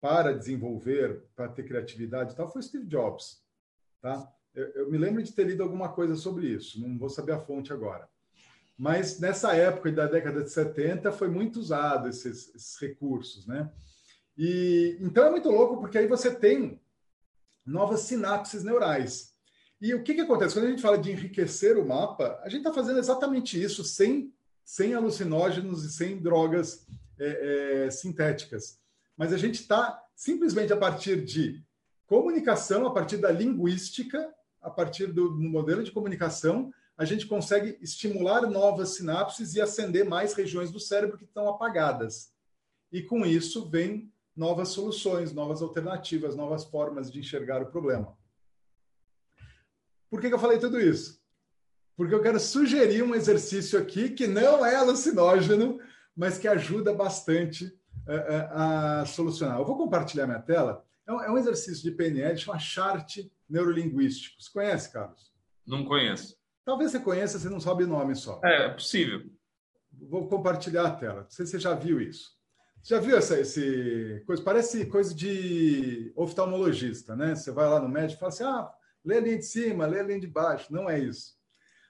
para 0.00 0.36
desenvolver, 0.36 1.22
para 1.36 1.48
ter 1.48 1.62
criatividade 1.62 2.32
e 2.32 2.36
tal, 2.36 2.50
foi 2.52 2.60
Steve 2.60 2.86
Jobs. 2.86 3.40
Tá? 4.02 4.28
Eu, 4.52 4.66
eu, 4.70 4.90
me 4.90 4.98
lembro 4.98 5.22
de 5.22 5.32
ter 5.32 5.44
lido 5.44 5.62
alguma 5.62 5.90
coisa 5.90 6.16
sobre 6.16 6.48
isso, 6.48 6.80
não 6.80 6.98
vou 6.98 7.08
saber 7.08 7.34
a 7.34 7.38
fonte 7.38 7.72
agora. 7.72 8.08
Mas 8.76 9.20
nessa 9.20 9.54
época 9.54 9.92
da 9.92 10.08
década 10.08 10.42
de 10.42 10.50
70 10.50 11.12
foi 11.12 11.28
muito 11.28 11.60
usado 11.60 12.08
esses, 12.08 12.52
esses 12.52 12.76
recursos, 12.80 13.46
né? 13.46 13.72
E 14.36 14.98
então 15.00 15.24
é 15.24 15.30
muito 15.30 15.50
louco 15.50 15.78
porque 15.78 15.98
aí 15.98 16.06
você 16.06 16.34
tem 16.34 16.80
novas 17.64 18.00
sinapses 18.00 18.62
neurais. 18.62 19.34
E 19.80 19.94
o 19.94 20.02
que, 20.02 20.14
que 20.14 20.20
acontece? 20.20 20.54
Quando 20.54 20.66
a 20.66 20.70
gente 20.70 20.82
fala 20.82 20.98
de 20.98 21.10
enriquecer 21.10 21.76
o 21.78 21.86
mapa, 21.86 22.40
a 22.42 22.48
gente 22.48 22.60
está 22.60 22.72
fazendo 22.72 22.98
exatamente 22.98 23.60
isso 23.60 23.84
sem 23.84 24.32
sem 24.64 24.94
alucinógenos 24.94 25.84
e 25.84 25.92
sem 25.92 26.20
drogas 26.20 26.84
é, 27.18 27.84
é, 27.86 27.90
sintéticas. 27.90 28.80
Mas 29.16 29.32
a 29.32 29.38
gente 29.38 29.60
está 29.60 30.02
simplesmente 30.14 30.72
a 30.72 30.76
partir 30.76 31.24
de 31.24 31.64
comunicação, 32.06 32.84
a 32.84 32.92
partir 32.92 33.18
da 33.18 33.30
linguística, 33.30 34.34
a 34.60 34.68
partir 34.68 35.06
do 35.06 35.30
modelo 35.30 35.84
de 35.84 35.92
comunicação, 35.92 36.72
a 36.98 37.04
gente 37.04 37.26
consegue 37.26 37.78
estimular 37.80 38.42
novas 38.42 38.96
sinapses 38.96 39.54
e 39.54 39.60
acender 39.60 40.04
mais 40.04 40.34
regiões 40.34 40.70
do 40.72 40.80
cérebro 40.80 41.16
que 41.16 41.24
estão 41.24 41.48
apagadas. 41.48 42.32
E 42.90 43.02
com 43.02 43.24
isso 43.24 43.68
vem 43.68 44.12
novas 44.36 44.68
soluções, 44.68 45.32
novas 45.32 45.62
alternativas, 45.62 46.36
novas 46.36 46.64
formas 46.64 47.10
de 47.10 47.20
enxergar 47.20 47.62
o 47.62 47.70
problema. 47.70 48.16
Por 50.10 50.20
que, 50.20 50.28
que 50.28 50.34
eu 50.34 50.38
falei 50.38 50.58
tudo 50.58 50.80
isso? 50.80 51.20
porque 51.96 52.14
eu 52.14 52.22
quero 52.22 52.38
sugerir 52.38 53.02
um 53.02 53.14
exercício 53.14 53.78
aqui 53.78 54.10
que 54.10 54.26
não 54.26 54.64
é 54.64 54.76
alucinógeno, 54.76 55.80
mas 56.14 56.36
que 56.36 56.46
ajuda 56.46 56.92
bastante 56.92 57.72
a, 58.06 58.12
eh, 58.12 58.26
eh, 58.28 58.48
a 58.52 59.04
solucionar. 59.06 59.58
Eu 59.58 59.64
vou 59.64 59.78
compartilhar 59.78 60.26
minha 60.26 60.40
tela. 60.40 60.84
É 61.06 61.12
um, 61.12 61.22
é 61.22 61.30
um 61.30 61.38
exercício 61.38 61.82
de 61.82 61.96
PNL, 61.96 62.36
chama 62.36 62.58
chart 62.58 63.18
neurolinguístico. 63.48 64.42
Você 64.42 64.52
conhece, 64.52 64.92
Carlos? 64.92 65.32
Não 65.66 65.84
conheço. 65.84 66.36
Talvez 66.64 66.90
você 66.90 67.00
conheça, 67.00 67.38
você 67.38 67.48
não 67.48 67.60
sabe 67.60 67.84
o 67.84 67.88
nome 67.88 68.14
só. 68.14 68.40
É, 68.44 68.66
é 68.66 68.68
possível. 68.68 69.24
Vou 69.90 70.28
compartilhar 70.28 70.86
a 70.86 70.90
tela. 70.90 71.22
Não 71.22 71.30
sei 71.30 71.46
se 71.46 71.52
você 71.52 71.60
já 71.60 71.74
viu 71.74 72.00
isso. 72.00 72.35
Já 72.88 73.00
viu 73.00 73.16
essa 73.16 73.40
esse 73.40 74.22
coisa? 74.24 74.40
Parece 74.44 74.86
coisa 74.86 75.12
de 75.12 76.12
oftalmologista, 76.14 77.16
né? 77.16 77.34
Você 77.34 77.50
vai 77.50 77.68
lá 77.68 77.80
no 77.80 77.88
médico 77.88 78.18
e 78.18 78.20
fala 78.20 78.32
assim: 78.32 78.44
ah, 78.44 78.72
lê 79.04 79.16
a 79.16 79.20
linha 79.20 79.38
de 79.38 79.44
cima, 79.44 79.86
lê 79.86 79.98
a 79.98 80.04
linha 80.04 80.20
de 80.20 80.28
baixo. 80.28 80.72
Não 80.72 80.88
é 80.88 80.96
isso. 80.96 81.34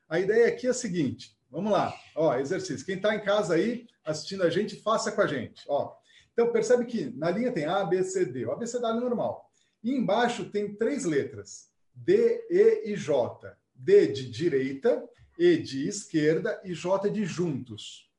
A 0.08 0.18
ideia 0.18 0.48
aqui 0.48 0.66
é 0.66 0.70
a 0.70 0.74
seguinte: 0.74 1.36
vamos 1.50 1.70
lá, 1.70 1.94
ó, 2.14 2.34
exercício. 2.38 2.86
Quem 2.86 2.96
está 2.96 3.14
em 3.14 3.22
casa 3.22 3.56
aí 3.56 3.86
assistindo 4.06 4.42
a 4.42 4.48
gente, 4.48 4.80
faça 4.80 5.12
com 5.12 5.20
a 5.20 5.26
gente. 5.26 5.64
Ó. 5.68 5.92
Então, 6.32 6.50
percebe 6.50 6.86
que 6.86 7.10
na 7.14 7.30
linha 7.30 7.52
tem 7.52 7.66
A, 7.66 7.84
B, 7.84 8.02
C, 8.02 8.24
D. 8.24 8.46
O 8.46 8.52
abecedário 8.52 8.98
normal. 8.98 9.50
E 9.84 9.92
embaixo 9.92 10.48
tem 10.48 10.76
três 10.76 11.04
letras: 11.04 11.68
D, 11.94 12.46
E 12.48 12.90
e 12.90 12.96
J. 12.96 13.54
D 13.74 14.06
de 14.06 14.30
direita, 14.30 15.06
E 15.38 15.58
de 15.58 15.86
esquerda 15.86 16.58
e 16.64 16.72
J 16.72 17.10
de 17.10 17.26
juntos. 17.26 18.10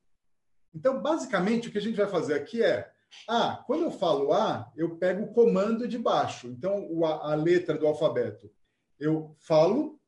Então, 0.78 1.02
basicamente, 1.02 1.68
o 1.68 1.72
que 1.72 1.78
a 1.78 1.80
gente 1.80 1.96
vai 1.96 2.06
fazer 2.06 2.34
aqui 2.34 2.62
é 2.62 2.88
A. 3.26 3.64
Quando 3.66 3.82
eu 3.82 3.90
falo 3.90 4.32
A, 4.32 4.70
eu 4.76 4.96
pego 4.96 5.24
o 5.24 5.32
comando 5.32 5.88
de 5.88 5.98
baixo. 5.98 6.46
Então, 6.46 6.88
a 7.04 7.34
letra 7.34 7.76
do 7.76 7.84
alfabeto. 7.84 8.48
Eu 8.96 9.34
falo 9.40 9.98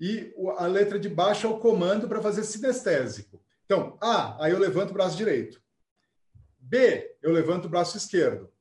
e 0.00 0.34
a 0.56 0.66
letra 0.66 0.98
de 0.98 1.08
baixo 1.08 1.46
é 1.46 1.50
o 1.50 1.60
comando 1.60 2.08
para 2.08 2.20
fazer 2.20 2.42
sinestésico. 2.42 3.40
Então, 3.66 3.96
A, 4.00 4.44
aí 4.44 4.50
eu 4.50 4.58
levanto 4.58 4.90
o 4.90 4.94
braço 4.94 5.16
direito. 5.16 5.62
B, 6.58 7.16
eu 7.22 7.30
levanto 7.30 7.66
o 7.66 7.68
braço 7.68 7.96
esquerdo. 7.96 8.52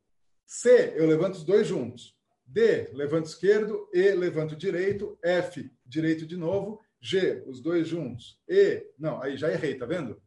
C, 0.46 0.94
eu 0.96 1.08
levanto 1.08 1.34
os 1.36 1.44
dois 1.44 1.68
juntos. 1.68 2.16
D, 2.46 2.92
levanto 2.94 3.26
esquerdo. 3.26 3.90
E, 3.92 4.12
levanto 4.12 4.56
direito. 4.56 5.18
F, 5.24 5.72
direito 5.84 6.28
de 6.28 6.38
novo. 6.38 6.80
G, 7.02 7.44
os 7.48 7.60
dois 7.60 7.88
juntos. 7.88 8.40
E, 8.48 8.86
não, 9.00 9.20
aí 9.20 9.36
já 9.36 9.52
errei, 9.52 9.76
tá 9.76 9.86
vendo? 9.88 10.22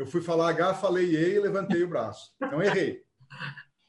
Eu 0.00 0.06
fui 0.06 0.22
falar 0.22 0.48
H, 0.48 0.72
falei 0.76 1.14
E 1.14 1.34
e 1.34 1.40
levantei 1.40 1.82
o 1.82 1.88
braço. 1.88 2.32
Então 2.42 2.62
errei. 2.62 3.02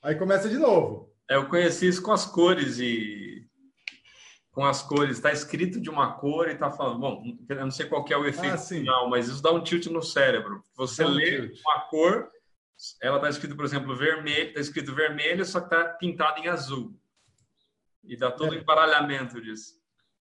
Aí 0.03 0.13
começa 0.15 0.49
de 0.49 0.57
novo. 0.57 1.09
É, 1.29 1.37
eu 1.37 1.47
conheci 1.47 1.87
isso 1.87 2.03
com 2.03 2.11
as 2.11 2.25
cores 2.25 2.79
e 2.79 3.47
com 4.51 4.65
as 4.65 4.81
cores, 4.81 5.11
está 5.15 5.31
escrito 5.31 5.79
de 5.79 5.89
uma 5.89 6.15
cor 6.15 6.49
e 6.49 6.51
está 6.51 6.69
falando, 6.69 6.99
bom, 6.99 7.23
eu 7.47 7.55
não 7.55 7.71
sei 7.71 7.85
qual 7.85 8.05
é 8.09 8.17
o 8.17 8.25
efeito 8.25 8.55
ah, 8.55 8.57
final, 8.57 9.09
mas 9.09 9.29
isso 9.29 9.41
dá 9.41 9.53
um 9.53 9.63
tilt 9.63 9.85
no 9.85 10.01
cérebro. 10.01 10.61
Você 10.75 11.01
dá 11.01 11.09
lê 11.09 11.43
um 11.43 11.53
uma 11.65 11.79
cor, 11.89 12.29
ela 13.01 13.15
está 13.15 13.29
escrito, 13.29 13.55
por 13.55 13.63
exemplo, 13.63 13.95
vermelho, 13.95 14.49
está 14.49 14.59
escrito 14.59 14.93
vermelho, 14.93 15.45
só 15.45 15.61
que 15.61 15.73
está 15.73 15.93
pintado 15.93 16.41
em 16.41 16.49
azul. 16.49 16.93
E 18.03 18.17
dá 18.17 18.29
todo 18.29 18.51
o 18.51 18.55
é. 18.55 18.57
embaralhamento 18.57 19.39
disso. 19.41 19.75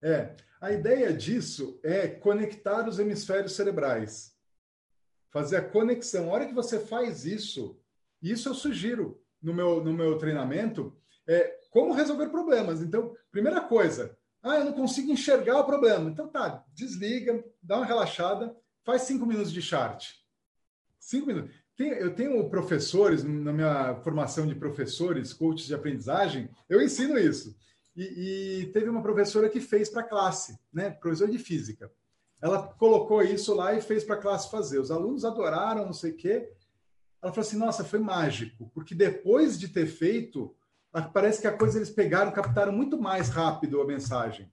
É, 0.04 0.36
a 0.62 0.72
ideia 0.72 1.12
disso 1.12 1.80
é 1.84 2.08
conectar 2.08 2.88
os 2.88 3.00
hemisférios 3.00 3.54
cerebrais. 3.54 4.38
Fazer 5.32 5.58
a 5.58 5.62
conexão. 5.62 6.30
A 6.30 6.34
hora 6.34 6.46
que 6.48 6.54
você 6.54 6.80
faz 6.80 7.26
isso, 7.26 7.80
isso 8.22 8.50
eu 8.50 8.54
sugiro 8.54 9.22
no 9.42 9.54
meu, 9.54 9.84
no 9.84 9.94
meu 9.94 10.18
treinamento, 10.18 10.96
é 11.28 11.60
como 11.70 11.94
resolver 11.94 12.30
problemas. 12.30 12.82
Então, 12.82 13.16
primeira 13.32 13.62
coisa, 13.62 14.18
ah, 14.42 14.58
eu 14.58 14.66
não 14.66 14.74
consigo 14.74 15.12
enxergar 15.12 15.60
o 15.60 15.66
problema. 15.66 16.10
Então 16.10 16.28
tá, 16.28 16.64
desliga, 16.74 17.44
dá 17.62 17.78
uma 17.78 17.86
relaxada, 17.86 18.56
faz 18.84 19.04
cinco 19.04 19.26
minutos 19.26 19.52
de 19.52 19.62
chart. 19.62 20.14
Cinco 21.00 21.28
minutos. 21.28 21.52
Tem, 21.76 21.90
eu 21.92 22.14
tenho 22.14 22.50
professores, 22.50 23.24
na 23.24 23.54
minha 23.54 23.96
formação 24.04 24.46
de 24.46 24.56
professores, 24.56 25.32
coaches 25.32 25.68
de 25.68 25.74
aprendizagem, 25.74 26.50
eu 26.68 26.82
ensino 26.82 27.18
isso. 27.18 27.56
E, 27.96 28.62
e 28.62 28.66
teve 28.72 28.90
uma 28.90 29.02
professora 29.02 29.50
que 29.50 29.60
fez 29.60 29.90
para 29.90 30.02
a 30.02 30.08
classe, 30.08 30.58
né? 30.74 30.90
Professor 30.90 31.30
de 31.30 31.38
física. 31.38 31.92
Ela 32.42 32.64
colocou 32.64 33.22
isso 33.22 33.54
lá 33.54 33.74
e 33.74 33.82
fez 33.82 34.04
para 34.04 34.16
a 34.16 34.22
classe 34.22 34.50
fazer. 34.50 34.80
Os 34.80 34.92
alunos 34.92 35.26
adoraram, 35.26 35.86
não 35.86 35.94
sei 35.94 36.12
o 36.12 36.16
quê. 36.16 36.50
ela 37.22 37.34
falou 37.34 37.48
assim: 37.48 37.58
nossa, 37.58 37.84
foi 37.84 38.00
mágico, 38.00 38.72
porque 38.74 38.96
depois 38.96 39.60
de 39.60 39.68
ter 39.68 39.88
feito, 39.88 40.56
parece 41.14 41.42
que 41.42 41.48
a 41.48 41.58
coisa 41.58 41.78
eles 41.78 41.90
pegaram, 41.90 42.32
captaram 42.32 42.72
muito 42.72 43.00
mais 43.00 43.30
rápido 43.30 43.82
a 43.82 43.86
mensagem. 43.86 44.52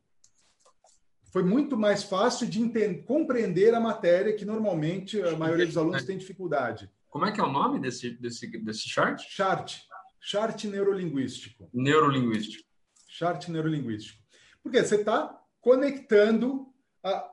Foi 1.33 1.43
muito 1.43 1.77
mais 1.77 2.03
fácil 2.03 2.47
de 2.47 2.61
entender, 2.61 3.05
compreender 3.05 3.75
a 3.75 3.81
matéria 3.81 4.35
que 4.35 4.45
normalmente 4.45 5.21
a 5.21 5.37
maioria 5.37 5.67
dos 5.67 5.77
alunos 5.77 6.05
tem 6.05 6.17
dificuldade. 6.17 6.91
Como 7.09 7.27
é 7.27 7.33
que 7.33 7.41
é 7.41 7.45
o 7.45 7.53
nome 7.53 7.79
desse, 7.79 8.11
desse, 8.11 8.47
desse 8.59 8.89
chart? 8.89 9.23
Chart. 9.29 9.81
Chart 10.21 10.65
neurolinguístico. 10.65 11.69
Neurolinguístico. 11.73 12.65
Chart 13.09 13.49
neurolinguístico. 13.49 14.21
Porque 14.63 14.83
você 14.83 14.97
está 14.97 15.39
conectando 15.61 16.67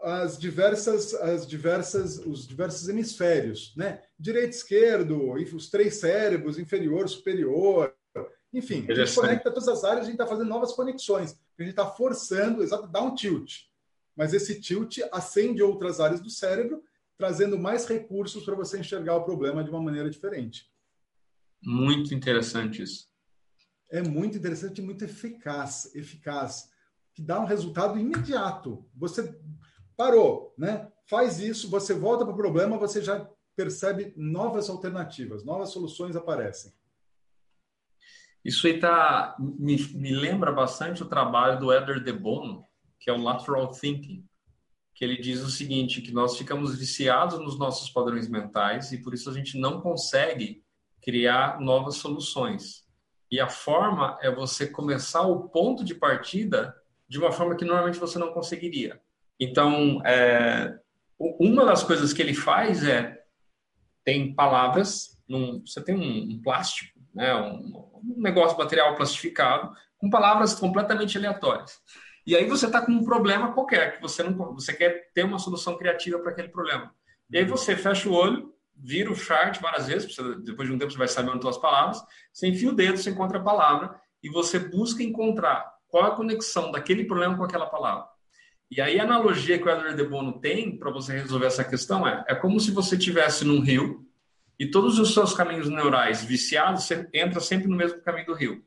as 0.02 0.38
diversas, 0.38 1.14
as 1.16 1.48
diversas, 1.48 2.20
os 2.20 2.48
diversos 2.48 2.88
hemisférios, 2.88 3.74
né? 3.76 4.02
Direito, 4.20 4.52
esquerdo, 4.52 5.34
os 5.34 5.70
três 5.70 5.96
cérebros, 5.96 6.60
inferior, 6.60 7.10
superior, 7.10 7.96
enfim, 8.54 8.86
a 8.88 8.94
gente 8.94 9.16
conecta 9.16 9.50
todas 9.50 9.68
as 9.68 9.84
áreas, 9.84 10.02
a 10.02 10.06
gente 10.06 10.14
está 10.14 10.28
fazendo 10.28 10.48
novas 10.48 10.74
conexões, 10.74 11.32
a 11.58 11.64
gente 11.64 11.72
está 11.72 11.88
forçando, 11.88 12.62
exato, 12.62 12.88
dá 12.88 13.02
um 13.02 13.16
tilt. 13.16 13.64
Mas 14.16 14.32
esse 14.32 14.62
tilt 14.62 15.00
acende 15.12 15.64
outras 15.64 16.00
áreas 16.00 16.22
do 16.22 16.30
cérebro, 16.30 16.84
trazendo 17.18 17.58
mais 17.58 17.86
recursos 17.88 18.46
para 18.46 18.54
você 18.54 18.80
enxergar 18.80 19.16
o 19.16 19.24
problema 19.24 19.64
de 19.64 19.72
uma 19.72 19.82
maneira 19.82 20.08
diferente. 20.08 20.72
Muito 21.64 22.14
interessante 22.14 22.84
isso. 22.84 23.08
É 23.90 24.04
muito 24.04 24.38
interessante 24.38 24.80
e 24.80 24.84
muito 24.84 25.04
eficaz, 25.04 25.94
eficaz, 25.96 26.70
que 27.14 27.22
dá 27.22 27.40
um 27.40 27.46
resultado 27.46 28.00
imediato. 28.00 28.86
Você 28.96 29.40
parou, 29.96 30.54
né? 30.58 30.92
Faz 31.10 31.40
isso, 31.40 31.70
você 31.70 31.94
volta 31.94 32.26
para 32.26 32.34
o 32.34 32.38
problema, 32.38 32.78
você 32.78 33.02
já 33.02 33.30
percebe 33.56 34.14
novas 34.16 34.70
alternativas, 34.70 35.44
novas 35.44 35.70
soluções 35.70 36.16
aparecem. 36.16 36.74
Isso 38.44 38.68
aí 38.68 38.80
tá, 38.80 39.36
me, 39.40 39.78
me 39.94 40.12
lembra 40.12 40.52
bastante 40.52 41.02
o 41.02 41.08
trabalho 41.08 41.60
do 41.60 41.72
Eder 41.72 42.04
de 42.04 42.12
Bono, 42.12 42.66
que 43.00 43.10
é 43.10 43.14
o 43.14 43.22
Lateral 43.22 43.72
Thinking, 43.72 44.26
que 44.94 45.04
ele 45.04 45.18
diz 45.18 45.42
o 45.42 45.50
seguinte, 45.50 46.02
que 46.02 46.12
nós 46.12 46.38
ficamos 46.38 46.78
viciados 46.78 47.40
nos 47.40 47.58
nossos 47.58 47.90
padrões 47.90 48.28
mentais 48.28 48.92
e 48.92 49.02
por 49.02 49.14
isso 49.14 49.30
a 49.30 49.34
gente 49.34 49.58
não 49.58 49.82
consegue 49.82 50.64
criar 51.02 51.60
novas 51.60 51.96
soluções. 51.96 52.84
E 53.32 53.40
a 53.40 53.48
forma 53.48 54.18
é 54.22 54.30
você 54.30 54.68
começar 54.68 55.22
o 55.22 55.50
ponto 55.50 55.84
de 55.84 55.96
partida 55.96 56.76
de 57.14 57.20
uma 57.20 57.32
forma 57.32 57.56
que 57.56 57.64
normalmente 57.64 58.00
você 58.00 58.18
não 58.18 58.34
conseguiria. 58.34 59.00
Então, 59.40 60.02
é, 60.04 60.76
uma 61.20 61.64
das 61.64 61.84
coisas 61.84 62.12
que 62.12 62.20
ele 62.20 62.34
faz 62.34 62.84
é 62.84 63.22
tem 64.04 64.34
palavras, 64.34 65.22
num, 65.30 65.62
você 65.64 65.80
tem 65.80 65.96
um, 65.96 66.34
um 66.34 66.42
plástico, 66.42 67.00
né, 67.14 67.36
um, 67.36 68.00
um, 68.04 68.16
negócio 68.18 68.58
material 68.58 68.96
plastificado 68.96 69.72
com 69.96 70.10
palavras 70.10 70.56
completamente 70.56 71.16
aleatórias. 71.16 71.80
E 72.26 72.36
aí 72.36 72.48
você 72.48 72.66
está 72.66 72.84
com 72.84 72.92
um 72.92 73.04
problema 73.06 73.54
qualquer 73.54 73.96
que 73.96 74.02
você 74.02 74.24
não 74.24 74.34
você 74.56 74.74
quer 74.74 75.12
ter 75.14 75.24
uma 75.24 75.38
solução 75.38 75.78
criativa 75.78 76.18
para 76.18 76.32
aquele 76.32 76.50
problema. 76.50 76.92
E 77.30 77.38
aí 77.38 77.46
você 77.46 77.76
fecha 77.76 78.10
o 78.10 78.14
olho, 78.14 78.56
vira 78.76 79.12
o 79.12 79.16
chart 79.16 79.62
várias 79.62 79.86
vezes, 79.86 80.16
você, 80.16 80.36
depois 80.38 80.68
de 80.68 80.74
um 80.74 80.80
tempo 80.80 80.92
você 80.92 80.98
vai 80.98 81.08
saber 81.08 81.30
onde 81.30 81.38
estão 81.38 81.52
as 81.52 81.60
palavras, 81.60 82.04
você 82.34 82.48
enfia 82.48 82.70
o 82.70 82.76
dedo, 82.76 82.98
você 82.98 83.12
encontra 83.12 83.38
a 83.38 83.44
palavra 83.44 84.02
e 84.24 84.30
você 84.30 84.58
busca 84.58 85.04
encontrar 85.04 85.73
qual 85.94 86.06
a 86.06 86.16
conexão 86.16 86.72
daquele 86.72 87.06
problema 87.06 87.38
com 87.38 87.44
aquela 87.44 87.68
palavra. 87.68 88.08
E 88.72 88.82
aí 88.82 89.00
a 89.00 89.04
analogia 89.04 89.60
que 89.60 89.64
o 89.64 89.70
Edward 89.70 89.96
de 89.96 90.04
Bono 90.04 90.40
tem 90.40 90.76
para 90.76 90.90
você 90.90 91.14
resolver 91.14 91.46
essa 91.46 91.64
questão 91.64 92.08
é, 92.08 92.26
é 92.28 92.34
como 92.34 92.60
se 92.60 92.72
você 92.72 92.98
tivesse 92.98 93.46
num 93.46 93.60
rio 93.60 94.04
e 94.58 94.66
todos 94.66 94.98
os 94.98 95.14
seus 95.14 95.36
caminhos 95.36 95.70
neurais 95.70 96.24
viciados, 96.24 96.86
você 96.86 97.08
entra 97.14 97.40
sempre 97.40 97.68
no 97.68 97.76
mesmo 97.76 98.02
caminho 98.02 98.26
do 98.26 98.34
rio. 98.34 98.66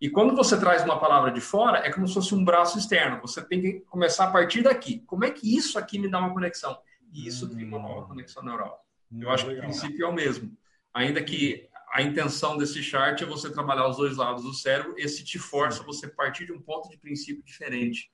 E 0.00 0.08
quando 0.08 0.36
você 0.36 0.56
traz 0.56 0.84
uma 0.84 1.00
palavra 1.00 1.32
de 1.32 1.40
fora, 1.40 1.78
é 1.78 1.90
como 1.92 2.06
se 2.06 2.14
fosse 2.14 2.32
um 2.32 2.44
braço 2.44 2.78
externo. 2.78 3.20
Você 3.22 3.42
tem 3.42 3.60
que 3.60 3.80
começar 3.80 4.26
a 4.26 4.30
partir 4.30 4.62
daqui. 4.62 5.00
Como 5.00 5.24
é 5.24 5.32
que 5.32 5.56
isso 5.56 5.80
aqui 5.80 5.98
me 5.98 6.08
dá 6.08 6.20
uma 6.20 6.32
conexão? 6.32 6.78
E 7.12 7.26
isso 7.26 7.50
cria 7.50 7.66
uma 7.66 7.80
nova 7.80 8.06
conexão 8.06 8.44
neural. 8.44 8.86
Eu 9.20 9.28
acho 9.30 9.46
que 9.46 9.52
o 9.54 9.58
princípio 9.58 10.06
é 10.06 10.08
o 10.08 10.12
mesmo. 10.12 10.56
Ainda 10.94 11.20
que 11.24 11.67
a 11.92 12.02
intenção 12.02 12.56
desse 12.56 12.82
chart 12.82 13.20
é 13.20 13.26
você 13.26 13.50
trabalhar 13.50 13.88
os 13.88 13.96
dois 13.96 14.16
lados 14.16 14.42
do 14.42 14.52
cérebro, 14.54 14.94
esse 14.96 15.24
te 15.24 15.38
força 15.38 15.82
você 15.82 16.06
partir 16.08 16.46
de 16.46 16.52
um 16.52 16.60
ponto 16.60 16.88
de 16.88 16.98
princípio 16.98 17.42
diferente. 17.44 18.10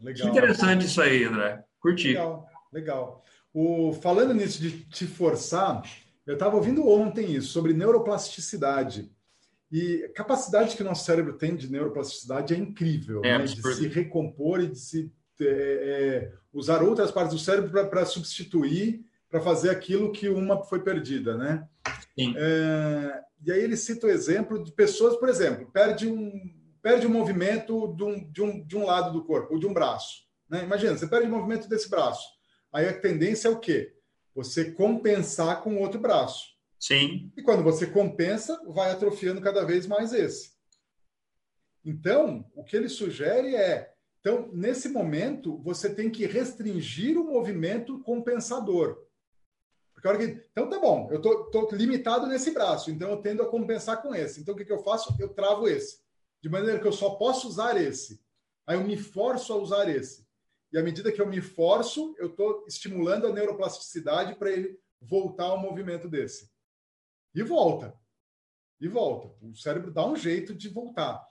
Legal. 0.00 0.30
Que 0.30 0.38
interessante 0.38 0.86
isso 0.86 1.00
aí, 1.00 1.24
André. 1.24 1.62
Curti. 1.80 2.08
Legal, 2.08 2.46
legal. 2.72 3.24
O, 3.52 3.92
falando 3.92 4.34
nisso 4.34 4.60
de 4.60 4.84
te 4.84 5.06
forçar, 5.06 5.82
eu 6.26 6.34
estava 6.34 6.56
ouvindo 6.56 6.86
ontem 6.88 7.34
isso, 7.34 7.48
sobre 7.48 7.72
neuroplasticidade. 7.72 9.10
E 9.70 10.04
a 10.04 10.12
capacidade 10.12 10.76
que 10.76 10.82
o 10.82 10.84
nosso 10.84 11.04
cérebro 11.04 11.34
tem 11.34 11.54
de 11.54 11.70
neuroplasticidade 11.70 12.54
é 12.54 12.56
incrível, 12.56 13.22
é, 13.24 13.38
né? 13.38 13.44
de 13.44 13.74
se 13.74 13.88
recompor 13.88 14.60
e 14.60 14.68
de 14.68 14.78
se 14.78 15.12
é, 15.40 15.44
é, 15.44 16.32
usar 16.52 16.82
outras 16.82 17.10
partes 17.10 17.34
do 17.34 17.38
cérebro 17.38 17.88
para 17.88 18.04
substituir, 18.06 19.04
para 19.28 19.40
fazer 19.40 19.70
aquilo 19.70 20.10
que 20.10 20.28
uma 20.28 20.64
foi 20.64 20.80
perdida, 20.80 21.36
né? 21.36 21.68
É, 22.36 23.22
e 23.44 23.52
aí 23.52 23.62
ele 23.62 23.76
cita 23.76 24.06
o 24.06 24.10
exemplo 24.10 24.62
de 24.62 24.72
pessoas, 24.72 25.16
por 25.16 25.28
exemplo, 25.28 25.70
perde 25.72 26.08
um, 26.08 26.32
perde 26.82 27.06
o 27.06 27.10
movimento 27.10 27.94
de 27.94 28.04
um, 28.04 28.32
de 28.32 28.42
um, 28.42 28.66
de 28.66 28.76
um 28.76 28.84
lado 28.84 29.12
do 29.12 29.24
corpo, 29.24 29.54
ou 29.54 29.60
de 29.60 29.66
um 29.66 29.72
braço. 29.72 30.26
Né? 30.48 30.64
Imagina, 30.64 30.96
você 30.96 31.06
perde 31.06 31.28
o 31.28 31.30
movimento 31.30 31.68
desse 31.68 31.88
braço. 31.88 32.26
Aí 32.72 32.88
a 32.88 32.98
tendência 32.98 33.48
é 33.48 33.50
o 33.50 33.60
quê? 33.60 33.94
Você 34.34 34.72
compensar 34.72 35.62
com 35.62 35.74
o 35.74 35.80
outro 35.80 36.00
braço. 36.00 36.56
Sim. 36.78 37.32
E 37.36 37.42
quando 37.42 37.62
você 37.62 37.86
compensa, 37.86 38.60
vai 38.68 38.90
atrofiando 38.90 39.40
cada 39.40 39.64
vez 39.64 39.86
mais 39.86 40.12
esse. 40.12 40.52
Então, 41.84 42.44
o 42.54 42.62
que 42.62 42.76
ele 42.76 42.88
sugere 42.88 43.54
é: 43.56 43.92
então, 44.20 44.48
nesse 44.52 44.88
momento, 44.88 45.58
você 45.58 45.92
tem 45.92 46.10
que 46.10 46.26
restringir 46.26 47.18
o 47.18 47.24
movimento 47.24 47.98
compensador. 48.00 49.07
Porque 49.98 50.06
a 50.06 50.10
hora 50.12 50.18
que, 50.18 50.44
então 50.52 50.70
tá 50.70 50.78
bom, 50.78 51.08
eu 51.10 51.20
tô, 51.20 51.68
limitado 51.72 52.28
nesse 52.28 52.52
braço, 52.52 52.88
então 52.88 53.10
eu 53.10 53.16
tendo 53.16 53.42
a 53.42 53.48
compensar 53.48 54.00
com 54.00 54.14
esse. 54.14 54.40
Então 54.40 54.54
o 54.54 54.56
que, 54.56 54.64
que 54.64 54.72
eu 54.72 54.84
faço? 54.84 55.12
Eu 55.18 55.30
travo 55.30 55.66
esse 55.66 55.98
de 56.40 56.48
maneira 56.48 56.78
que 56.78 56.86
eu 56.86 56.92
só 56.92 57.16
posso 57.16 57.48
usar 57.48 57.76
esse. 57.76 58.22
Aí 58.64 58.76
eu 58.76 58.84
me 58.84 58.96
forço 58.96 59.52
a 59.52 59.56
usar 59.56 59.88
esse. 59.88 60.24
E 60.72 60.78
à 60.78 60.82
medida 60.84 61.10
que 61.10 61.20
eu 61.20 61.26
me 61.26 61.40
forço, 61.40 62.14
eu 62.16 62.28
estou 62.28 62.64
estimulando 62.68 63.26
a 63.26 63.32
neuroplasticidade 63.32 64.36
para 64.36 64.52
ele 64.52 64.78
voltar 65.00 65.46
ao 65.46 65.58
movimento 65.58 66.08
desse. 66.08 66.48
E 67.34 67.42
volta. 67.42 67.92
E 68.80 68.86
volta. 68.86 69.34
O 69.42 69.52
cérebro 69.56 69.90
dá 69.90 70.06
um 70.06 70.14
jeito 70.14 70.54
de 70.54 70.68
voltar. 70.68 71.26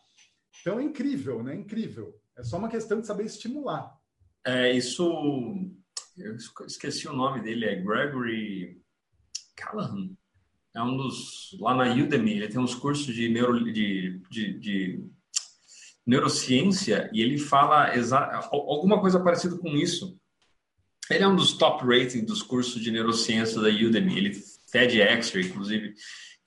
Então 0.60 0.78
é 0.78 0.84
incrível, 0.84 1.42
né? 1.42 1.56
Incrível. 1.56 2.20
É 2.36 2.44
só 2.44 2.58
uma 2.58 2.68
questão 2.68 3.00
de 3.00 3.08
saber 3.08 3.24
estimular. 3.24 3.98
É, 4.46 4.74
isso. 4.74 5.06
Eu 6.18 6.36
esqueci 6.66 7.08
o 7.08 7.14
nome 7.14 7.42
dele, 7.42 7.66
é 7.66 7.76
Gregory 7.76 8.82
Callahan 9.56 10.10
é 10.78 10.84
um 10.84 10.96
dos 10.96 11.58
lá 11.60 11.74
na 11.74 11.92
Udemy, 11.92 12.34
ele 12.34 12.48
tem 12.48 12.62
uns 12.62 12.76
cursos 12.76 13.14
de 13.14 13.28
neuro 13.28 13.72
de, 13.74 14.22
de, 14.30 14.60
de 14.60 15.06
neurociência 16.06 17.10
e 17.12 17.22
ele 17.22 17.38
fala 17.40 17.92
alguma 18.52 19.02
coisa 19.02 19.20
parecida 19.20 19.58
com 19.58 19.70
isso. 19.70 20.16
Ele 21.10 21.24
é 21.24 21.28
um 21.28 21.36
dos 21.36 21.54
top 21.54 21.84
rating 21.84 22.26
dos 22.26 22.44
cursos 22.44 22.82
de 22.82 22.92
neurociência 22.92 23.60
da 23.60 23.70
Udemy, 23.70 24.18
ele 24.18 24.44
TEDx, 24.72 25.34
inclusive, 25.36 25.96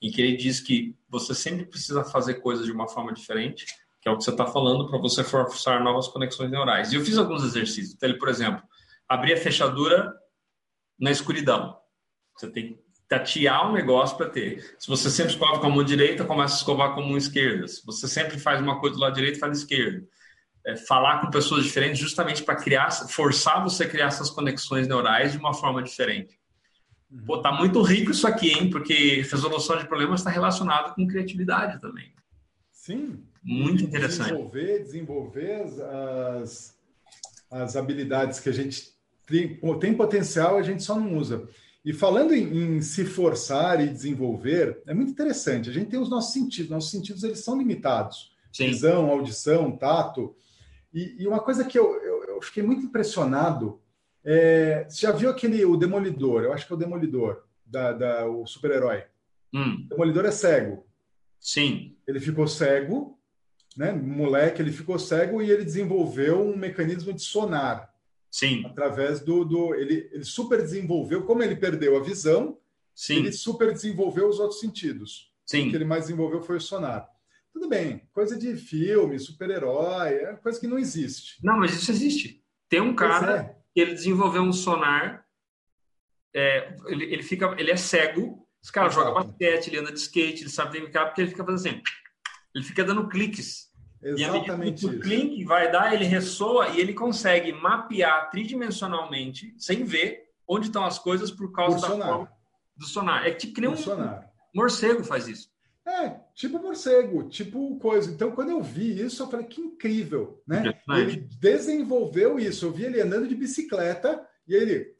em 0.01 0.11
que 0.11 0.21
ele 0.21 0.37
diz 0.37 0.61
que 0.61 0.95
você 1.09 1.35
sempre 1.35 1.65
precisa 1.65 2.03
fazer 2.03 2.35
coisas 2.35 2.65
de 2.65 2.71
uma 2.71 2.87
forma 2.87 3.11
diferente, 3.11 3.65
que 4.01 4.07
é 4.07 4.11
o 4.11 4.17
que 4.17 4.23
você 4.23 4.31
está 4.31 4.45
falando, 4.45 4.87
para 4.87 4.97
você 4.97 5.23
forçar 5.23 5.83
novas 5.83 6.07
conexões 6.07 6.49
neurais. 6.49 6.93
E 6.93 6.95
eu 6.95 7.03
fiz 7.03 7.17
alguns 7.17 7.43
exercícios. 7.43 7.95
Então, 7.95 8.07
ele, 8.07 8.17
por 8.17 8.29
exemplo, 8.29 8.63
abrir 9.13 9.33
a 9.33 9.37
fechadura 9.37 10.13
na 10.99 11.11
escuridão. 11.11 11.77
Você 12.35 12.49
tem 12.49 12.79
tatear 13.09 13.69
um 13.69 13.73
negócio 13.73 14.15
para 14.15 14.29
ter. 14.29 14.75
Se 14.79 14.87
você 14.87 15.09
sempre 15.09 15.33
escova 15.33 15.59
com 15.59 15.67
a 15.67 15.69
mão 15.69 15.83
direita, 15.83 16.23
começa 16.23 16.55
a 16.55 16.57
escovar 16.57 16.95
com 16.95 17.01
a 17.01 17.05
mão 17.05 17.17
esquerda. 17.17 17.67
Se 17.67 17.85
você 17.85 18.07
sempre 18.07 18.39
faz 18.39 18.61
uma 18.61 18.79
coisa 18.79 18.95
do 18.95 19.01
lado 19.01 19.13
direito, 19.13 19.37
faz 19.37 19.57
esquerdo. 19.57 20.07
É, 20.65 20.77
falar 20.77 21.19
com 21.19 21.29
pessoas 21.29 21.65
diferentes 21.65 21.99
justamente 21.99 22.41
para 22.41 22.55
criar, 22.55 22.89
forçar 22.91 23.61
você 23.61 23.83
a 23.83 23.89
criar 23.89 24.05
essas 24.05 24.29
conexões 24.29 24.87
neurais 24.87 25.33
de 25.33 25.37
uma 25.37 25.53
forma 25.53 25.83
diferente. 25.83 26.39
Uhum. 27.11 27.25
Pô, 27.25 27.37
tá 27.39 27.51
muito 27.51 27.81
rico 27.81 28.11
isso 28.11 28.25
aqui, 28.25 28.51
hein? 28.51 28.69
Porque 28.69 29.23
resolução 29.29 29.77
de 29.77 29.87
problemas 29.87 30.21
está 30.21 30.29
relacionado 30.29 30.95
com 30.95 31.05
criatividade 31.05 31.81
também. 31.81 32.13
Sim. 32.71 33.25
Muito 33.43 33.83
interessante. 33.83 34.29
Desenvolver, 34.29 34.83
desenvolver 34.83 35.63
as, 36.41 36.79
as 37.51 37.75
habilidades 37.75 38.39
que 38.39 38.47
a 38.47 38.53
gente 38.53 39.00
tem, 39.31 39.79
tem 39.79 39.93
potencial, 39.93 40.57
a 40.57 40.61
gente 40.61 40.83
só 40.83 40.99
não 40.99 41.17
usa. 41.17 41.47
E 41.83 41.93
falando 41.93 42.33
em, 42.33 42.77
em, 42.77 42.81
se 42.81 43.05
forçar 43.05 43.81
e 43.81 43.89
desenvolver, 43.89 44.81
é 44.85 44.93
muito 44.93 45.11
interessante. 45.11 45.69
A 45.69 45.73
gente 45.73 45.89
tem 45.89 45.99
os 45.99 46.09
nossos 46.09 46.31
sentidos. 46.31 46.69
Nossos 46.69 46.91
sentidos 46.91 47.23
eles 47.23 47.39
são 47.39 47.57
limitados. 47.57 48.31
Sim. 48.53 48.67
Visão, 48.67 49.09
audição, 49.09 49.75
tato. 49.75 50.35
E, 50.93 51.23
e 51.23 51.27
uma 51.27 51.39
coisa 51.39 51.63
que 51.63 51.79
eu, 51.79 51.95
eu, 52.03 52.23
eu, 52.25 52.41
fiquei 52.41 52.61
muito 52.61 52.85
impressionado, 52.85 53.81
é, 54.23 54.85
você 54.87 55.07
já 55.07 55.11
viu 55.11 55.29
aquele, 55.29 55.65
o 55.65 55.75
Demolidor? 55.75 56.43
Eu 56.43 56.53
acho 56.53 56.67
que 56.67 56.73
é 56.73 56.75
o 56.75 56.79
Demolidor, 56.79 57.43
da, 57.65 57.93
da 57.93 58.27
o 58.27 58.45
super-herói. 58.45 59.03
Hum. 59.53 59.85
O 59.85 59.89
demolidor 59.89 60.25
é 60.25 60.31
cego. 60.31 60.85
Sim. 61.39 61.97
Ele 62.07 62.19
ficou 62.19 62.47
cego, 62.47 63.17
né? 63.75 63.91
Moleque, 63.91 64.61
ele 64.61 64.71
ficou 64.71 64.99
cego 64.99 65.41
e 65.41 65.49
ele 65.49 65.65
desenvolveu 65.65 66.41
um 66.41 66.55
mecanismo 66.55 67.11
de 67.11 67.21
sonar. 67.21 67.90
Sim. 68.31 68.65
Através 68.65 69.19
do. 69.19 69.43
do 69.43 69.75
ele, 69.75 70.09
ele 70.11 70.23
super 70.23 70.61
desenvolveu, 70.61 71.23
como 71.25 71.43
ele 71.43 71.55
perdeu 71.55 71.97
a 71.97 71.99
visão, 71.99 72.57
Sim. 72.95 73.17
ele 73.17 73.31
super 73.33 73.73
desenvolveu 73.73 74.29
os 74.29 74.39
outros 74.39 74.61
sentidos. 74.61 75.31
Sim. 75.45 75.67
O 75.67 75.69
que 75.69 75.75
ele 75.75 75.85
mais 75.85 76.03
desenvolveu 76.03 76.41
foi 76.41 76.55
o 76.55 76.61
sonar. 76.61 77.07
Tudo 77.51 77.67
bem, 77.67 78.07
coisa 78.13 78.37
de 78.37 78.55
filme, 78.55 79.19
super-herói, 79.19 80.13
é 80.13 80.35
coisa 80.37 80.57
que 80.57 80.67
não 80.67 80.79
existe. 80.79 81.37
Não, 81.43 81.57
mas 81.57 81.73
isso 81.73 81.91
existe. 81.91 82.41
Tem 82.69 82.79
um 82.79 82.95
cara 82.95 83.41
é. 83.41 83.55
que 83.73 83.81
ele 83.81 83.93
desenvolveu 83.93 84.41
um 84.41 84.53
sonar, 84.53 85.25
é, 86.33 86.73
ele, 86.87 87.03
ele, 87.11 87.23
fica, 87.23 87.53
ele 87.59 87.71
é 87.71 87.75
cego, 87.75 88.47
os 88.63 88.71
caras 88.71 88.93
jogam 88.93 89.13
basquete, 89.13 89.67
ele 89.67 89.79
anda 89.79 89.91
de 89.91 89.99
skate, 89.99 90.43
ele 90.43 90.49
sabe 90.49 90.79
brincar, 90.79 91.07
porque 91.07 91.19
ele 91.19 91.31
fica 91.31 91.43
fazendo 91.43 91.73
assim, 91.73 91.81
ele 92.55 92.63
fica 92.63 92.85
dando 92.85 93.09
cliques. 93.09 93.70
Exatamente. 94.03 94.85
E 94.85 94.89
o 94.89 94.99
clique 94.99 95.43
vai 95.43 95.71
dar, 95.71 95.93
ele 95.93 96.05
ressoa 96.05 96.69
e 96.69 96.79
ele 96.79 96.93
consegue 96.93 97.51
mapear 97.51 98.29
tridimensionalmente, 98.29 99.53
sem 99.57 99.83
ver, 99.83 100.23
onde 100.47 100.67
estão 100.67 100.83
as 100.83 100.97
coisas 100.97 101.31
por 101.31 101.51
causa 101.51 101.87
por 101.87 101.97
da 101.97 102.05
forma 102.05 102.31
do 102.75 102.85
sonar. 102.85 103.27
É 103.27 103.31
tipo 103.31 103.53
que 103.53 103.61
nem 103.61 103.69
um 103.69 103.77
sonar. 103.77 104.29
morcego 104.53 105.03
faz 105.03 105.27
isso. 105.27 105.51
É, 105.85 106.09
tipo 106.35 106.59
morcego, 106.59 107.27
tipo 107.27 107.77
coisa. 107.79 108.11
Então, 108.11 108.31
quando 108.31 108.51
eu 108.51 108.61
vi 108.61 109.01
isso, 109.01 109.23
eu 109.23 109.27
falei 109.27 109.45
que 109.45 109.61
incrível, 109.61 110.41
né? 110.47 110.79
Ele 110.89 111.27
desenvolveu 111.39 112.39
isso. 112.39 112.65
Eu 112.65 112.71
vi 112.71 112.85
ele 112.85 113.01
andando 113.01 113.27
de 113.27 113.35
bicicleta 113.35 114.25
e 114.47 114.53
ele. 114.53 114.95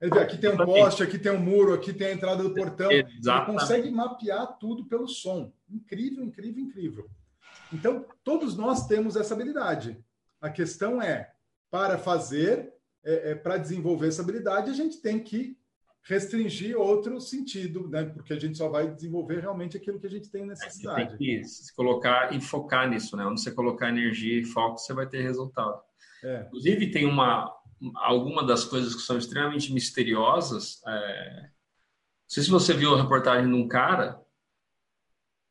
Ele 0.00 0.10
vê, 0.10 0.20
aqui 0.20 0.36
tem 0.36 0.50
um 0.50 0.56
poste, 0.56 1.02
aqui 1.02 1.18
tem 1.18 1.32
um 1.32 1.38
muro, 1.38 1.72
aqui 1.72 1.92
tem 1.92 2.08
a 2.08 2.12
entrada 2.12 2.42
do 2.42 2.54
portão. 2.54 2.90
Exatamente. 2.90 3.26
Ele 3.26 3.58
consegue 3.58 3.90
mapear 3.90 4.58
tudo 4.58 4.86
pelo 4.86 5.06
som. 5.06 5.52
Incrível, 5.70 6.24
incrível, 6.24 6.62
incrível. 6.62 7.10
Então, 7.72 8.06
todos 8.22 8.56
nós 8.56 8.86
temos 8.86 9.16
essa 9.16 9.34
habilidade. 9.34 9.98
A 10.40 10.50
questão 10.50 11.00
é, 11.00 11.32
para 11.70 11.98
fazer, 11.98 12.72
é, 13.04 13.30
é, 13.30 13.34
para 13.34 13.56
desenvolver 13.56 14.08
essa 14.08 14.22
habilidade, 14.22 14.70
a 14.70 14.74
gente 14.74 15.00
tem 15.00 15.18
que 15.18 15.56
restringir 16.02 16.78
outro 16.78 17.18
sentido, 17.20 17.88
né? 17.88 18.04
Porque 18.04 18.34
a 18.34 18.38
gente 18.38 18.58
só 18.58 18.68
vai 18.68 18.90
desenvolver 18.90 19.40
realmente 19.40 19.76
aquilo 19.76 19.98
que 19.98 20.06
a 20.06 20.10
gente 20.10 20.30
tem 20.30 20.44
necessidade. 20.46 21.12
Você 21.12 21.16
tem 21.16 21.40
que 21.40 21.44
se 21.44 21.74
colocar 21.74 22.34
e 22.34 22.40
focar 22.40 22.88
nisso, 22.88 23.16
né? 23.16 23.24
Onde 23.24 23.40
você 23.40 23.50
colocar 23.50 23.88
energia 23.88 24.38
e 24.38 24.44
foco, 24.44 24.78
você 24.78 24.92
vai 24.92 25.08
ter 25.08 25.22
resultado. 25.22 25.80
É. 26.22 26.42
Inclusive, 26.42 26.90
tem 26.90 27.06
uma 27.06 27.50
alguma 27.96 28.46
das 28.46 28.64
coisas 28.64 28.94
que 28.94 29.02
são 29.02 29.18
extremamente 29.18 29.72
misteriosas. 29.72 30.80
É... 30.86 31.40
Não 31.42 32.28
sei 32.28 32.42
se 32.42 32.50
você 32.50 32.72
viu 32.72 32.94
a 32.94 33.02
reportagem 33.02 33.48
de 33.48 33.54
um 33.54 33.68
cara 33.68 34.23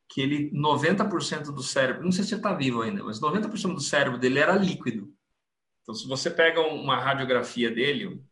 que 0.08 0.20
ele 0.20 0.50
90% 0.52 1.52
do 1.52 1.62
cérebro, 1.62 2.04
não 2.04 2.12
sei 2.12 2.24
se 2.24 2.34
ele 2.34 2.40
está 2.40 2.52
vivo 2.52 2.82
ainda, 2.82 3.02
mas 3.02 3.20
90% 3.20 3.74
do 3.74 3.80
cérebro 3.80 4.18
dele 4.18 4.38
era 4.38 4.54
líquido. 4.54 5.12
Então, 5.82 5.94
se 5.94 6.06
você 6.06 6.30
pega 6.30 6.60
uma 6.60 6.98
radiografia 6.98 7.70
dele, 7.70 8.22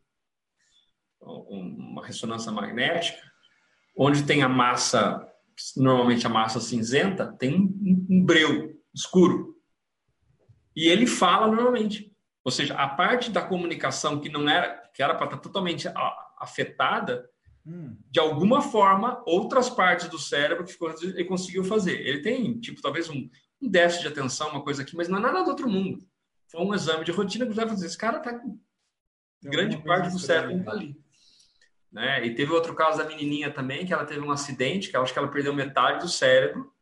uma 1.20 2.04
ressonância 2.04 2.50
magnética, 2.50 3.20
onde 3.96 4.24
tem 4.24 4.42
a 4.42 4.48
massa, 4.48 5.26
normalmente 5.76 6.26
a 6.26 6.30
massa 6.30 6.60
cinzenta, 6.60 7.32
tem 7.38 7.54
um, 7.54 8.24
breu 8.24 8.80
escuro. 8.94 9.54
E 10.74 10.88
ele 10.88 11.06
fala 11.06 11.46
normalmente. 11.46 12.10
Ou 12.44 12.50
seja, 12.50 12.74
a 12.74 12.88
parte 12.88 13.30
da 13.30 13.42
comunicação 13.42 14.18
que 14.18 14.28
não 14.28 14.48
era, 14.48 14.90
que 14.94 15.02
era 15.02 15.14
para 15.14 15.26
estar 15.26 15.38
totalmente 15.38 15.88
afetada, 16.38 17.28
hum. 17.66 17.96
de 18.10 18.20
alguma 18.20 18.60
forma, 18.60 19.22
outras 19.26 19.70
partes 19.70 20.08
do 20.08 20.18
cérebro 20.18 20.64
que 20.64 20.72
ficou, 20.72 20.90
ele 21.02 21.24
conseguiu 21.24 21.64
fazer. 21.64 22.00
Ele 22.00 22.22
tem, 22.22 22.58
tipo, 22.60 22.80
talvez 22.80 23.08
um, 23.08 23.28
um 23.60 23.68
déficit 23.68 24.02
de 24.02 24.08
atenção, 24.08 24.50
uma 24.50 24.62
coisa 24.62 24.82
aqui, 24.82 24.96
mas 24.96 25.08
não 25.08 25.18
é 25.18 25.20
nada 25.20 25.42
do 25.42 25.50
outro 25.50 25.68
mundo. 25.68 25.98
Foi 26.48 26.60
um 26.60 26.74
exame 26.74 27.04
de 27.04 27.12
rotina 27.12 27.46
que 27.46 27.54
vai 27.54 27.68
fazer. 27.68 27.86
Esse 27.86 27.96
cara 27.96 28.20
tá 28.20 28.38
com 28.38 28.58
grande 29.42 29.76
parte 29.78 30.10
do 30.10 30.18
cérebro 30.18 30.62
tá 30.64 30.72
ali. 30.72 30.96
Né? 31.90 32.26
E 32.26 32.34
teve 32.34 32.52
outro 32.52 32.74
caso 32.74 32.98
da 32.98 33.04
menininha 33.04 33.50
também, 33.50 33.84
que 33.84 33.92
ela 33.92 34.04
teve 34.04 34.20
um 34.20 34.30
acidente, 34.30 34.90
que 34.90 34.96
eu 34.96 35.02
acho 35.02 35.12
que 35.12 35.18
ela 35.18 35.30
perdeu 35.30 35.54
metade 35.54 36.00
do 36.00 36.08
cérebro, 36.08 36.72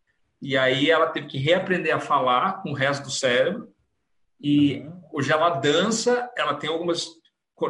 e 0.41 0.57
aí 0.57 0.91
ela 0.91 1.09
teve 1.09 1.27
que 1.27 1.39
reaprender 1.39 1.95
a 1.95 2.01
falar 2.01 2.63
com 2.63 2.71
o 2.71 2.75
resto 2.75 3.05
do 3.05 3.11
cérebro. 3.11 3.69
E 4.41 4.79
uhum. 4.79 5.03
hoje 5.13 5.33
ela 5.33 5.51
dança, 5.51 6.31
ela 6.37 6.55
tem 6.55 6.71
algumas 6.71 7.09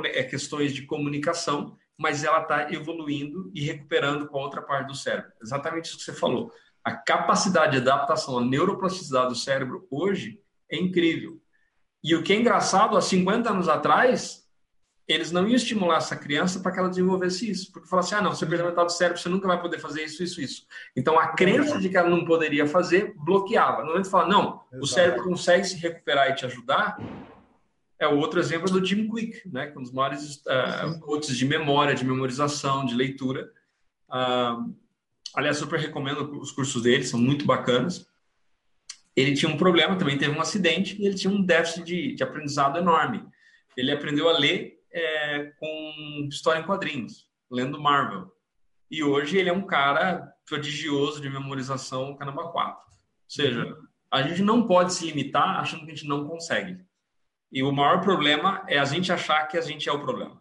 é, 0.05 0.23
questões 0.23 0.73
de 0.73 0.83
comunicação, 0.83 1.77
mas 2.00 2.24
ela 2.24 2.40
está 2.40 2.72
evoluindo 2.72 3.50
e 3.54 3.60
recuperando 3.60 4.26
com 4.26 4.38
a 4.38 4.40
outra 4.40 4.62
parte 4.62 4.86
do 4.86 4.94
cérebro. 4.94 5.30
Exatamente 5.42 5.84
isso 5.84 5.98
que 5.98 6.04
você 6.04 6.14
falou. 6.14 6.50
A 6.82 6.92
capacidade 6.92 7.72
de 7.72 7.78
adaptação, 7.78 8.38
a 8.38 8.42
neuroplasticidade 8.42 9.28
do 9.28 9.34
cérebro 9.34 9.86
hoje 9.90 10.40
é 10.70 10.78
incrível. 10.78 11.38
E 12.02 12.14
o 12.14 12.22
que 12.22 12.32
é 12.32 12.36
engraçado, 12.36 12.96
há 12.96 13.02
50 13.02 13.50
anos 13.50 13.68
atrás, 13.68 14.48
eles 15.06 15.30
não 15.30 15.46
iam 15.46 15.56
estimular 15.56 15.98
essa 15.98 16.16
criança 16.16 16.60
para 16.60 16.72
que 16.72 16.78
ela 16.78 16.88
desenvolvesse 16.88 17.50
isso. 17.50 17.70
Porque 17.70 17.86
falasse, 17.86 18.14
ah, 18.14 18.22
não, 18.22 18.32
você 18.32 18.46
perdeu 18.46 18.64
metade 18.64 18.86
do 18.86 18.92
cérebro, 18.92 19.20
você 19.20 19.28
nunca 19.28 19.46
vai 19.46 19.60
poder 19.60 19.78
fazer 19.78 20.02
isso, 20.02 20.22
isso, 20.22 20.40
isso. 20.40 20.66
Então, 20.96 21.18
a 21.18 21.34
crença 21.34 21.78
de 21.78 21.90
que 21.90 21.98
ela 21.98 22.08
não 22.08 22.24
poderia 22.24 22.66
fazer 22.66 23.12
bloqueava. 23.18 23.82
No 23.82 23.88
momento 23.88 24.04
de 24.04 24.10
falar, 24.10 24.26
não, 24.26 24.62
Exato. 24.72 24.82
o 24.82 24.86
cérebro 24.86 25.24
consegue 25.24 25.64
se 25.64 25.76
recuperar 25.76 26.30
e 26.30 26.34
te 26.34 26.46
ajudar, 26.46 26.96
é 28.00 28.08
o 28.08 28.16
outro 28.16 28.40
exemplo 28.40 28.70
do 28.70 28.84
Jim 28.84 29.08
Quick, 29.08 29.46
né, 29.46 29.66
que 29.66 29.76
é 29.76 29.78
um 29.78 29.82
dos 29.82 29.92
maiores 29.92 30.36
uh, 30.36 30.98
coaches 31.00 31.36
de 31.36 31.44
memória, 31.44 31.94
de 31.94 32.04
memorização, 32.04 32.86
de 32.86 32.94
leitura. 32.94 33.52
Uh, 34.08 34.74
aliás, 35.34 35.58
super 35.58 35.78
recomendo 35.78 36.40
os 36.40 36.50
cursos 36.50 36.82
dele, 36.82 37.04
são 37.04 37.20
muito 37.20 37.44
bacanas. 37.44 38.08
Ele 39.14 39.34
tinha 39.34 39.52
um 39.52 39.56
problema, 39.58 39.96
também 39.96 40.16
teve 40.16 40.34
um 40.34 40.40
acidente, 40.40 41.00
e 41.00 41.06
ele 41.06 41.14
tinha 41.14 41.32
um 41.32 41.42
déficit 41.42 41.84
de, 41.84 42.14
de 42.14 42.22
aprendizado 42.22 42.78
enorme. 42.78 43.22
Ele 43.76 43.92
aprendeu 43.92 44.30
a 44.30 44.38
ler 44.38 44.80
é, 44.90 45.52
com 45.58 46.26
história 46.30 46.60
em 46.60 46.66
quadrinhos, 46.66 47.28
lendo 47.50 47.78
Marvel. 47.78 48.32
E 48.90 49.04
hoje 49.04 49.36
ele 49.36 49.50
é 49.50 49.52
um 49.52 49.66
cara 49.66 50.26
prodigioso 50.46 51.20
de 51.20 51.28
memorização 51.28 52.16
Canamba 52.16 52.50
4. 52.50 52.72
Ou 52.72 52.86
seja, 53.28 53.76
a 54.10 54.22
gente 54.22 54.40
não 54.40 54.66
pode 54.66 54.94
se 54.94 55.04
limitar 55.04 55.60
achando 55.60 55.84
que 55.84 55.92
a 55.92 55.94
gente 55.94 56.08
não 56.08 56.26
consegue. 56.26 56.78
E 57.52 57.62
o 57.62 57.72
maior 57.72 58.00
problema 58.00 58.64
é 58.68 58.78
a 58.78 58.84
gente 58.84 59.12
achar 59.12 59.46
que 59.46 59.56
a 59.56 59.60
gente 59.60 59.88
é 59.88 59.92
o 59.92 60.00
problema. 60.00 60.40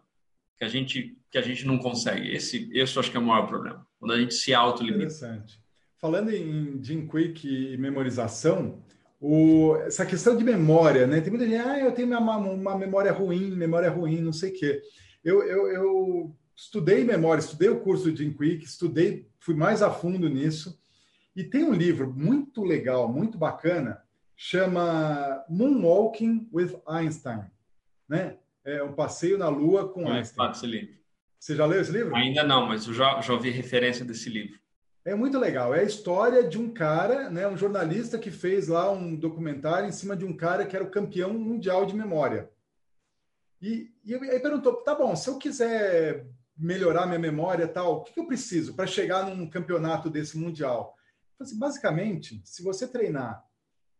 Que 0.56 0.64
a 0.64 0.68
gente, 0.68 1.16
que 1.30 1.38
a 1.38 1.42
gente 1.42 1.66
não 1.66 1.78
consegue. 1.78 2.34
Esse, 2.34 2.70
esse 2.72 2.96
eu 2.96 3.00
acho 3.00 3.10
que 3.10 3.16
é 3.16 3.20
o 3.20 3.24
maior 3.24 3.46
problema. 3.46 3.86
Quando 3.98 4.12
a 4.12 4.18
gente 4.18 4.34
se 4.34 4.54
autolimita. 4.54 5.04
Interessante. 5.04 5.60
Falando 6.00 6.30
em 6.30 6.82
Jim 6.82 7.06
Quick 7.06 7.46
e 7.46 7.76
memorização, 7.76 8.82
o, 9.20 9.76
essa 9.82 10.06
questão 10.06 10.36
de 10.36 10.42
memória, 10.42 11.06
né? 11.06 11.20
Tem 11.20 11.30
muita 11.30 11.46
gente, 11.46 11.60
ah, 11.60 11.78
eu 11.78 11.92
tenho 11.92 12.08
uma, 12.08 12.36
uma 12.38 12.78
memória 12.78 13.12
ruim, 13.12 13.50
memória 13.50 13.90
ruim, 13.90 14.20
não 14.20 14.32
sei 14.32 14.50
o 14.50 14.54
quê. 14.54 14.82
Eu, 15.22 15.42
eu, 15.42 15.66
eu 15.68 16.36
estudei 16.56 17.04
memória, 17.04 17.40
estudei 17.40 17.68
o 17.68 17.80
curso 17.80 18.10
de 18.10 18.24
Jim 18.24 18.32
Quick, 18.32 18.64
estudei, 18.64 19.28
fui 19.38 19.54
mais 19.54 19.82
a 19.82 19.90
fundo 19.90 20.28
nisso. 20.28 20.80
E 21.36 21.44
tem 21.44 21.64
um 21.64 21.74
livro 21.74 22.12
muito 22.12 22.62
legal, 22.62 23.12
muito 23.12 23.36
bacana, 23.36 24.00
chama 24.42 25.44
Moonwalking 25.50 26.48
with 26.50 26.80
Einstein, 26.88 27.44
né? 28.08 28.38
É 28.64 28.82
um 28.82 28.94
passeio 28.94 29.36
na 29.36 29.50
Lua 29.50 29.86
com 29.92 30.00
eu 30.00 30.08
Einstein. 30.08 30.50
Esse 30.50 30.66
livro. 30.66 30.94
Você 31.38 31.54
já 31.54 31.66
leu 31.66 31.80
esse 31.82 31.92
livro? 31.92 32.16
Ainda 32.16 32.42
não, 32.42 32.66
mas 32.66 32.86
eu 32.86 32.94
já, 32.94 33.20
já 33.20 33.34
ouvi 33.34 33.50
referência 33.50 34.02
desse 34.02 34.30
livro. 34.30 34.58
É 35.04 35.14
muito 35.14 35.38
legal. 35.38 35.74
É 35.74 35.80
a 35.80 35.84
história 35.84 36.42
de 36.42 36.58
um 36.58 36.72
cara, 36.72 37.28
né, 37.28 37.46
um 37.46 37.56
jornalista 37.56 38.18
que 38.18 38.30
fez 38.30 38.68
lá 38.68 38.90
um 38.90 39.14
documentário 39.14 39.86
em 39.86 39.92
cima 39.92 40.16
de 40.16 40.24
um 40.24 40.34
cara 40.34 40.64
que 40.64 40.74
era 40.74 40.86
o 40.86 40.90
campeão 40.90 41.34
mundial 41.34 41.84
de 41.84 41.94
memória. 41.94 42.50
E, 43.60 43.92
e 44.02 44.14
aí 44.14 44.40
perguntou: 44.40 44.76
tá 44.76 44.94
bom, 44.94 45.14
se 45.16 45.28
eu 45.28 45.36
quiser 45.36 46.26
melhorar 46.56 47.06
minha 47.06 47.18
memória 47.18 47.68
tal, 47.68 47.96
o 47.96 48.04
que, 48.04 48.14
que 48.14 48.20
eu 48.20 48.26
preciso 48.26 48.74
para 48.74 48.86
chegar 48.86 49.26
num 49.26 49.48
campeonato 49.48 50.08
desse 50.08 50.38
mundial? 50.38 50.96
Assim, 51.38 51.58
basicamente, 51.58 52.40
se 52.42 52.62
você 52.62 52.88
treinar 52.88 53.49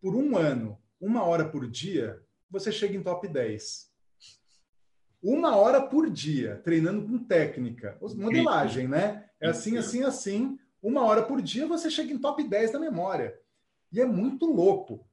por 0.00 0.14
um 0.14 0.36
ano, 0.36 0.78
uma 1.00 1.24
hora 1.24 1.44
por 1.44 1.68
dia, 1.68 2.20
você 2.50 2.72
chega 2.72 2.96
em 2.96 3.02
top 3.02 3.28
10. 3.28 3.90
Uma 5.22 5.56
hora 5.56 5.82
por 5.82 6.08
dia, 6.08 6.60
treinando 6.64 7.06
com 7.06 7.18
técnica, 7.18 7.98
modelagem, 8.16 8.88
né? 8.88 9.26
É 9.40 9.48
assim, 9.48 9.76
assim, 9.76 10.02
assim 10.02 10.58
uma 10.82 11.02
hora 11.02 11.22
por 11.22 11.42
dia 11.42 11.66
você 11.66 11.90
chega 11.90 12.12
em 12.12 12.18
top 12.18 12.42
10 12.42 12.72
da 12.72 12.78
memória. 12.78 13.38
E 13.92 14.00
é 14.00 14.06
muito 14.06 14.46
louco. 14.46 15.06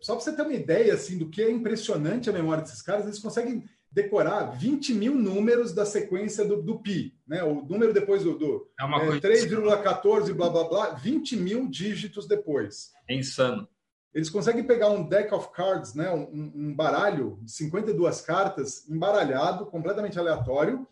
Só 0.00 0.14
para 0.14 0.24
você 0.24 0.32
ter 0.32 0.42
uma 0.42 0.52
ideia 0.52 0.94
assim, 0.94 1.18
do 1.18 1.28
que 1.28 1.42
é 1.42 1.50
impressionante 1.50 2.28
a 2.28 2.32
memória 2.32 2.62
desses 2.62 2.82
caras, 2.82 3.06
eles 3.06 3.18
conseguem 3.18 3.64
decorar 3.90 4.50
20 4.58 4.92
mil 4.94 5.14
números 5.14 5.72
da 5.72 5.86
sequência 5.86 6.44
do, 6.44 6.60
do 6.60 6.80
pi, 6.80 7.16
né? 7.26 7.42
O 7.44 7.64
número 7.64 7.92
depois 7.92 8.24
do, 8.24 8.36
do 8.36 8.68
é 8.78 8.84
é, 8.84 9.20
3,14, 9.20 10.32
blá 10.34 10.50
blá 10.50 10.64
blá, 10.64 10.90
20 10.90 11.36
mil 11.36 11.68
dígitos 11.68 12.26
depois. 12.26 12.90
É 13.08 13.14
insano. 13.14 13.68
Eles 14.14 14.30
conseguem 14.30 14.64
pegar 14.64 14.90
um 14.90 15.08
deck 15.08 15.34
of 15.34 15.50
cards, 15.52 15.92
né? 15.94 16.10
um, 16.10 16.52
um 16.54 16.74
baralho 16.74 17.38
de 17.42 17.50
52 17.50 18.20
cartas, 18.20 18.88
embaralhado, 18.88 19.66
completamente 19.66 20.18
aleatório, 20.18 20.86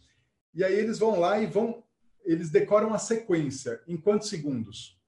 e 0.53 0.65
aí 0.65 0.75
eles 0.75 0.99
vão 0.99 1.19
lá 1.19 1.39
e 1.39 1.47
vão 1.47 1.83
eles 2.25 2.51
decoram 2.51 2.95
a 2.95 2.99
sequência 2.99 3.81
em 3.87 3.97
quantos 3.97 4.29
segundos? 4.29 4.99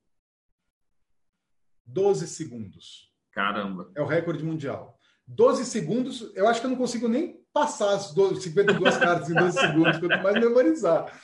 12 1.87 2.27
segundos. 2.27 3.13
Caramba. 3.33 3.91
É 3.95 4.03
o 4.03 4.07
recorde 4.07 4.43
mundial. 4.43 4.99
12 5.27 5.65
segundos, 5.65 6.33
eu 6.35 6.49
acho 6.49 6.61
que 6.61 6.67
eu 6.67 6.71
não 6.71 6.77
consigo 6.77 7.09
nem 7.09 7.45
passar 7.53 7.95
as 7.95 8.13
12, 8.13 8.43
52 8.43 8.97
cartas 8.97 9.31
em 9.31 9.35
12 9.35 9.59
segundos, 9.59 9.99
quanto 9.99 10.23
mais 10.23 10.35
memorizar. 10.35 11.21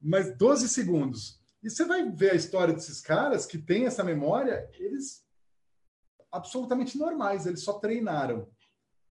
Mas 0.00 0.36
12 0.36 0.68
segundos. 0.68 1.40
E 1.62 1.68
você 1.68 1.84
vai 1.84 2.08
ver 2.10 2.32
a 2.32 2.36
história 2.36 2.72
desses 2.72 3.00
caras 3.00 3.44
que 3.44 3.58
têm 3.58 3.86
essa 3.86 4.04
memória, 4.04 4.70
eles 4.74 5.24
absolutamente 6.30 6.98
normais, 6.98 7.46
eles 7.46 7.62
só 7.62 7.74
treinaram. 7.74 8.48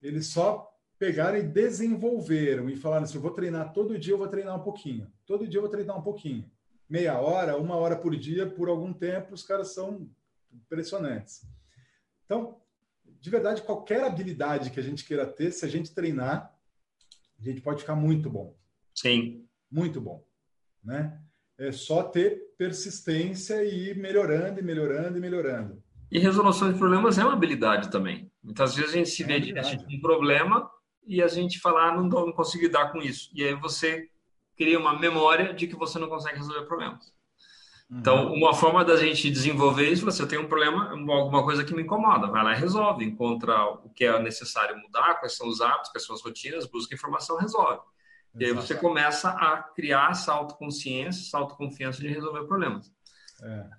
Eles 0.01 0.27
só 0.27 0.71
pegaram 0.97 1.37
e 1.37 1.43
desenvolveram 1.43 2.69
e 2.69 2.75
falaram 2.75 3.03
assim: 3.03 3.15
eu 3.15 3.21
vou 3.21 3.31
treinar 3.31 3.73
todo 3.73 3.97
dia, 3.97 4.13
eu 4.13 4.17
vou 4.17 4.27
treinar 4.27 4.55
um 4.55 4.63
pouquinho. 4.63 5.11
Todo 5.25 5.47
dia 5.47 5.57
eu 5.57 5.61
vou 5.63 5.71
treinar 5.71 5.97
um 5.97 6.03
pouquinho. 6.03 6.49
Meia 6.87 7.19
hora, 7.19 7.57
uma 7.57 7.75
hora 7.75 7.95
por 7.95 8.15
dia, 8.15 8.47
por 8.47 8.69
algum 8.69 8.93
tempo, 8.93 9.33
os 9.33 9.43
caras 9.43 9.73
são 9.73 10.09
impressionantes. 10.51 11.41
Então, 12.25 12.61
de 13.19 13.29
verdade, 13.29 13.63
qualquer 13.63 14.03
habilidade 14.03 14.69
que 14.69 14.79
a 14.79 14.83
gente 14.83 15.03
queira 15.03 15.25
ter, 15.25 15.51
se 15.51 15.65
a 15.65 15.67
gente 15.67 15.93
treinar, 15.93 16.55
a 17.39 17.43
gente 17.43 17.61
pode 17.61 17.81
ficar 17.81 17.95
muito 17.95 18.29
bom. 18.29 18.55
Sim. 18.93 19.47
Muito 19.69 19.99
bom. 19.99 20.23
Né? 20.83 21.19
É 21.57 21.71
só 21.71 22.03
ter 22.03 22.53
persistência 22.57 23.63
e 23.63 23.89
ir 23.89 23.97
melhorando, 23.97 24.59
e 24.59 24.63
melhorando, 24.63 25.17
e 25.17 25.21
melhorando. 25.21 25.83
E 26.11 26.19
resolução 26.19 26.71
de 26.71 26.77
problemas 26.77 27.17
é 27.17 27.23
uma 27.23 27.33
habilidade 27.33 27.89
também. 27.89 28.31
Muitas 28.43 28.75
vezes 28.75 28.93
a 28.93 28.97
gente 28.97 29.09
se 29.09 29.23
é 29.23 29.25
vê 29.25 29.39
diante 29.39 29.77
de 29.77 29.97
um 29.97 29.99
problema 29.99 30.69
e 31.05 31.21
a 31.21 31.27
gente 31.27 31.59
fala, 31.59 31.89
ah, 31.89 31.91
não, 31.95 32.03
não 32.07 32.31
consigo 32.31 32.63
lidar 32.63 32.91
com 32.91 32.99
isso. 32.99 33.29
E 33.33 33.43
aí 33.43 33.53
você 33.55 34.09
cria 34.57 34.79
uma 34.79 34.97
memória 34.97 35.53
de 35.53 35.67
que 35.67 35.75
você 35.75 35.99
não 35.99 36.07
consegue 36.07 36.37
resolver 36.37 36.65
problemas. 36.65 37.13
Então, 37.89 38.27
uhum. 38.27 38.33
uma 38.33 38.53
forma 38.53 38.83
da 38.83 38.97
gente 38.97 39.29
desenvolver 39.29 39.89
isso, 39.89 40.05
você 40.05 40.25
tem 40.25 40.39
um 40.39 40.47
problema, 40.47 40.89
alguma 40.89 41.43
coisa 41.43 41.63
que 41.63 41.73
me 41.73 41.83
incomoda, 41.83 42.27
vai 42.27 42.43
lá 42.43 42.53
e 42.53 42.59
resolve, 42.59 43.05
encontra 43.05 43.63
o 43.63 43.89
que 43.89 44.05
é 44.05 44.19
necessário 44.19 44.75
mudar, 44.77 45.19
quais 45.19 45.35
são 45.35 45.47
os 45.47 45.61
hábitos, 45.61 45.91
quais 45.91 46.03
são 46.05 46.15
as 46.15 46.21
rotinas, 46.23 46.65
busca 46.65 46.95
informação, 46.95 47.37
resolve. 47.37 47.73
Exato. 47.73 48.43
E 48.43 48.45
aí 48.45 48.53
você 48.53 48.73
começa 48.73 49.29
a 49.29 49.61
criar 49.61 50.11
essa 50.11 50.33
autoconsciência, 50.33 51.21
essa 51.21 51.37
autoconfiança 51.37 52.01
de 52.01 52.07
resolver 52.07 52.45
problemas. 52.45 52.91
É. 53.43 53.69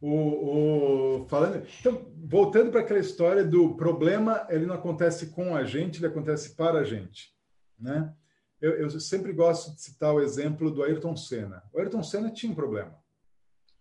O, 0.00 1.22
o, 1.22 1.26
falando, 1.28 1.66
então, 1.80 2.06
voltando 2.24 2.70
para 2.70 2.80
aquela 2.80 3.00
história 3.00 3.44
do 3.44 3.74
problema, 3.74 4.46
ele 4.48 4.64
não 4.64 4.76
acontece 4.76 5.28
com 5.28 5.56
a 5.56 5.64
gente, 5.64 5.98
ele 5.98 6.06
acontece 6.06 6.54
para 6.54 6.80
a 6.80 6.84
gente, 6.84 7.34
né? 7.78 8.14
Eu, 8.60 8.72
eu 8.72 8.90
sempre 9.00 9.32
gosto 9.32 9.74
de 9.74 9.80
citar 9.80 10.14
o 10.14 10.20
exemplo 10.20 10.70
do 10.70 10.82
Ayrton 10.82 11.16
Senna. 11.16 11.62
O 11.72 11.78
Ayrton 11.78 12.02
Senna 12.02 12.30
tinha 12.30 12.50
um 12.50 12.56
problema 12.56 12.96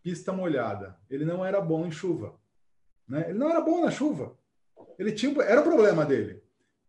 pista 0.08 0.32
molhada. 0.32 0.96
Ele 1.10 1.26
não 1.26 1.46
era 1.46 1.60
bom 1.60 1.86
em 1.86 1.92
chuva. 1.92 2.34
Né? 3.06 3.26
Ele 3.28 3.38
não 3.38 3.50
era 3.50 3.60
bom 3.60 3.84
na 3.84 3.92
chuva. 3.92 4.38
Ele 4.98 5.12
tinha, 5.12 5.38
era 5.44 5.60
o 5.60 5.66
problema 5.66 6.06
dele. 6.06 6.42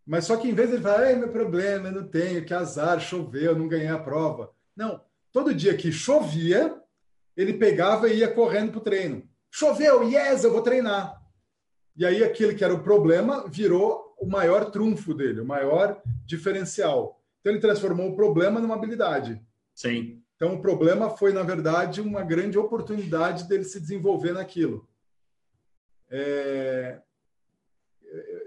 Mas 0.06 0.24
só 0.24 0.36
que 0.36 0.48
em 0.48 0.54
vez 0.54 0.68
de 0.68 0.76
ele 0.76 0.84
falar, 0.84 1.16
meu 1.16 1.28
problema, 1.28 1.88
eu 1.88 1.92
não 1.92 2.06
tenho, 2.06 2.44
que 2.44 2.54
azar, 2.54 3.00
choveu, 3.00 3.50
eu 3.50 3.58
não 3.58 3.66
ganhei 3.66 3.88
a 3.88 3.98
prova. 3.98 4.52
Não, 4.76 5.00
todo 5.32 5.52
dia 5.52 5.76
que 5.76 5.90
chovia, 5.90 6.77
ele 7.39 7.55
pegava 7.55 8.09
e 8.09 8.18
ia 8.18 8.28
correndo 8.28 8.72
para 8.72 8.80
o 8.80 8.82
treino. 8.82 9.22
Choveu, 9.49 10.03
yes, 10.03 10.43
eu 10.43 10.53
vou 10.53 10.61
treinar. 10.61 11.22
E 11.97 12.05
aí 12.05 12.24
aquilo 12.24 12.55
que 12.55 12.64
era 12.64 12.74
o 12.74 12.82
problema 12.82 13.47
virou 13.49 14.14
o 14.18 14.26
maior 14.26 14.72
trunfo 14.72 15.14
dele, 15.14 15.41
o 15.41 15.47
maior 15.47 16.03
diferencial. 16.26 17.22
Então 17.41 17.53
ele 17.53 17.61
transformou 17.61 18.11
o 18.11 18.16
problema 18.16 18.61
numa 18.61 18.74
habilidade. 18.74 19.41
Sim. 19.72 20.20
Então, 20.34 20.55
o 20.55 20.62
problema 20.62 21.11
foi, 21.11 21.32
na 21.32 21.43
verdade, 21.43 22.01
uma 22.01 22.22
grande 22.22 22.57
oportunidade 22.57 23.49
dele 23.49 23.64
se 23.64 23.80
desenvolver 23.80 24.32
naquilo. 24.32 24.89
É... 26.09 27.01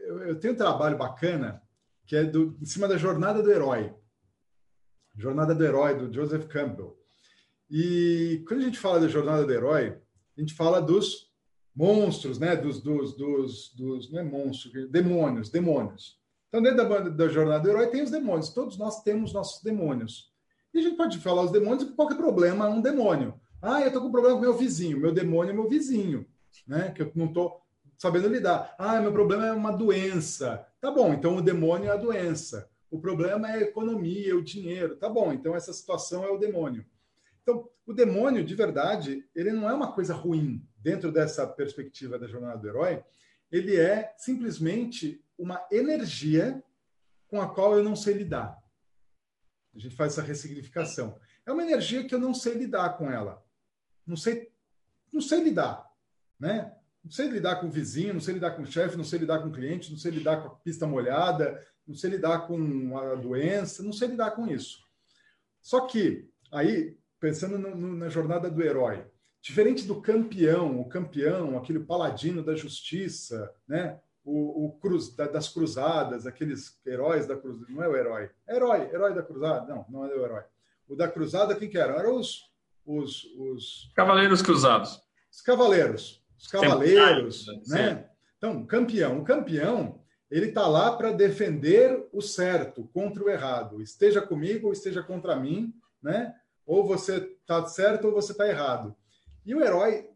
Eu, 0.05 0.23
eu, 0.23 0.39
tenho 0.39 0.53
um 0.53 0.57
trabalho 0.57 0.97
bacana 0.97 1.61
que 2.05 2.15
é 2.15 2.23
do, 2.23 2.57
em 2.61 2.65
cima 2.65 2.87
da 2.87 2.97
jornada 2.97 3.43
do 3.43 3.51
herói. 3.51 3.93
Jornada 5.17 5.53
do 5.53 5.63
herói, 5.65 5.95
do 5.95 6.13
Joseph 6.13 6.47
Campbell. 6.47 7.00
E 7.71 8.43
quando 8.45 8.59
a 8.59 8.65
gente 8.65 8.77
fala 8.77 8.99
da 8.99 9.07
jornada 9.07 9.45
do 9.45 9.53
herói, 9.53 9.97
a 10.37 10.41
gente 10.41 10.53
fala 10.53 10.81
dos 10.81 11.31
monstros, 11.73 12.37
né? 12.37 12.53
Dos, 12.53 12.81
dos, 12.81 13.15
dos, 13.15 13.73
dos 13.73 14.11
não 14.11 14.19
é 14.19 14.23
monstros, 14.23 14.89
demônios, 14.89 15.49
demônios. 15.49 16.19
Então, 16.49 16.61
dentro 16.61 16.77
da, 16.77 16.99
da 16.99 17.27
jornada 17.29 17.63
do 17.63 17.69
herói 17.69 17.87
tem 17.87 18.03
os 18.03 18.11
demônios. 18.11 18.49
Todos 18.49 18.77
nós 18.77 19.01
temos 19.03 19.31
nossos 19.31 19.63
demônios. 19.63 20.29
E 20.73 20.79
a 20.79 20.81
gente 20.81 20.97
pode 20.97 21.17
falar 21.19 21.43
os 21.43 21.51
demônios 21.51 21.85
que 21.85 21.95
qualquer 21.95 22.17
problema 22.17 22.65
é 22.65 22.69
um 22.69 22.81
demônio. 22.81 23.39
Ah, 23.61 23.79
eu 23.79 23.87
estou 23.87 24.01
com 24.01 24.11
problema 24.11 24.35
com 24.35 24.41
meu 24.41 24.57
vizinho. 24.57 24.99
Meu 24.99 25.13
demônio 25.13 25.51
é 25.51 25.53
meu 25.53 25.69
vizinho, 25.69 26.25
né? 26.67 26.91
Que 26.91 27.03
eu 27.03 27.11
não 27.15 27.27
estou 27.27 27.61
sabendo 27.97 28.27
lidar. 28.27 28.75
Ah, 28.77 28.99
meu 28.99 29.13
problema 29.13 29.47
é 29.47 29.53
uma 29.53 29.71
doença. 29.71 30.67
Tá 30.81 30.91
bom, 30.91 31.13
então 31.13 31.37
o 31.37 31.41
demônio 31.41 31.89
é 31.89 31.93
a 31.93 31.97
doença. 31.97 32.69
O 32.89 32.99
problema 32.99 33.49
é 33.49 33.53
a 33.53 33.61
economia, 33.61 34.35
o 34.35 34.43
dinheiro. 34.43 34.97
Tá 34.97 35.07
bom, 35.07 35.31
então 35.31 35.55
essa 35.55 35.71
situação 35.71 36.25
é 36.25 36.29
o 36.29 36.37
demônio. 36.37 36.85
Então, 37.41 37.69
o 37.85 37.93
demônio, 37.93 38.43
de 38.43 38.55
verdade, 38.55 39.27
ele 39.35 39.51
não 39.51 39.69
é 39.69 39.73
uma 39.73 39.91
coisa 39.91 40.13
ruim 40.13 40.65
dentro 40.77 41.11
dessa 41.11 41.47
perspectiva 41.47 42.17
da 42.17 42.27
jornada 42.27 42.57
do 42.57 42.67
herói. 42.67 43.03
Ele 43.51 43.75
é 43.75 44.13
simplesmente 44.17 45.23
uma 45.37 45.65
energia 45.71 46.63
com 47.27 47.41
a 47.41 47.53
qual 47.53 47.75
eu 47.75 47.83
não 47.83 47.95
sei 47.95 48.13
lidar. 48.13 48.61
A 49.73 49.79
gente 49.79 49.95
faz 49.95 50.13
essa 50.13 50.21
ressignificação. 50.21 51.19
É 51.45 51.51
uma 51.51 51.63
energia 51.63 52.05
que 52.05 52.13
eu 52.13 52.19
não 52.19 52.33
sei 52.33 52.53
lidar 52.53 52.97
com 52.97 53.09
ela. 53.09 53.43
Não 54.05 54.15
sei, 54.15 54.51
não 55.11 55.21
sei 55.21 55.41
lidar, 55.43 55.89
né? 56.39 56.75
Não 57.03 57.09
sei 57.09 57.27
lidar 57.27 57.55
com 57.55 57.67
o 57.67 57.71
vizinho, 57.71 58.13
não 58.13 58.21
sei 58.21 58.35
lidar 58.35 58.51
com 58.51 58.61
o 58.61 58.65
chefe, 58.65 58.95
não 58.95 59.03
sei 59.03 59.19
lidar 59.19 59.39
com 59.39 59.47
o 59.47 59.51
cliente, 59.51 59.89
não 59.89 59.97
sei 59.97 60.11
lidar 60.11 60.41
com 60.41 60.49
a 60.49 60.55
pista 60.57 60.85
molhada, 60.85 61.59
não 61.87 61.95
sei 61.95 62.11
lidar 62.11 62.45
com 62.47 62.97
a 62.97 63.15
doença, 63.15 63.81
não 63.81 63.91
sei 63.91 64.09
lidar 64.09 64.31
com 64.31 64.47
isso. 64.47 64.79
Só 65.61 65.87
que, 65.87 66.29
aí, 66.51 66.97
pensando 67.21 67.57
no, 67.57 67.73
no, 67.73 67.95
na 67.95 68.09
jornada 68.09 68.49
do 68.49 68.61
herói, 68.61 69.05
diferente 69.41 69.85
do 69.85 70.01
campeão, 70.01 70.81
o 70.81 70.89
campeão, 70.89 71.57
aquele 71.57 71.79
paladino 71.79 72.43
da 72.43 72.55
justiça, 72.55 73.53
né? 73.65 73.97
o, 74.23 74.65
o 74.65 74.71
cruz, 74.79 75.15
da, 75.15 75.27
das 75.27 75.47
cruzadas, 75.47 76.27
aqueles 76.27 76.79
heróis 76.85 77.25
da 77.25 77.37
cruzada, 77.37 77.71
não 77.71 77.83
é 77.83 77.87
o 77.87 77.95
herói, 77.95 78.29
é 78.47 78.55
herói, 78.55 78.89
herói 78.91 79.13
da 79.13 79.23
cruzada, 79.23 79.73
não, 79.73 79.85
não 79.87 80.05
é 80.05 80.09
o 80.09 80.25
herói. 80.25 80.43
O 80.87 80.95
da 80.95 81.07
cruzada, 81.07 81.55
quem 81.55 81.69
que 81.69 81.77
eram? 81.77 81.95
Eram 81.95 82.17
os, 82.17 82.51
os, 82.85 83.25
os... 83.37 83.91
Cavaleiros 83.95 84.41
cruzados. 84.41 85.01
Os 85.31 85.41
cavaleiros, 85.41 86.21
os 86.37 86.47
cavaleiros, 86.47 87.45
né? 87.67 88.09
Então, 88.37 88.65
campeão, 88.65 89.19
o 89.19 89.23
campeão, 89.23 90.01
ele 90.29 90.47
está 90.47 90.67
lá 90.67 90.97
para 90.97 91.11
defender 91.11 92.07
o 92.11 92.21
certo 92.21 92.89
contra 92.93 93.23
o 93.23 93.29
errado. 93.29 93.81
Esteja 93.81 94.21
comigo 94.21 94.67
ou 94.67 94.73
esteja 94.73 95.01
contra 95.01 95.35
mim, 95.35 95.73
né? 96.01 96.35
Ou 96.71 96.87
você 96.87 97.17
está 97.17 97.67
certo 97.67 98.05
ou 98.07 98.13
você 98.13 98.31
está 98.31 98.47
errado. 98.47 98.95
E 99.45 99.53
o 99.53 99.61
herói, 99.61 100.09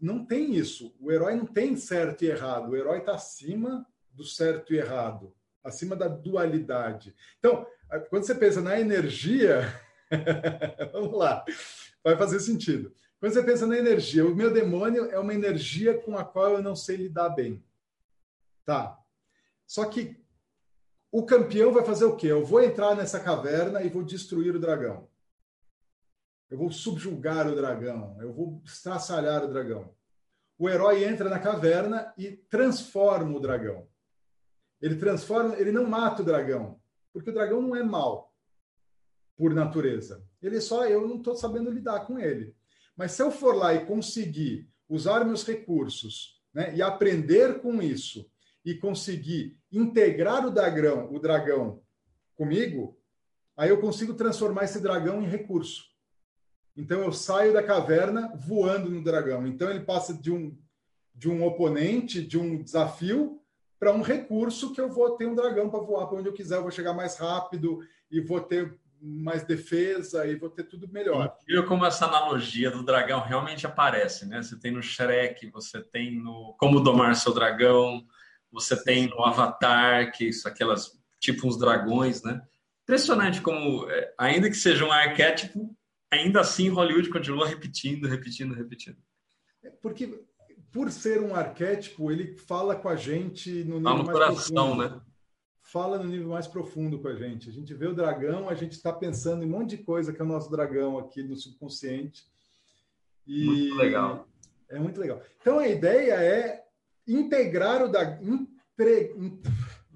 não 0.00 0.24
tem 0.24 0.54
isso. 0.54 0.96
O 0.98 1.12
herói 1.12 1.34
não 1.34 1.44
tem 1.44 1.76
certo 1.76 2.24
e 2.24 2.28
errado. 2.28 2.70
O 2.70 2.76
herói 2.76 3.00
está 3.00 3.12
acima 3.12 3.86
do 4.10 4.24
certo 4.24 4.72
e 4.72 4.78
errado, 4.78 5.34
acima 5.62 5.94
da 5.94 6.08
dualidade. 6.08 7.14
Então, 7.38 7.66
quando 8.08 8.24
você 8.24 8.34
pensa 8.34 8.62
na 8.62 8.80
energia, 8.80 9.78
vamos 10.90 11.18
lá, 11.18 11.44
vai 12.02 12.16
fazer 12.16 12.40
sentido. 12.40 12.90
Quando 13.20 13.34
você 13.34 13.42
pensa 13.42 13.66
na 13.66 13.76
energia, 13.76 14.26
o 14.26 14.34
meu 14.34 14.50
demônio 14.50 15.10
é 15.10 15.18
uma 15.18 15.34
energia 15.34 16.00
com 16.00 16.16
a 16.16 16.24
qual 16.24 16.52
eu 16.52 16.62
não 16.62 16.74
sei 16.74 16.96
lidar 16.96 17.28
bem. 17.28 17.62
Tá. 18.64 18.98
Só 19.66 19.84
que 19.84 20.18
o 21.12 21.26
campeão 21.26 21.74
vai 21.74 21.84
fazer 21.84 22.06
o 22.06 22.16
quê? 22.16 22.28
Eu 22.28 22.42
vou 22.42 22.62
entrar 22.62 22.96
nessa 22.96 23.20
caverna 23.20 23.82
e 23.82 23.90
vou 23.90 24.02
destruir 24.02 24.56
o 24.56 24.58
dragão. 24.58 25.12
Eu 26.50 26.58
vou 26.58 26.70
subjugar 26.70 27.48
o 27.48 27.56
dragão, 27.56 28.16
eu 28.20 28.32
vou 28.32 28.62
estraçalhar 28.64 29.44
o 29.44 29.48
dragão. 29.48 29.94
O 30.58 30.68
herói 30.68 31.04
entra 31.04 31.28
na 31.28 31.38
caverna 31.38 32.12
e 32.16 32.32
transforma 32.32 33.36
o 33.36 33.40
dragão. 33.40 33.88
Ele 34.80 34.96
transforma, 34.96 35.56
ele 35.56 35.72
não 35.72 35.86
mata 35.86 36.22
o 36.22 36.24
dragão, 36.24 36.80
porque 37.12 37.30
o 37.30 37.34
dragão 37.34 37.60
não 37.60 37.74
é 37.74 37.82
mal 37.82 38.32
por 39.36 39.52
natureza. 39.52 40.24
Ele 40.40 40.58
é 40.58 40.60
só 40.60 40.86
eu 40.86 41.08
não 41.08 41.16
estou 41.16 41.34
sabendo 41.34 41.70
lidar 41.70 42.06
com 42.06 42.18
ele. 42.18 42.54
Mas 42.96 43.12
se 43.12 43.22
eu 43.22 43.30
for 43.30 43.56
lá 43.56 43.74
e 43.74 43.86
conseguir 43.86 44.68
usar 44.88 45.24
meus 45.24 45.44
recursos, 45.44 46.40
né, 46.52 46.74
e 46.76 46.82
aprender 46.82 47.60
com 47.60 47.82
isso 47.82 48.30
e 48.64 48.74
conseguir 48.74 49.58
integrar 49.72 50.46
o 50.46 50.50
dragão, 50.50 51.12
o 51.12 51.18
dragão 51.18 51.82
comigo, 52.36 52.96
aí 53.56 53.70
eu 53.70 53.80
consigo 53.80 54.14
transformar 54.14 54.64
esse 54.64 54.80
dragão 54.80 55.22
em 55.22 55.28
recurso. 55.28 55.93
Então 56.76 57.00
eu 57.02 57.12
saio 57.12 57.52
da 57.52 57.62
caverna 57.62 58.32
voando 58.36 58.90
no 58.90 59.02
dragão. 59.02 59.46
Então 59.46 59.70
ele 59.70 59.80
passa 59.80 60.12
de 60.14 60.30
um 60.30 60.56
de 61.14 61.28
um 61.30 61.44
oponente, 61.46 62.20
de 62.20 62.36
um 62.36 62.60
desafio 62.60 63.40
para 63.78 63.92
um 63.92 64.02
recurso 64.02 64.72
que 64.72 64.80
eu 64.80 64.90
vou 64.90 65.16
ter 65.16 65.26
um 65.26 65.34
dragão 65.34 65.70
para 65.70 65.78
voar 65.80 66.06
para 66.06 66.18
onde 66.18 66.28
eu 66.28 66.32
quiser, 66.32 66.56
eu 66.56 66.62
vou 66.62 66.70
chegar 66.70 66.92
mais 66.92 67.16
rápido 67.16 67.80
e 68.10 68.20
vou 68.20 68.40
ter 68.40 68.76
mais 69.00 69.44
defesa 69.44 70.26
e 70.26 70.34
vou 70.34 70.48
ter 70.48 70.64
tudo 70.64 70.88
melhor. 70.88 71.36
Viu 71.46 71.66
como 71.66 71.84
essa 71.84 72.06
analogia 72.06 72.70
do 72.70 72.82
dragão 72.82 73.20
realmente 73.20 73.66
aparece, 73.66 74.26
né? 74.26 74.42
Você 74.42 74.58
tem 74.58 74.72
no 74.72 74.82
Shrek, 74.82 75.50
você 75.50 75.82
tem 75.82 76.18
no 76.18 76.54
Como 76.58 76.80
Domar 76.80 77.14
Seu 77.14 77.34
Dragão, 77.34 78.04
você 78.50 78.82
tem 78.82 79.08
no 79.08 79.22
Avatar, 79.22 80.10
que 80.12 80.32
são 80.32 80.50
aquelas, 80.50 80.98
tipo 81.20 81.46
uns 81.46 81.58
dragões, 81.58 82.22
né? 82.22 82.40
Impressionante 82.84 83.42
como, 83.42 83.88
é, 83.90 84.14
ainda 84.16 84.48
que 84.48 84.56
seja 84.56 84.84
um 84.84 84.92
arquétipo, 84.92 85.76
ainda 86.14 86.40
assim 86.40 86.68
Hollywood 86.68 87.10
continua 87.10 87.46
repetindo, 87.46 88.08
repetindo, 88.08 88.54
repetindo. 88.54 88.96
É 89.62 89.70
porque, 89.70 90.22
por 90.72 90.90
ser 90.90 91.20
um 91.20 91.34
arquétipo, 91.34 92.10
ele 92.10 92.36
fala 92.36 92.74
com 92.76 92.88
a 92.88 92.96
gente 92.96 93.50
no 93.64 93.78
nível 93.78 93.82
tá 93.82 93.90
no 93.90 94.04
mais 94.04 94.18
coração, 94.18 94.76
profundo. 94.76 94.94
né? 94.96 95.00
Fala 95.62 95.98
no 95.98 96.04
nível 96.04 96.28
mais 96.28 96.46
profundo 96.46 96.98
com 96.98 97.08
a 97.08 97.14
gente. 97.14 97.48
A 97.48 97.52
gente 97.52 97.72
vê 97.74 97.86
o 97.86 97.94
dragão, 97.94 98.48
a 98.48 98.54
gente 98.54 98.72
está 98.72 98.92
pensando 98.92 99.42
em 99.42 99.46
um 99.46 99.50
monte 99.50 99.76
de 99.76 99.82
coisa 99.82 100.12
que 100.12 100.20
é 100.20 100.24
o 100.24 100.28
nosso 100.28 100.50
dragão 100.50 100.98
aqui 100.98 101.22
no 101.22 101.36
subconsciente. 101.36 102.24
E 103.26 103.46
muito 103.46 103.76
legal. 103.76 104.28
É 104.68 104.78
muito 104.78 105.00
legal. 105.00 105.22
Então 105.40 105.58
a 105.58 105.66
ideia 105.66 106.14
é 106.14 106.64
integrar 107.06 107.82
o 107.82 107.88
da, 107.88 108.18
integrar, 108.20 109.10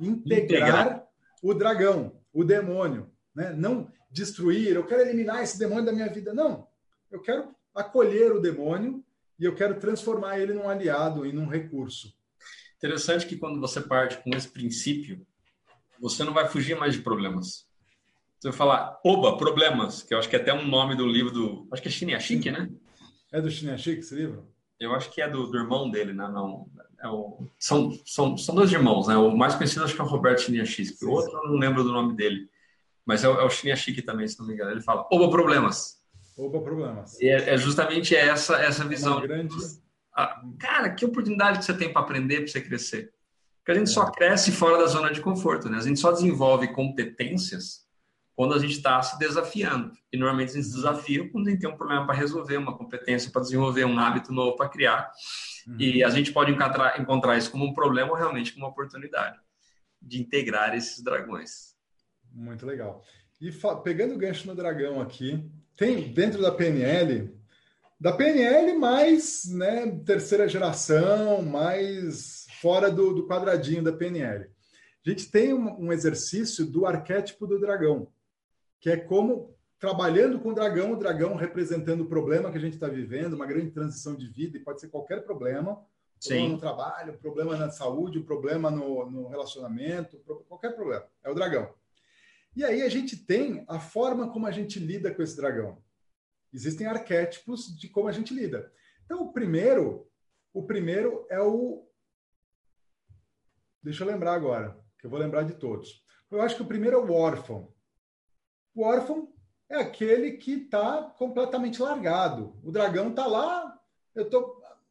integrar 0.01 1.09
o 1.43 1.55
dragão, 1.55 2.12
o 2.33 2.45
demônio, 2.45 3.11
né? 3.39 3.55
Não 3.57 3.89
destruir, 4.11 4.74
eu 4.74 4.84
quero 4.84 5.03
eliminar 5.03 5.45
esse 5.45 5.57
demônio 5.57 5.84
da 5.84 5.93
minha 5.93 6.09
vida. 6.09 6.34
Não. 6.34 6.66
Eu 7.09 7.22
quero 7.22 7.55
acolher 7.72 8.32
o 8.32 8.41
demônio 8.41 9.05
e 9.39 9.45
eu 9.45 9.55
quero 9.55 9.78
transformar 9.78 10.41
ele 10.41 10.53
num 10.53 10.68
aliado 10.68 11.24
e 11.24 11.32
num 11.32 11.47
recurso. 11.47 12.12
Interessante 12.76 13.26
que 13.26 13.36
quando 13.36 13.61
você 13.61 13.80
parte 13.80 14.18
com 14.24 14.36
esse 14.36 14.49
princípio, 14.49 15.24
você 16.01 16.24
não 16.24 16.34
vai 16.34 16.49
fugir 16.49 16.76
mais 16.76 16.95
de 16.95 17.01
problemas. 17.01 17.68
Você 18.41 18.49
vai 18.49 18.57
falar, 18.57 19.01
oba, 19.05 19.36
problemas, 19.36 20.03
que 20.03 20.12
eu 20.12 20.18
acho 20.18 20.28
que 20.28 20.34
é 20.34 20.41
até 20.41 20.53
um 20.53 20.66
nome 20.66 20.97
do 20.97 21.07
livro 21.07 21.30
do. 21.30 21.68
Acho 21.70 21.82
que 21.82 21.89
é 21.89 21.91
Chiniachik, 21.91 22.51
né? 22.51 22.68
É 23.32 23.41
do 23.41 23.51
Chiniachik 23.51 24.01
esse 24.01 24.14
livro? 24.16 24.49
Eu 24.80 24.95
acho 24.95 25.11
que 25.12 25.22
é 25.22 25.28
do, 25.28 25.47
do 25.47 25.59
irmão 25.59 25.91
dele, 25.91 26.12
né? 26.12 26.28
Não, 26.28 26.68
é 27.01 27.09
o, 27.09 27.47
são, 27.59 27.93
são, 28.05 28.36
são 28.36 28.55
dois 28.55 28.72
irmãos, 28.72 29.07
né? 29.07 29.16
O 29.16 29.36
mais 29.36 29.55
conhecido 29.55 29.84
acho 29.84 29.95
que 29.95 30.01
é 30.01 30.05
o 30.05 30.09
Roberto 30.09 30.43
Chiniachik. 30.43 31.05
O 31.05 31.11
outro 31.11 31.36
eu 31.36 31.51
não 31.51 31.59
lembro 31.59 31.84
do 31.84 31.93
nome 31.93 32.16
dele. 32.16 32.49
Mas 33.09 33.25
é 33.25 33.29
o, 33.29 33.41
é 33.41 33.45
o 33.45 33.49
Chiniachik 33.49 34.03
também, 34.03 34.29
se 34.29 34.39
não 34.39 34.47
me 34.47 34.53
engano. 34.53 34.71
Ele 34.71 34.83
fala, 34.83 35.09
oba, 35.11 35.31
problemas. 35.31 35.97
Opa, 36.37 36.61
problemas. 36.61 37.19
E 37.19 37.27
é, 37.27 37.55
é 37.55 37.57
justamente 37.57 38.15
essa, 38.15 38.57
essa 38.57 38.85
visão. 38.85 39.19
grande... 39.23 39.57
Ah, 40.15 40.43
cara, 40.59 40.91
que 40.91 41.07
oportunidade 41.07 41.59
que 41.59 41.65
você 41.65 41.73
tem 41.73 41.91
para 41.91 42.03
aprender, 42.03 42.43
para 42.43 42.49
você 42.49 42.61
crescer. 42.61 43.15
Porque 43.57 43.73
a 43.73 43.75
gente 43.75 43.89
é. 43.89 43.95
só 43.95 44.11
cresce 44.11 44.53
fora 44.53 44.77
da 44.77 44.87
zona 44.87 45.11
de 45.11 45.23
conforto, 45.23 45.71
né? 45.71 45.79
A 45.79 45.81
gente 45.81 45.99
só 45.99 46.13
desenvolve 46.13 46.69
competências 46.69 47.87
quando 48.37 48.53
a 48.53 48.59
gente 48.59 48.73
está 48.73 49.01
se 49.01 49.19
desafiando. 49.19 49.93
E 50.13 50.19
normalmente 50.19 50.51
a 50.51 50.55
gente 50.57 50.67
se 50.67 50.75
desafia 50.75 51.27
quando 51.31 51.49
a 51.49 51.51
gente 51.51 51.61
tem 51.61 51.71
um 51.71 51.77
problema 51.79 52.05
para 52.05 52.15
resolver, 52.15 52.59
uma 52.59 52.77
competência 52.77 53.31
para 53.31 53.41
desenvolver, 53.41 53.87
um 53.87 53.99
hábito 53.99 54.35
novo 54.35 54.55
para 54.55 54.69
criar. 54.69 55.11
Uhum. 55.67 55.77
E 55.79 56.05
a 56.05 56.11
gente 56.11 56.31
pode 56.31 56.53
encontrar, 56.53 57.01
encontrar 57.01 57.39
isso 57.39 57.51
como 57.51 57.65
um 57.65 57.73
problema 57.73 58.11
ou 58.11 58.17
realmente 58.17 58.53
como 58.53 58.67
uma 58.67 58.71
oportunidade 58.71 59.39
de 60.01 60.21
integrar 60.21 60.77
esses 60.77 61.03
dragões. 61.03 61.68
Muito 62.33 62.66
legal. 62.66 63.03
E 63.41 63.51
pegando 63.83 64.14
o 64.14 64.18
gancho 64.18 64.47
no 64.47 64.55
dragão 64.55 65.01
aqui, 65.01 65.49
tem 65.76 66.12
dentro 66.12 66.43
da 66.43 66.51
PNL, 66.51 67.33
da 68.01 68.12
PNL 68.12 68.76
mais 68.76 69.45
né, 69.53 69.87
terceira 70.05 70.49
geração, 70.49 71.43
mais 71.43 72.47
fora 72.61 72.91
do, 72.91 73.14
do 73.14 73.26
quadradinho 73.26 73.83
da 73.83 73.93
PNL. 73.93 74.51
A 75.07 75.11
gente 75.11 75.31
tem 75.31 75.55
um, 75.55 75.87
um 75.87 75.93
exercício 75.93 76.66
do 76.66 76.85
arquétipo 76.85 77.47
do 77.47 77.61
dragão, 77.61 78.09
que 78.81 78.91
é 78.91 78.97
como 78.97 79.57
trabalhando 79.79 80.41
com 80.41 80.51
o 80.51 80.55
dragão, 80.55 80.93
o 80.93 80.97
dragão 80.97 81.37
representando 81.37 82.01
o 82.01 82.09
problema 82.09 82.51
que 82.51 82.59
a 82.59 82.61
gente 82.61 82.74
está 82.74 82.89
vivendo, 82.89 83.35
uma 83.35 83.47
grande 83.47 83.70
transição 83.70 84.16
de 84.16 84.26
vida, 84.26 84.57
e 84.57 84.61
pode 84.61 84.81
ser 84.81 84.89
qualquer 84.89 85.24
problema, 85.24 85.81
problema 86.20 86.49
no 86.49 86.59
trabalho, 86.59 87.18
problema 87.18 87.57
na 87.57 87.70
saúde, 87.70 88.20
problema 88.20 88.70
no, 88.70 89.09
no 89.09 89.29
relacionamento, 89.29 90.18
qualquer 90.49 90.74
problema. 90.74 91.05
É 91.22 91.31
o 91.31 91.35
dragão. 91.35 91.72
E 92.57 92.64
aí 92.64 92.82
a 92.82 92.88
gente 92.88 93.16
tem 93.16 93.64
a 93.68 93.78
forma 93.78 94.32
como 94.32 94.46
a 94.46 94.51
gente 94.51 94.78
lida 94.78 95.14
com 95.14 95.22
esse 95.22 95.36
dragão. 95.36 95.82
Existem 96.53 96.86
arquétipos 96.86 97.78
de 97.78 97.88
como 97.88 98.09
a 98.09 98.12
gente 98.12 98.34
lida. 98.34 98.72
Então, 99.05 99.22
o 99.22 99.32
primeiro, 99.32 100.11
o 100.53 100.66
primeiro 100.66 101.26
é 101.30 101.40
o 101.40 101.88
Deixa 103.82 104.03
eu 104.03 104.09
lembrar 104.09 104.34
agora, 104.34 104.78
que 104.99 105.07
eu 105.07 105.11
vou 105.11 105.18
lembrar 105.18 105.44
de 105.44 105.55
todos. 105.55 106.05
Eu 106.30 106.42
acho 106.42 106.57
que 106.57 106.62
o 106.62 106.66
primeiro 106.66 106.96
é 106.96 107.01
o 107.01 107.12
órfão. 107.12 107.72
O 108.74 108.82
órfão 108.82 109.32
é 109.68 109.76
aquele 109.76 110.32
que 110.32 110.53
está 110.53 111.03
completamente 111.16 111.80
largado. 111.80 112.59
O 112.62 112.72
dragão 112.72 113.11
está 113.11 113.26
lá, 113.26 113.80
eu 114.14 114.28
tô. 114.28 114.40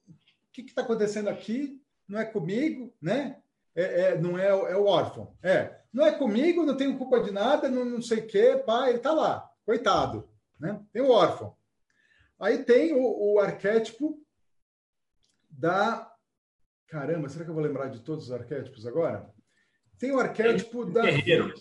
O 0.07 0.13
que 0.51 0.61
está 0.61 0.81
acontecendo 0.81 1.27
aqui? 1.29 1.79
Não 2.07 2.19
é 2.19 2.25
comigo, 2.25 2.93
né? 3.01 3.41
É, 3.75 4.01
é, 4.01 4.17
não 4.17 4.37
é, 4.37 4.47
é 4.47 4.75
o 4.75 4.85
órfão. 4.85 5.37
É, 5.43 5.79
não 5.97 6.05
é 6.05 6.15
comigo, 6.15 6.63
não 6.63 6.77
tenho 6.77 6.95
culpa 6.95 7.19
de 7.21 7.31
nada, 7.31 7.71
não, 7.71 7.83
não 7.83 8.01
sei 8.03 8.19
o 8.19 8.27
quê, 8.27 8.61
pai, 8.63 8.89
ele 8.89 8.97
está 8.99 9.11
lá, 9.11 9.51
coitado. 9.65 10.29
Né? 10.59 10.79
Tem 10.93 11.01
o 11.01 11.09
órfão. 11.09 11.57
Aí 12.39 12.63
tem 12.63 12.93
o, 12.93 13.33
o 13.33 13.39
arquétipo 13.39 14.23
da. 15.49 16.07
Caramba, 16.87 17.27
será 17.27 17.43
que 17.43 17.49
eu 17.49 17.55
vou 17.55 17.63
lembrar 17.63 17.87
de 17.87 18.01
todos 18.01 18.25
os 18.25 18.31
arquétipos 18.31 18.85
agora? 18.85 19.27
Tem 19.97 20.11
o 20.11 20.19
arquétipo 20.19 20.85
da. 20.85 21.01
Guerreiro. 21.01 21.51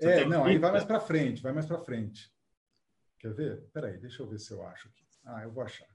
É, 0.00 0.24
não, 0.24 0.46
aí 0.46 0.56
vai 0.56 0.72
mais 0.72 0.84
para 0.84 0.98
frente, 0.98 1.42
vai 1.42 1.52
mais 1.52 1.66
para 1.66 1.84
frente. 1.84 2.32
Quer 3.18 3.34
ver? 3.34 3.68
Peraí, 3.70 3.98
deixa 3.98 4.22
eu 4.22 4.26
ver 4.26 4.38
se 4.38 4.50
eu 4.50 4.66
acho 4.66 4.88
aqui. 4.88 5.04
Ah, 5.26 5.42
eu 5.42 5.52
vou 5.52 5.62
achar. 5.62 5.88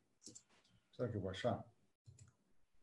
Será 0.92 1.10
que 1.10 1.18
eu 1.18 1.22
vou 1.22 1.32
achar? 1.32 1.64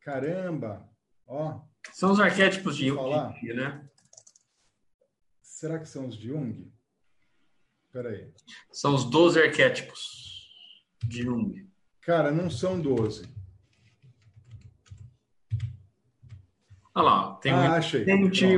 Caramba! 0.01 0.89
Ó. 1.25 1.61
São 1.93 2.11
os 2.11 2.19
arquétipos 2.19 2.75
de 2.75 2.89
Jung, 2.89 3.53
né? 3.53 3.89
Será 5.59 5.77
que 5.77 5.89
são 5.89 6.07
os 6.07 6.17
de 6.17 6.29
Jung? 6.29 6.71
Peraí. 7.91 8.31
São 8.71 8.95
os 8.95 9.03
12 9.03 9.41
arquétipos 9.41 10.49
de 11.03 11.23
Jung. 11.23 11.67
Cara, 11.99 12.31
não 12.31 12.49
são 12.49 12.79
12. 12.79 13.27
Olha 16.95 17.05
lá, 17.05 17.35
tem 17.41 17.51
ah, 17.51 17.71
o 17.71 17.73
achei. 17.73 18.05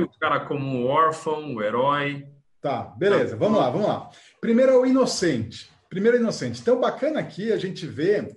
o 0.00 0.08
cara 0.10 0.46
como 0.46 0.78
o 0.78 0.86
órfão, 0.86 1.56
o 1.56 1.60
herói. 1.60 2.24
Tá, 2.60 2.84
beleza, 2.84 3.34
vamos 3.36 3.58
lá, 3.58 3.68
vamos 3.68 3.88
lá. 3.88 4.08
Primeiro 4.40 4.70
é 4.70 4.76
o 4.76 4.86
inocente. 4.86 5.72
Primeiro 5.90 6.18
é 6.18 6.20
o 6.20 6.22
inocente. 6.22 6.60
Então, 6.60 6.78
bacana 6.78 7.18
aqui 7.18 7.50
a 7.50 7.56
gente 7.56 7.84
vê, 7.84 8.32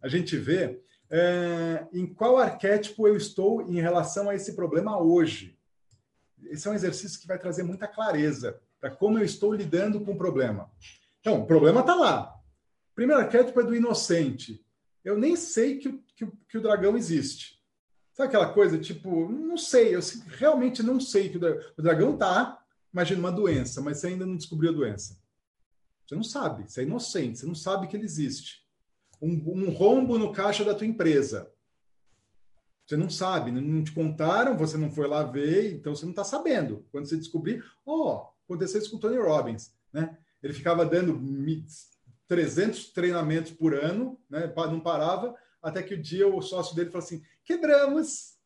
a 0.00 0.06
gente 0.06 0.36
vê 0.36 0.80
é, 1.10 1.84
em 1.92 2.06
qual 2.06 2.36
arquétipo 2.36 3.08
eu 3.08 3.16
estou 3.16 3.62
em 3.62 3.80
relação 3.80 4.30
a 4.30 4.34
esse 4.36 4.54
problema 4.54 4.96
hoje. 4.96 5.55
Esse 6.44 6.68
é 6.68 6.70
um 6.70 6.74
exercício 6.74 7.20
que 7.20 7.26
vai 7.26 7.38
trazer 7.38 7.62
muita 7.62 7.88
clareza 7.88 8.60
para 8.80 8.90
como 8.90 9.18
eu 9.18 9.24
estou 9.24 9.52
lidando 9.52 10.00
com 10.00 10.12
o 10.12 10.18
problema. 10.18 10.70
Então, 11.20 11.40
o 11.40 11.46
problema 11.46 11.80
está 11.80 11.94
lá. 11.94 12.34
Primeiro 12.94 13.20
arquétipo 13.20 13.60
é 13.60 13.64
do 13.64 13.74
inocente. 13.74 14.64
Eu 15.04 15.18
nem 15.18 15.36
sei 15.36 15.78
que, 15.78 15.92
que, 16.14 16.26
que 16.48 16.58
o 16.58 16.62
dragão 16.62 16.96
existe. 16.96 17.56
Sabe 18.12 18.28
aquela 18.28 18.52
coisa, 18.52 18.78
tipo, 18.78 19.28
não 19.28 19.58
sei, 19.58 19.94
eu 19.94 20.00
realmente 20.38 20.82
não 20.82 20.98
sei 20.98 21.28
que 21.28 21.36
o 21.36 21.40
dragão, 21.40 21.62
o 21.76 21.82
dragão 21.82 22.14
está, 22.14 22.64
imagina 22.90 23.20
uma 23.20 23.30
doença, 23.30 23.82
mas 23.82 23.98
você 23.98 24.06
ainda 24.06 24.24
não 24.24 24.36
descobriu 24.36 24.70
a 24.70 24.74
doença. 24.74 25.20
Você 26.06 26.14
não 26.14 26.22
sabe, 26.22 26.70
você 26.70 26.80
é 26.80 26.84
inocente, 26.84 27.38
você 27.38 27.46
não 27.46 27.54
sabe 27.54 27.88
que 27.88 27.96
ele 27.96 28.06
existe. 28.06 28.64
Um, 29.20 29.66
um 29.66 29.70
rombo 29.70 30.18
no 30.18 30.32
caixa 30.32 30.64
da 30.64 30.74
tua 30.74 30.86
empresa. 30.86 31.50
Você 32.86 32.96
não 32.96 33.10
sabe, 33.10 33.50
não 33.50 33.82
te 33.82 33.92
contaram, 33.92 34.56
você 34.56 34.76
não 34.76 34.90
foi 34.90 35.08
lá 35.08 35.24
ver, 35.24 35.74
então 35.74 35.94
você 35.94 36.04
não 36.04 36.12
está 36.12 36.22
sabendo. 36.22 36.86
Quando 36.92 37.06
você 37.06 37.16
descobrir, 37.16 37.64
ó, 37.84 38.14
oh, 38.14 38.28
aconteceu 38.44 38.80
isso 38.80 38.90
com 38.90 38.96
o 38.96 39.00
Tony 39.00 39.18
Robbins, 39.18 39.72
né? 39.92 40.16
Ele 40.40 40.52
ficava 40.52 40.86
dando 40.86 41.20
300 42.28 42.92
treinamentos 42.92 43.50
por 43.50 43.74
ano, 43.74 44.20
né? 44.30 44.52
Não 44.54 44.78
parava, 44.78 45.34
até 45.60 45.82
que 45.82 45.94
o 45.94 46.00
dia 46.00 46.28
o 46.28 46.40
sócio 46.40 46.76
dele 46.76 46.90
falou 46.90 47.04
assim: 47.04 47.22
quebramos, 47.44 48.36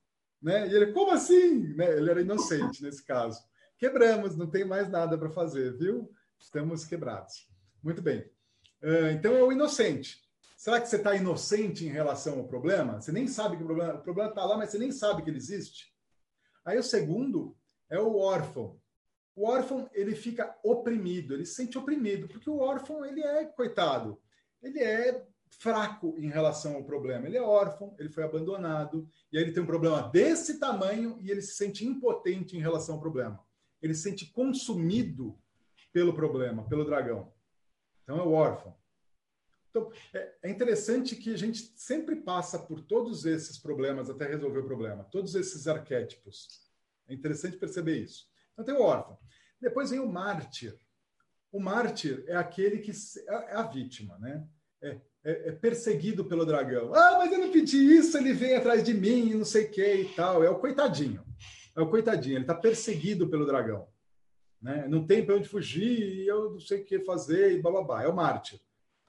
né? 0.41 0.69
E 0.69 0.75
ele, 0.75 0.93
como 0.93 1.13
assim? 1.13 1.75
Né? 1.75 1.99
Ele 1.99 2.11
era 2.11 2.23
inocente 2.23 2.81
nesse 2.83 3.05
caso. 3.05 3.43
Quebramos, 3.77 4.37
não 4.37 4.47
tem 4.47 4.65
mais 4.65 4.89
nada 4.89 5.19
para 5.19 5.31
fazer, 5.31 5.77
viu? 5.77 6.11
Estamos 6.39 6.85
quebrados. 6.85 7.47
Muito 7.83 8.01
bem. 8.01 8.21
Uh, 8.83 9.11
então 9.13 9.35
é 9.35 9.43
o 9.43 9.53
inocente. 9.53 10.23
Será 10.61 10.79
que 10.79 10.89
você 10.91 10.97
está 10.97 11.17
inocente 11.17 11.87
em 11.87 11.89
relação 11.89 12.39
ao 12.39 12.47
problema? 12.47 13.01
Você 13.01 13.11
nem 13.11 13.27
sabe 13.27 13.57
que 13.57 13.63
o 13.63 13.67
problema 13.67 13.95
o 13.95 14.03
problema 14.03 14.29
está 14.29 14.45
lá, 14.45 14.59
mas 14.59 14.69
você 14.69 14.79
nem 14.79 14.93
sabe 14.93 15.23
que 15.23 15.31
ele 15.31 15.39
existe. 15.39 15.91
Aí 16.63 16.79
o 16.79 16.83
segundo 16.83 17.57
é 17.89 17.99
o 17.99 18.19
órfão. 18.19 18.79
O 19.35 19.49
órfão 19.49 19.89
ele 19.95 20.15
fica 20.15 20.55
oprimido, 20.63 21.33
ele 21.33 21.47
se 21.47 21.55
sente 21.55 21.79
oprimido, 21.79 22.29
porque 22.29 22.51
o 22.51 22.59
órfão 22.59 23.07
ele 23.07 23.23
é 23.23 23.47
coitado, 23.47 24.21
ele 24.63 24.81
é 24.81 25.27
fraco 25.49 26.15
em 26.19 26.29
relação 26.29 26.75
ao 26.75 26.85
problema. 26.85 27.27
Ele 27.27 27.39
é 27.39 27.43
órfão, 27.43 27.97
ele 27.99 28.11
foi 28.11 28.25
abandonado, 28.25 29.09
e 29.33 29.39
aí 29.39 29.45
ele 29.45 29.53
tem 29.53 29.63
um 29.63 29.67
problema 29.67 30.11
desse 30.11 30.61
tamanho 30.61 31.17
e 31.23 31.31
ele 31.31 31.41
se 31.41 31.55
sente 31.55 31.87
impotente 31.87 32.55
em 32.55 32.61
relação 32.61 32.97
ao 32.97 33.01
problema. 33.01 33.43
Ele 33.81 33.95
se 33.95 34.03
sente 34.03 34.27
consumido 34.31 35.39
pelo 35.91 36.13
problema, 36.13 36.69
pelo 36.69 36.85
dragão. 36.85 37.33
Então 38.03 38.19
é 38.19 38.23
o 38.23 38.33
órfão. 38.33 38.79
Então, 39.71 39.91
é, 40.13 40.35
é 40.43 40.51
interessante 40.51 41.15
que 41.17 41.33
a 41.33 41.39
gente 41.39 41.73
sempre 41.77 42.17
passa 42.17 42.59
por 42.59 42.81
todos 42.81 43.25
esses 43.25 43.57
problemas 43.57 44.11
até 44.11 44.27
resolver 44.27 44.61
o 44.61 44.67
problema, 44.67 45.05
todos 45.05 45.35
esses 45.35 45.67
arquétipos. 45.69 46.69
É 47.09 47.15
interessante 47.15 47.57
perceber 47.57 47.99
isso. 47.99 48.27
Então 48.53 48.65
tem 48.65 48.75
o 48.75 48.83
órfão. 48.83 49.19
Depois 49.61 49.91
vem 49.91 50.01
o 50.01 50.11
mártir. 50.11 50.77
O 51.53 51.61
mártir 51.61 52.25
é 52.27 52.37
aquele 52.37 52.79
que 52.79 52.91
é, 52.91 53.35
é 53.35 53.55
a 53.55 53.63
vítima, 53.63 54.19
né? 54.19 54.47
É, 54.83 55.01
é, 55.23 55.49
é, 55.49 55.53
perseguido 55.53 56.25
pelo 56.25 56.47
dragão. 56.47 56.95
Ah, 56.95 57.17
mas 57.19 57.33
eu 57.33 57.39
não 57.39 57.53
pedi 57.53 57.77
isso, 57.77 58.17
ele 58.17 58.33
vem 58.33 58.55
atrás 58.55 58.83
de 58.83 58.95
mim, 58.95 59.35
não 59.35 59.45
sei 59.45 59.67
o 59.67 59.71
que 59.71 59.95
e 59.95 60.15
tal. 60.15 60.43
É 60.43 60.51
o 60.51 60.59
coitadinho. 60.59 61.25
É 61.77 61.81
o 61.81 61.91
coitadinho, 61.91 62.37
ele 62.37 62.45
está 62.45 62.55
perseguido 62.55 63.29
pelo 63.29 63.47
dragão. 63.47 63.89
Né? 64.61 64.87
Não 64.89 65.07
tem 65.07 65.25
para 65.25 65.37
onde 65.37 65.49
fugir, 65.49 66.23
e 66.23 66.27
eu 66.27 66.53
não 66.53 66.61
sei 66.61 66.81
o 66.81 66.85
que 66.85 67.01
fazer, 67.01 67.53
e 67.53 67.63
bababá. 67.63 68.03
É 68.03 68.09
o 68.09 68.15
mártir. 68.15 68.61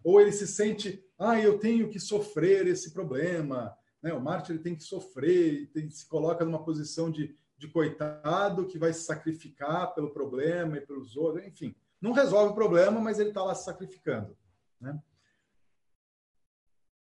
Ou 0.04 0.20
ele 0.20 0.32
se 0.32 0.48
sente, 0.48 1.04
ah, 1.18 1.40
eu 1.40 1.60
tenho 1.60 1.90
que 1.90 2.00
sofrer 2.00 2.68
esse 2.68 2.92
problema. 2.92 3.76
Né? 4.02 4.14
O 4.14 4.22
mártir 4.22 4.56
ele 4.56 4.64
tem 4.64 4.76
que 4.76 4.84
sofrer, 4.84 5.70
se 5.90 6.08
coloca 6.08 6.44
numa 6.44 6.64
posição 6.64 7.12
de, 7.12 7.36
de 7.58 7.68
coitado 7.68 8.66
que 8.66 8.80
vai 8.80 8.94
se 8.94 9.04
sacrificar 9.04 9.94
pelo 9.94 10.12
problema 10.12 10.78
e 10.78 10.82
pelos 10.82 11.16
outros, 11.16 11.46
enfim. 11.46 11.76
Não 12.02 12.12
resolve 12.12 12.52
o 12.52 12.56
problema, 12.56 13.00
mas 13.00 13.20
ele 13.20 13.30
está 13.30 13.44
lá 13.44 13.54
se 13.54 13.66
sacrificando. 13.66 14.36
Né? 14.80 15.00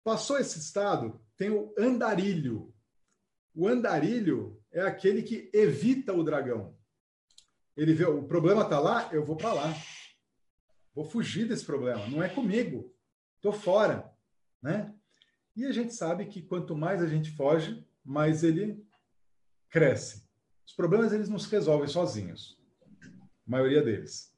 Passou 0.03 0.39
esse 0.39 0.59
estado, 0.59 1.21
tem 1.37 1.51
o 1.51 1.73
andarilho. 1.79 2.75
O 3.55 3.69
andarilho 3.69 4.61
é 4.73 4.81
aquele 4.81 5.23
que 5.23 5.51
evita 5.53 6.13
o 6.13 6.25
dragão. 6.25 6.75
Ele 7.77 7.95
vê, 7.95 8.05
o 8.05 8.25
problema 8.25 8.63
está 8.63 8.81
lá, 8.81 9.09
eu 9.13 9.25
vou 9.25 9.37
para 9.37 9.53
lá. 9.53 9.75
Vou 11.01 11.09
fugir 11.09 11.49
desse 11.49 11.65
problema. 11.65 12.07
Não 12.09 12.23
é 12.23 12.29
comigo. 12.29 12.95
Estou 13.37 13.55
fora. 13.55 14.13
Né? 14.61 14.93
E 15.57 15.65
a 15.65 15.73
gente 15.73 15.95
sabe 15.95 16.27
que 16.27 16.43
quanto 16.43 16.77
mais 16.77 17.03
a 17.03 17.07
gente 17.07 17.31
foge, 17.31 17.83
mais 18.05 18.45
ele 18.45 18.85
cresce. 19.71 20.29
Os 20.67 20.75
problemas 20.75 21.11
eles 21.15 21.31
não 21.31 21.39
se 21.39 21.51
resolvem 21.51 21.89
sozinhos. 21.89 22.61
A 23.03 23.51
maioria 23.51 23.83
deles. 23.83 24.31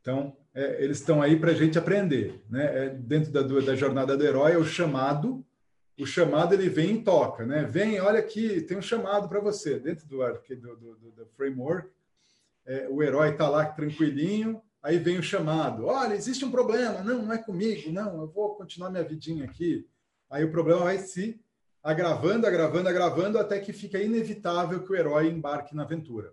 Então, 0.00 0.36
é, 0.54 0.84
eles 0.84 1.00
estão 1.00 1.20
aí 1.20 1.36
para 1.36 1.50
a 1.50 1.54
gente 1.54 1.76
aprender. 1.76 2.44
Né? 2.48 2.84
É, 2.84 2.88
dentro 2.90 3.32
da, 3.32 3.42
da 3.42 3.74
jornada 3.74 4.16
do 4.16 4.24
herói, 4.24 4.52
é 4.52 4.58
o 4.58 4.64
chamado. 4.64 5.44
O 5.98 6.06
chamado 6.06 6.54
ele 6.54 6.68
vem 6.68 6.94
e 6.94 7.02
toca. 7.02 7.44
Né? 7.44 7.64
Vem, 7.64 7.98
olha 7.98 8.20
aqui, 8.20 8.60
tem 8.60 8.78
um 8.78 8.82
chamado 8.82 9.28
para 9.28 9.40
você. 9.40 9.80
Dentro 9.80 10.06
do, 10.06 10.18
do, 10.18 10.94
do, 10.94 11.10
do 11.10 11.26
framework, 11.36 11.90
é, 12.64 12.86
o 12.88 13.02
herói 13.02 13.30
está 13.30 13.48
lá 13.48 13.66
tranquilinho, 13.66 14.62
aí 14.86 14.98
vem 14.98 15.18
o 15.18 15.22
chamado. 15.22 15.86
Olha, 15.86 16.14
existe 16.14 16.44
um 16.44 16.50
problema. 16.50 17.02
Não, 17.02 17.22
não 17.22 17.32
é 17.32 17.38
comigo. 17.38 17.90
Não, 17.90 18.20
eu 18.20 18.28
vou 18.28 18.54
continuar 18.54 18.88
minha 18.88 19.02
vidinha 19.02 19.44
aqui. 19.44 19.84
Aí 20.30 20.44
o 20.44 20.50
problema 20.50 20.84
vai 20.84 20.98
se 20.98 21.40
agravando, 21.82 22.46
agravando, 22.46 22.88
agravando, 22.88 23.38
até 23.38 23.58
que 23.58 23.72
fica 23.72 23.98
inevitável 23.98 24.84
que 24.84 24.92
o 24.92 24.94
herói 24.94 25.28
embarque 25.28 25.74
na 25.74 25.82
aventura. 25.82 26.32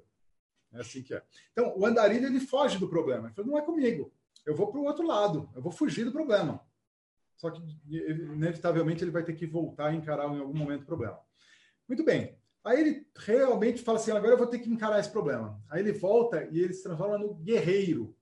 É 0.71 0.81
assim 0.81 1.01
que 1.01 1.15
é. 1.15 1.23
Então, 1.51 1.73
o 1.75 1.83
andarilho, 1.83 2.27
ele 2.27 2.39
foge 2.39 2.77
do 2.77 2.87
problema. 2.87 3.27
Ele 3.27 3.33
fala, 3.33 3.47
não 3.47 3.57
é 3.57 3.61
comigo. 3.63 4.13
Eu 4.45 4.55
vou 4.55 4.67
para 4.67 4.79
o 4.79 4.83
outro 4.83 5.05
lado. 5.05 5.49
Eu 5.55 5.61
vou 5.61 5.71
fugir 5.71 6.05
do 6.05 6.11
problema. 6.11 6.61
Só 7.35 7.49
que, 7.49 7.59
inevitavelmente, 7.89 9.03
ele 9.03 9.11
vai 9.11 9.23
ter 9.23 9.33
que 9.33 9.47
voltar 9.47 9.87
a 9.87 9.95
encarar 9.95 10.31
em 10.31 10.39
algum 10.39 10.55
momento 10.55 10.83
o 10.83 10.85
problema. 10.85 11.19
Muito 11.87 12.03
bem. 12.05 12.37
Aí 12.63 12.79
ele 12.79 13.07
realmente 13.17 13.81
fala 13.81 13.97
assim, 13.97 14.11
agora 14.11 14.33
eu 14.33 14.37
vou 14.37 14.47
ter 14.47 14.59
que 14.59 14.69
encarar 14.69 14.99
esse 14.99 15.09
problema. 15.09 15.59
Aí 15.69 15.81
ele 15.81 15.91
volta 15.91 16.47
e 16.51 16.59
ele 16.59 16.73
se 16.73 16.83
transforma 16.83 17.17
no 17.17 17.33
guerreiro. 17.33 18.15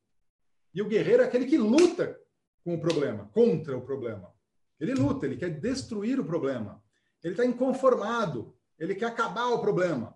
E 0.74 0.82
o 0.82 0.88
guerreiro 0.88 1.24
é 1.24 1.26
aquele 1.26 1.46
que 1.46 1.58
luta 1.58 2.18
com 2.64 2.76
o 2.76 2.80
problema, 2.80 3.30
contra 3.34 3.78
o 3.78 3.82
problema. 3.82 4.34
Ele 4.80 4.94
luta, 4.94 5.26
ele 5.26 5.38
quer 5.38 5.50
destruir 5.50 6.20
o 6.20 6.26
problema. 6.26 6.82
Ele 7.24 7.34
está 7.34 7.46
inconformado, 7.46 8.56
ele 8.80 8.96
quer 8.96 9.06
acabar 9.06 9.50
o 9.50 9.60
problema, 9.60 10.16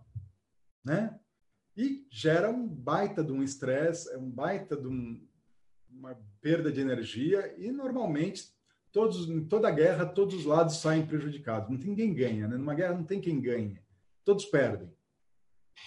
né? 0.84 1.20
E 1.78 2.08
gera 2.10 2.50
um 2.50 2.68
baita 2.68 3.24
de 3.24 3.32
um 3.32 3.44
estresse, 3.44 4.12
é 4.12 4.18
um 4.18 4.30
baita 4.30 4.76
de 4.76 4.88
um, 4.88 5.28
uma 5.90 6.18
perda 6.42 6.72
de 6.72 6.82
energia 6.82 7.54
e 7.58 7.72
normalmente 7.72 8.56
todos, 8.92 9.30
em 9.30 9.46
toda 9.46 9.70
guerra 9.70 10.06
todos 10.06 10.34
os 10.34 10.46
lados 10.46 10.78
saem 10.78 11.06
prejudicados. 11.06 11.70
Não 11.70 11.78
tem 11.78 11.90
ninguém 11.90 12.14
ganha, 12.14 12.48
né? 12.48 12.58
Numa 12.58 12.74
guerra 12.74 12.96
não 12.96 13.04
tem 13.04 13.22
quem 13.22 13.40
ganha, 13.42 13.84
todos 14.24 14.46
perdem. 14.46 14.92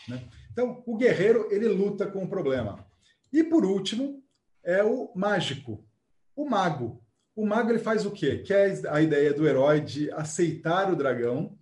Né? 0.07 0.29
Então 0.53 0.83
o 0.87 0.97
guerreiro 0.97 1.49
ele 1.51 1.66
luta 1.69 2.07
com 2.07 2.23
o 2.23 2.29
problema. 2.29 2.87
E 3.33 3.43
por 3.43 3.64
último, 3.64 4.18
é 4.62 4.82
o 4.82 5.11
mágico, 5.14 5.84
o 6.34 6.48
mago. 6.48 7.02
O 7.34 7.46
mago 7.46 7.70
ele 7.70 7.78
faz 7.78 8.04
o 8.04 8.11
quê? 8.11 8.38
Que 8.38 8.52
é 8.52 8.80
a 8.88 9.00
ideia 9.00 9.32
do 9.32 9.46
herói 9.46 9.80
de 9.80 10.11
aceitar 10.12 10.92
o 10.92 10.96
dragão, 10.96 11.56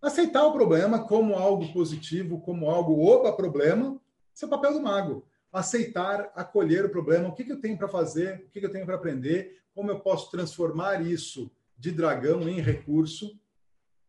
aceitar 0.00 0.44
o 0.44 0.52
problema 0.52 1.06
como 1.06 1.34
algo 1.34 1.72
positivo, 1.72 2.40
como 2.40 2.68
algo 2.68 3.00
opa 3.04 3.32
problema. 3.32 4.00
Esse 4.34 4.44
é 4.44 4.46
o 4.46 4.50
papel 4.50 4.72
do 4.72 4.82
mago. 4.82 5.26
Aceitar, 5.52 6.32
acolher 6.34 6.84
o 6.84 6.90
problema, 6.90 7.28
o 7.28 7.34
que, 7.34 7.44
que 7.44 7.52
eu 7.52 7.60
tenho 7.60 7.78
para 7.78 7.86
fazer, 7.86 8.46
o 8.46 8.50
que, 8.50 8.58
que 8.58 8.66
eu 8.66 8.72
tenho 8.72 8.86
para 8.86 8.96
aprender, 8.96 9.58
como 9.74 9.90
eu 9.90 10.00
posso 10.00 10.30
transformar 10.30 11.06
isso 11.06 11.50
de 11.78 11.90
dragão 11.90 12.48
em 12.48 12.60
recurso, 12.60 13.38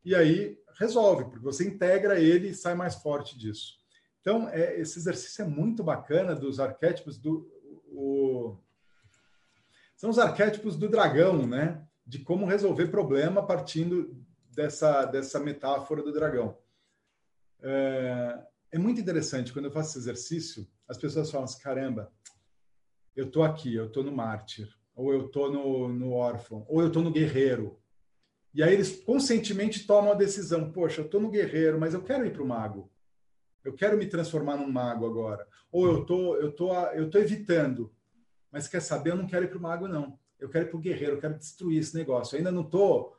e 0.03 0.15
aí 0.15 0.57
resolve, 0.77 1.25
porque 1.25 1.39
você 1.39 1.67
integra 1.67 2.19
ele 2.19 2.49
e 2.49 2.55
sai 2.55 2.75
mais 2.75 2.95
forte 2.95 3.37
disso. 3.37 3.77
Então, 4.21 4.47
é, 4.49 4.79
esse 4.79 4.97
exercício 4.97 5.43
é 5.43 5.47
muito 5.47 5.83
bacana 5.83 6.33
dos 6.33 6.59
arquétipos 6.59 7.17
do, 7.17 7.47
o... 7.93 8.57
são 9.95 10.09
os 10.09 10.19
arquétipos 10.19 10.75
do 10.75 10.89
dragão, 10.89 11.45
né? 11.47 11.85
De 12.05 12.19
como 12.19 12.45
resolver 12.45 12.87
problema 12.87 13.45
partindo 13.45 14.15
dessa, 14.49 15.05
dessa 15.05 15.39
metáfora 15.39 16.03
do 16.03 16.11
dragão. 16.11 16.57
É, 17.61 18.43
é 18.73 18.77
muito 18.77 18.99
interessante 18.99 19.53
quando 19.53 19.65
eu 19.65 19.71
faço 19.71 19.91
esse 19.91 19.99
exercício, 19.99 20.67
as 20.87 20.97
pessoas 20.97 21.31
falam 21.31 21.45
assim: 21.45 21.61
caramba, 21.61 22.11
eu 23.15 23.29
tô 23.29 23.43
aqui, 23.43 23.73
eu 23.73 23.89
tô 23.91 24.03
no 24.03 24.11
mártir, 24.11 24.67
ou 24.95 25.13
eu 25.13 25.29
tô 25.29 25.51
no, 25.51 25.87
no 25.87 26.11
órfão, 26.11 26.65
ou 26.67 26.81
eu 26.81 26.91
tô 26.91 27.01
no 27.01 27.11
guerreiro. 27.11 27.79
E 28.53 28.61
aí 28.61 28.73
eles 28.73 29.01
conscientemente 29.03 29.87
tomam 29.87 30.11
a 30.11 30.15
decisão: 30.15 30.71
poxa, 30.71 31.01
eu 31.01 31.09
tô 31.09 31.19
no 31.19 31.29
guerreiro, 31.29 31.79
mas 31.79 31.93
eu 31.93 32.03
quero 32.03 32.25
ir 32.25 32.33
para 32.33 32.43
o 32.43 32.47
mago. 32.47 32.91
Eu 33.63 33.73
quero 33.73 33.97
me 33.97 34.05
transformar 34.07 34.57
num 34.57 34.71
mago 34.71 35.05
agora. 35.05 35.47
Ou 35.71 35.87
eu 35.87 36.05
tô, 36.05 36.35
eu 36.35 36.51
tô, 36.51 36.73
eu 36.87 37.09
tô 37.09 37.17
evitando. 37.17 37.93
Mas 38.51 38.67
quer 38.67 38.81
saber? 38.81 39.11
Eu 39.11 39.15
não 39.15 39.27
quero 39.27 39.45
ir 39.45 39.47
para 39.47 39.57
o 39.57 39.61
mago, 39.61 39.87
não. 39.87 40.19
Eu 40.39 40.49
quero 40.49 40.65
ir 40.65 40.69
para 40.69 40.77
o 40.77 40.81
guerreiro, 40.81 41.15
eu 41.15 41.21
quero 41.21 41.37
destruir 41.37 41.79
esse 41.79 41.95
negócio. 41.95 42.35
Eu 42.35 42.39
ainda 42.39 42.51
não 42.51 42.63
tô. 42.63 43.15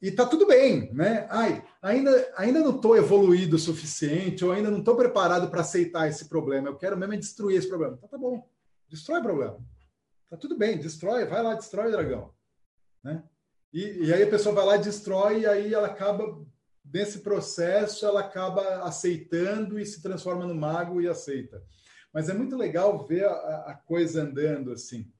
E 0.00 0.10
tá 0.10 0.26
tudo 0.26 0.46
bem, 0.46 0.92
né? 0.92 1.26
Ai, 1.30 1.64
ainda, 1.80 2.32
ainda 2.36 2.60
não 2.60 2.76
estou 2.76 2.96
evoluído 2.96 3.56
o 3.56 3.58
suficiente, 3.58 4.44
ou 4.44 4.52
ainda 4.52 4.70
não 4.70 4.78
estou 4.78 4.96
preparado 4.96 5.50
para 5.50 5.60
aceitar 5.60 6.08
esse 6.08 6.28
problema. 6.28 6.68
Eu 6.68 6.76
quero 6.76 6.96
mesmo 6.96 7.14
é 7.14 7.16
destruir 7.16 7.56
esse 7.56 7.68
problema. 7.68 7.94
Então 7.96 8.08
tá 8.08 8.18
bom, 8.18 8.48
destrói 8.88 9.20
o 9.20 9.22
problema. 9.22 9.58
Tá 10.28 10.36
tudo 10.36 10.56
bem, 10.56 10.78
destrói, 10.78 11.24
vai 11.24 11.42
lá, 11.42 11.54
destrói 11.54 11.88
o 11.88 11.92
dragão. 11.92 12.32
Né? 13.02 13.22
E, 13.72 14.06
e 14.06 14.12
aí 14.12 14.22
a 14.22 14.30
pessoa 14.30 14.54
vai 14.54 14.66
lá 14.66 14.76
destrói, 14.76 15.40
e 15.40 15.46
aí 15.46 15.72
ela 15.72 15.86
acaba 15.86 16.44
nesse 16.84 17.20
processo 17.20 18.06
ela 18.06 18.20
acaba 18.20 18.82
aceitando 18.82 19.78
e 19.78 19.86
se 19.86 20.02
transforma 20.02 20.46
no 20.46 20.54
mago 20.54 21.00
e 21.00 21.08
aceita. 21.08 21.62
Mas 22.12 22.28
é 22.28 22.34
muito 22.34 22.56
legal 22.56 23.06
ver 23.06 23.24
a, 23.24 23.32
a 23.66 23.74
coisa 23.74 24.22
andando 24.22 24.72
assim. 24.72 25.10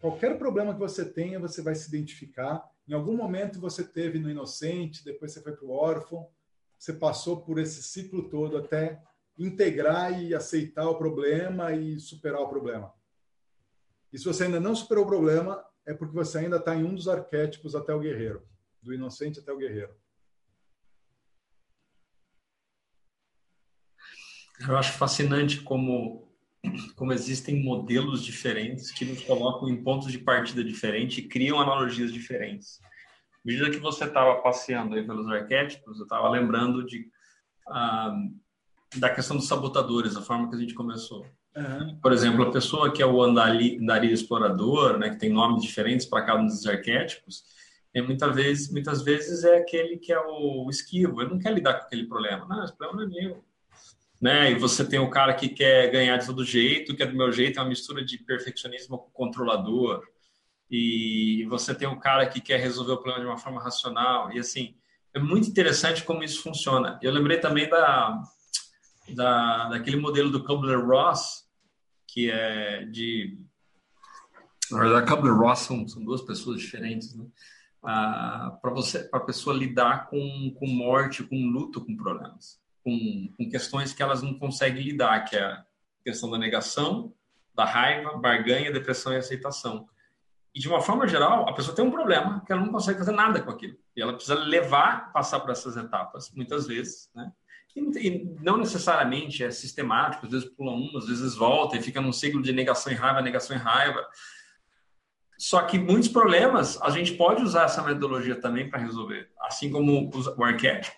Qualquer 0.00 0.38
problema 0.38 0.72
que 0.72 0.80
você 0.80 1.04
tenha, 1.04 1.40
você 1.40 1.62
vai 1.62 1.74
se 1.74 1.88
identificar. 1.88 2.64
Em 2.88 2.94
algum 2.94 3.16
momento 3.16 3.60
você 3.60 3.84
teve 3.84 4.18
no 4.18 4.30
inocente, 4.30 5.04
depois 5.04 5.32
você 5.32 5.42
foi 5.42 5.52
para 5.52 5.64
o 5.64 5.70
órfão, 5.70 6.28
você 6.78 6.92
passou 6.92 7.42
por 7.42 7.58
esse 7.58 7.82
ciclo 7.82 8.28
todo 8.28 8.56
até 8.56 9.00
integrar 9.36 10.20
e 10.20 10.34
aceitar 10.34 10.88
o 10.88 10.96
problema 10.96 11.72
e 11.72 11.98
superar 12.00 12.40
o 12.40 12.48
problema. 12.48 12.92
E 14.12 14.18
se 14.18 14.24
você 14.24 14.44
ainda 14.44 14.58
não 14.58 14.74
superou 14.74 15.04
o 15.04 15.08
problema, 15.08 15.64
é 15.86 15.94
porque 15.94 16.14
você 16.14 16.38
ainda 16.38 16.56
está 16.56 16.74
em 16.74 16.84
um 16.84 16.94
dos 16.94 17.08
arquétipos 17.08 17.74
até 17.74 17.94
o 17.94 18.00
guerreiro, 18.00 18.42
do 18.82 18.92
inocente 18.92 19.38
até 19.38 19.52
o 19.52 19.58
guerreiro. 19.58 19.94
Eu 24.66 24.76
acho 24.76 24.92
fascinante 24.94 25.60
como, 25.60 26.28
como 26.96 27.12
existem 27.12 27.62
modelos 27.62 28.24
diferentes 28.24 28.90
que 28.90 29.04
nos 29.04 29.22
colocam 29.22 29.68
em 29.68 29.82
pontos 29.82 30.10
de 30.10 30.18
partida 30.18 30.64
diferentes 30.64 31.18
e 31.18 31.28
criam 31.28 31.60
analogias 31.60 32.12
diferentes. 32.12 32.80
À 33.34 33.40
medida 33.44 33.70
que 33.70 33.78
você 33.78 34.04
estava 34.04 34.36
passeando 34.42 34.94
aí 34.94 35.06
pelos 35.06 35.28
arquétipos, 35.28 35.98
eu 35.98 36.04
estava 36.04 36.28
lembrando 36.28 36.84
de, 36.84 37.08
ah, 37.68 38.14
da 38.96 39.10
questão 39.10 39.36
dos 39.36 39.46
sabotadores, 39.46 40.16
a 40.16 40.22
forma 40.22 40.48
que 40.48 40.56
a 40.56 40.58
gente 40.58 40.74
começou. 40.74 41.24
Uhum. 41.56 41.98
Por 42.00 42.12
exemplo, 42.12 42.42
a 42.42 42.50
pessoa 42.50 42.92
que 42.92 43.02
é 43.02 43.06
o 43.06 43.22
andarilho 43.22 44.12
explorador, 44.12 44.98
né, 44.98 45.10
que 45.10 45.18
tem 45.18 45.32
nomes 45.32 45.62
diferentes 45.62 46.06
para 46.06 46.24
cada 46.24 46.40
um 46.40 46.46
dos 46.46 46.66
arquétipos, 46.66 47.44
é, 47.94 48.02
muitas, 48.02 48.34
vezes, 48.34 48.70
muitas 48.70 49.02
vezes 49.02 49.44
é 49.44 49.58
aquele 49.58 49.96
que 49.96 50.12
é 50.12 50.20
o 50.20 50.68
esquivo, 50.68 51.22
ele 51.22 51.30
não 51.30 51.38
quer 51.38 51.52
lidar 51.52 51.74
com 51.74 51.86
aquele 51.86 52.06
problema. 52.06 52.46
Não, 52.46 52.64
esse 52.64 52.76
problema 52.76 53.06
não 53.06 53.18
é 53.18 53.22
meu 53.22 53.47
né? 54.20 54.50
E 54.50 54.54
você 54.56 54.84
tem 54.84 54.98
o 54.98 55.10
cara 55.10 55.34
que 55.34 55.48
quer 55.48 55.90
ganhar 55.90 56.16
de 56.16 56.26
todo 56.26 56.44
jeito, 56.44 56.94
que 56.94 57.02
é 57.02 57.06
do 57.06 57.16
meu 57.16 57.32
jeito, 57.32 57.58
é 57.58 57.62
uma 57.62 57.68
mistura 57.68 58.04
de 58.04 58.18
perfeccionismo 58.18 58.98
com 58.98 59.10
controlador. 59.10 60.02
E 60.70 61.46
você 61.48 61.74
tem 61.74 61.88
o 61.88 61.98
cara 61.98 62.26
que 62.26 62.40
quer 62.40 62.58
resolver 62.60 62.92
o 62.92 62.96
problema 62.96 63.20
de 63.20 63.26
uma 63.26 63.38
forma 63.38 63.62
racional. 63.62 64.32
E 64.32 64.38
assim, 64.38 64.74
é 65.14 65.18
muito 65.18 65.48
interessante 65.48 66.04
como 66.04 66.22
isso 66.22 66.42
funciona. 66.42 66.98
Eu 67.02 67.12
lembrei 67.12 67.38
também 67.38 67.68
da, 67.68 68.22
da 69.14 69.68
daquele 69.70 69.96
modelo 69.96 70.30
do 70.30 70.44
Kubler-Ross, 70.44 71.48
que 72.06 72.30
é 72.30 72.84
de 72.86 73.38
na 74.70 74.80
verdade, 74.80 75.10
Kubler-Ross 75.10 75.60
são, 75.60 75.88
são 75.88 76.04
duas 76.04 76.20
pessoas 76.20 76.60
diferentes, 76.60 77.14
né? 77.14 77.24
Ah, 77.82 78.58
para 78.60 78.70
você, 78.70 78.98
para 79.04 79.20
a 79.20 79.24
pessoa 79.24 79.56
lidar 79.56 80.10
com, 80.10 80.54
com 80.58 80.66
morte, 80.66 81.22
com 81.22 81.36
luto, 81.36 81.82
com 81.82 81.96
problemas 81.96 82.60
com, 82.88 83.34
com 83.36 83.50
questões 83.50 83.92
que 83.92 84.02
elas 84.02 84.22
não 84.22 84.38
conseguem 84.38 84.82
lidar, 84.82 85.24
que 85.24 85.36
é 85.36 85.42
a 85.42 85.64
questão 86.02 86.30
da 86.30 86.38
negação, 86.38 87.12
da 87.54 87.64
raiva, 87.64 88.16
barganha, 88.16 88.72
depressão 88.72 89.12
e 89.12 89.16
aceitação. 89.16 89.86
E 90.54 90.60
de 90.60 90.68
uma 90.68 90.80
forma 90.80 91.06
geral, 91.06 91.46
a 91.48 91.52
pessoa 91.52 91.76
tem 91.76 91.84
um 91.84 91.90
problema 91.90 92.42
que 92.46 92.52
ela 92.52 92.62
não 92.62 92.72
consegue 92.72 92.98
fazer 92.98 93.12
nada 93.12 93.42
com 93.42 93.50
aquilo. 93.50 93.76
E 93.94 94.00
ela 94.00 94.14
precisa 94.14 94.34
levar, 94.34 95.12
passar 95.12 95.40
por 95.40 95.50
essas 95.50 95.76
etapas, 95.76 96.32
muitas 96.34 96.66
vezes, 96.66 97.10
né? 97.14 97.30
E, 97.76 98.24
não 98.40 98.56
necessariamente 98.56 99.44
é 99.44 99.50
sistemático, 99.50 100.24
às 100.26 100.32
vezes 100.32 100.48
pula 100.48 100.72
um, 100.72 100.96
às 100.96 101.06
vezes 101.06 101.36
volta 101.36 101.76
e 101.76 101.82
fica 101.82 102.00
num 102.00 102.12
ciclo 102.12 102.42
de 102.42 102.52
negação 102.52 102.92
e 102.92 102.96
raiva, 102.96 103.20
negação 103.20 103.54
e 103.54 103.58
raiva. 103.58 104.04
Só 105.36 105.62
que 105.62 105.78
muitos 105.78 106.08
problemas 106.08 106.80
a 106.82 106.90
gente 106.90 107.12
pode 107.12 107.42
usar 107.42 107.64
essa 107.64 107.82
metodologia 107.82 108.40
também 108.40 108.68
para 108.68 108.80
resolver, 108.80 109.30
assim 109.40 109.70
como 109.70 110.10
o 110.36 110.44
arquétipo. 110.44 110.96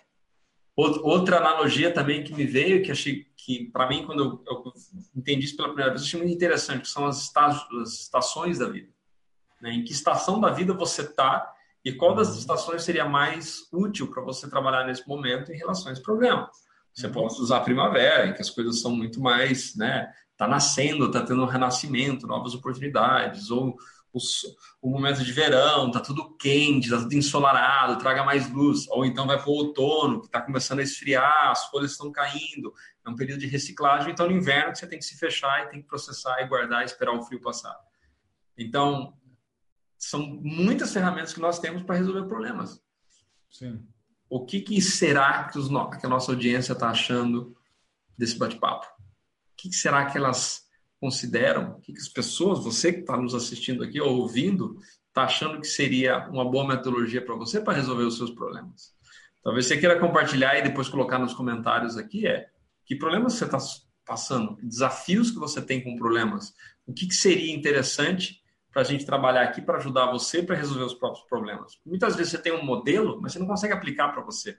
Outra 0.75 1.37
analogia 1.37 1.93
também 1.93 2.23
que 2.23 2.33
me 2.33 2.45
veio, 2.45 2.81
que 2.81 2.91
achei 2.91 3.25
que, 3.35 3.69
para 3.71 3.87
mim, 3.89 4.05
quando 4.05 4.23
eu, 4.23 4.43
eu, 4.47 4.73
entendi 5.15 5.45
isso 5.45 5.55
pela 5.55 5.67
primeira 5.67 5.91
vez, 5.91 6.03
achei 6.03 6.19
muito 6.19 6.33
interessante, 6.33 6.83
que 6.83 6.87
são 6.87 7.05
as, 7.05 7.29
as 7.35 7.93
estações 7.93 8.59
da 8.59 8.69
vida. 8.69 8.89
Né? 9.61 9.73
Em 9.73 9.83
que 9.83 9.91
estação 9.91 10.39
da 10.39 10.49
vida 10.49 10.73
você 10.73 11.01
está 11.01 11.53
e 11.83 11.91
qual 11.91 12.15
das 12.15 12.29
uhum. 12.29 12.39
estações 12.39 12.83
seria 12.83 13.05
mais 13.05 13.67
útil 13.71 14.07
para 14.07 14.21
você 14.21 14.49
trabalhar 14.49 14.85
nesse 14.85 15.07
momento 15.07 15.51
em 15.51 15.57
relação 15.57 15.89
a 15.89 15.93
esse 15.93 16.01
problema. 16.01 16.49
Você 16.93 17.07
uhum. 17.07 17.13
pode 17.13 17.33
usar 17.41 17.57
a 17.57 17.61
primavera, 17.61 18.27
em 18.27 18.33
que 18.33 18.41
as 18.41 18.49
coisas 18.49 18.79
são 18.79 18.95
muito 18.95 19.19
mais, 19.19 19.75
né? 19.75 20.11
Está 20.31 20.47
nascendo, 20.47 21.05
está 21.05 21.21
tendo 21.21 21.43
um 21.43 21.47
renascimento, 21.47 22.25
novas 22.25 22.53
oportunidades, 22.53 23.51
ou 23.51 23.75
o 24.81 24.89
momento 24.89 25.23
de 25.23 25.31
verão, 25.31 25.89
tá 25.89 25.99
tudo 25.99 26.35
quente, 26.35 26.89
tá 26.89 26.97
tudo 26.97 27.13
ensolarado, 27.13 27.97
traga 27.97 28.23
mais 28.23 28.51
luz. 28.51 28.87
Ou 28.89 29.05
então 29.05 29.25
vai 29.25 29.37
para 29.37 29.49
o 29.49 29.53
outono, 29.53 30.19
que 30.19 30.25
está 30.25 30.41
começando 30.41 30.79
a 30.79 30.83
esfriar, 30.83 31.49
as 31.49 31.65
folhas 31.67 31.91
estão 31.91 32.11
caindo, 32.11 32.73
é 33.05 33.09
um 33.09 33.15
período 33.15 33.39
de 33.39 33.47
reciclagem. 33.47 34.11
Então, 34.11 34.27
no 34.27 34.35
inverno, 34.35 34.75
você 34.75 34.85
tem 34.85 34.99
que 34.99 35.05
se 35.05 35.17
fechar 35.17 35.65
e 35.65 35.69
tem 35.69 35.81
que 35.81 35.87
processar 35.87 36.41
e 36.41 36.47
guardar 36.47 36.81
e 36.81 36.85
esperar 36.85 37.13
o 37.13 37.23
frio 37.23 37.39
passar. 37.39 37.77
Então, 38.57 39.17
são 39.97 40.19
muitas 40.41 40.91
ferramentas 40.91 41.33
que 41.33 41.39
nós 41.39 41.59
temos 41.59 41.83
para 41.83 41.95
resolver 41.95 42.27
problemas. 42.27 42.81
Sim. 43.49 43.87
O 44.29 44.45
que, 44.45 44.61
que 44.61 44.81
será 44.81 45.45
que, 45.45 45.57
os, 45.57 45.67
que 45.67 46.05
a 46.05 46.09
nossa 46.09 46.31
audiência 46.31 46.73
está 46.73 46.89
achando 46.89 47.55
desse 48.17 48.37
bate-papo? 48.37 48.87
O 48.87 49.55
que, 49.55 49.69
que 49.69 49.75
será 49.75 50.05
que 50.05 50.17
elas 50.17 50.69
consideram, 51.01 51.71
o 51.71 51.81
que, 51.81 51.91
as 51.93 52.07
pessoas, 52.07 52.63
você 52.63 52.93
que 52.93 52.99
está 52.99 53.17
nos 53.17 53.33
assistindo 53.33 53.83
aqui 53.83 53.99
ou 53.99 54.19
ouvindo, 54.19 54.79
está 55.07 55.23
achando 55.23 55.59
que 55.59 55.65
seria 55.65 56.29
uma 56.29 56.49
boa 56.49 56.67
metodologia 56.67 57.25
para 57.25 57.35
você 57.35 57.59
para 57.59 57.73
resolver 57.73 58.03
os 58.03 58.17
seus 58.17 58.29
problemas. 58.29 58.93
Talvez 59.43 59.65
você 59.65 59.77
queira 59.77 59.99
compartilhar 59.99 60.59
e 60.59 60.61
depois 60.61 60.87
colocar 60.87 61.17
nos 61.17 61.33
comentários 61.33 61.97
aqui 61.97 62.27
é 62.27 62.47
que 62.85 62.95
problemas 62.95 63.33
você 63.33 63.45
está 63.45 63.57
passando, 64.05 64.57
desafios 64.61 65.31
que 65.31 65.39
você 65.39 65.59
tem 65.59 65.83
com 65.83 65.95
problemas, 65.95 66.53
o 66.85 66.93
que, 66.93 67.07
que 67.07 67.15
seria 67.15 67.51
interessante 67.51 68.39
para 68.71 68.83
a 68.83 68.85
gente 68.85 69.03
trabalhar 69.03 69.41
aqui 69.41 69.59
para 69.59 69.77
ajudar 69.77 70.11
você 70.11 70.43
para 70.43 70.55
resolver 70.55 70.83
os 70.83 70.93
próprios 70.93 71.25
problemas. 71.25 71.79
Muitas 71.83 72.15
vezes 72.15 72.31
você 72.31 72.37
tem 72.37 72.53
um 72.53 72.63
modelo, 72.63 73.19
mas 73.19 73.33
você 73.33 73.39
não 73.39 73.47
consegue 73.47 73.73
aplicar 73.73 74.09
para 74.09 74.21
você. 74.21 74.55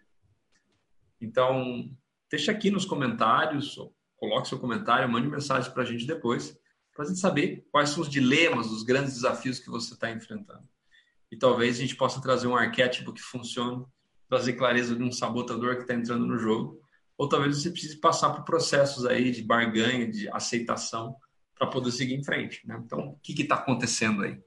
Então, 1.21 1.89
deixa 2.29 2.51
aqui 2.51 2.69
nos 2.69 2.85
comentários, 2.85 3.79
coloque 4.23 4.49
seu 4.49 4.59
comentário, 4.59 5.11
mande 5.11 5.27
mensagem 5.27 5.73
para 5.73 5.83
a 5.83 5.87
gente 5.87 6.07
depois, 6.07 6.57
para 6.95 7.05
a 7.05 7.09
gente 7.09 7.19
saber 7.19 7.67
quais 7.73 7.89
são 7.89 8.03
os 8.03 8.09
dilemas, 8.09 8.71
os 8.71 8.85
grandes 8.85 9.15
desafios 9.15 9.59
que 9.59 9.69
você 9.69 9.95
está 9.95 10.13
enfrentando. 10.13 10.63
E 11.29 11.37
talvez 11.37 11.79
a 11.79 11.81
gente 11.81 11.97
possa 11.97 12.21
trazer 12.21 12.47
um 12.47 12.55
arquétipo 12.55 13.13
que 13.13 13.21
funcione, 13.21 13.85
trazer 14.29 14.53
clareza 14.53 14.95
de 14.95 15.03
um 15.03 15.11
sabotador 15.11 15.75
que 15.75 15.83
está 15.83 15.95
entrando 15.95 16.25
no 16.25 16.39
jogo, 16.39 16.81
ou 17.19 17.29
talvez 17.29 17.61
você 17.61 17.71
precise 17.71 17.99
passar 17.99 18.31
por 18.31 18.45
processos 18.45 19.05
aí 19.05 19.33
de 19.33 19.43
barganha, 19.43 20.09
de 20.09 20.29
aceitação, 20.29 21.17
para 21.59 21.67
poder 21.67 21.91
seguir 21.91 22.15
em 22.15 22.23
frente. 22.23 22.65
Né? 22.65 22.81
Então, 22.85 23.01
o 23.01 23.19
que 23.21 23.43
está 23.43 23.57
acontecendo 23.57 24.23
aí? 24.23 24.41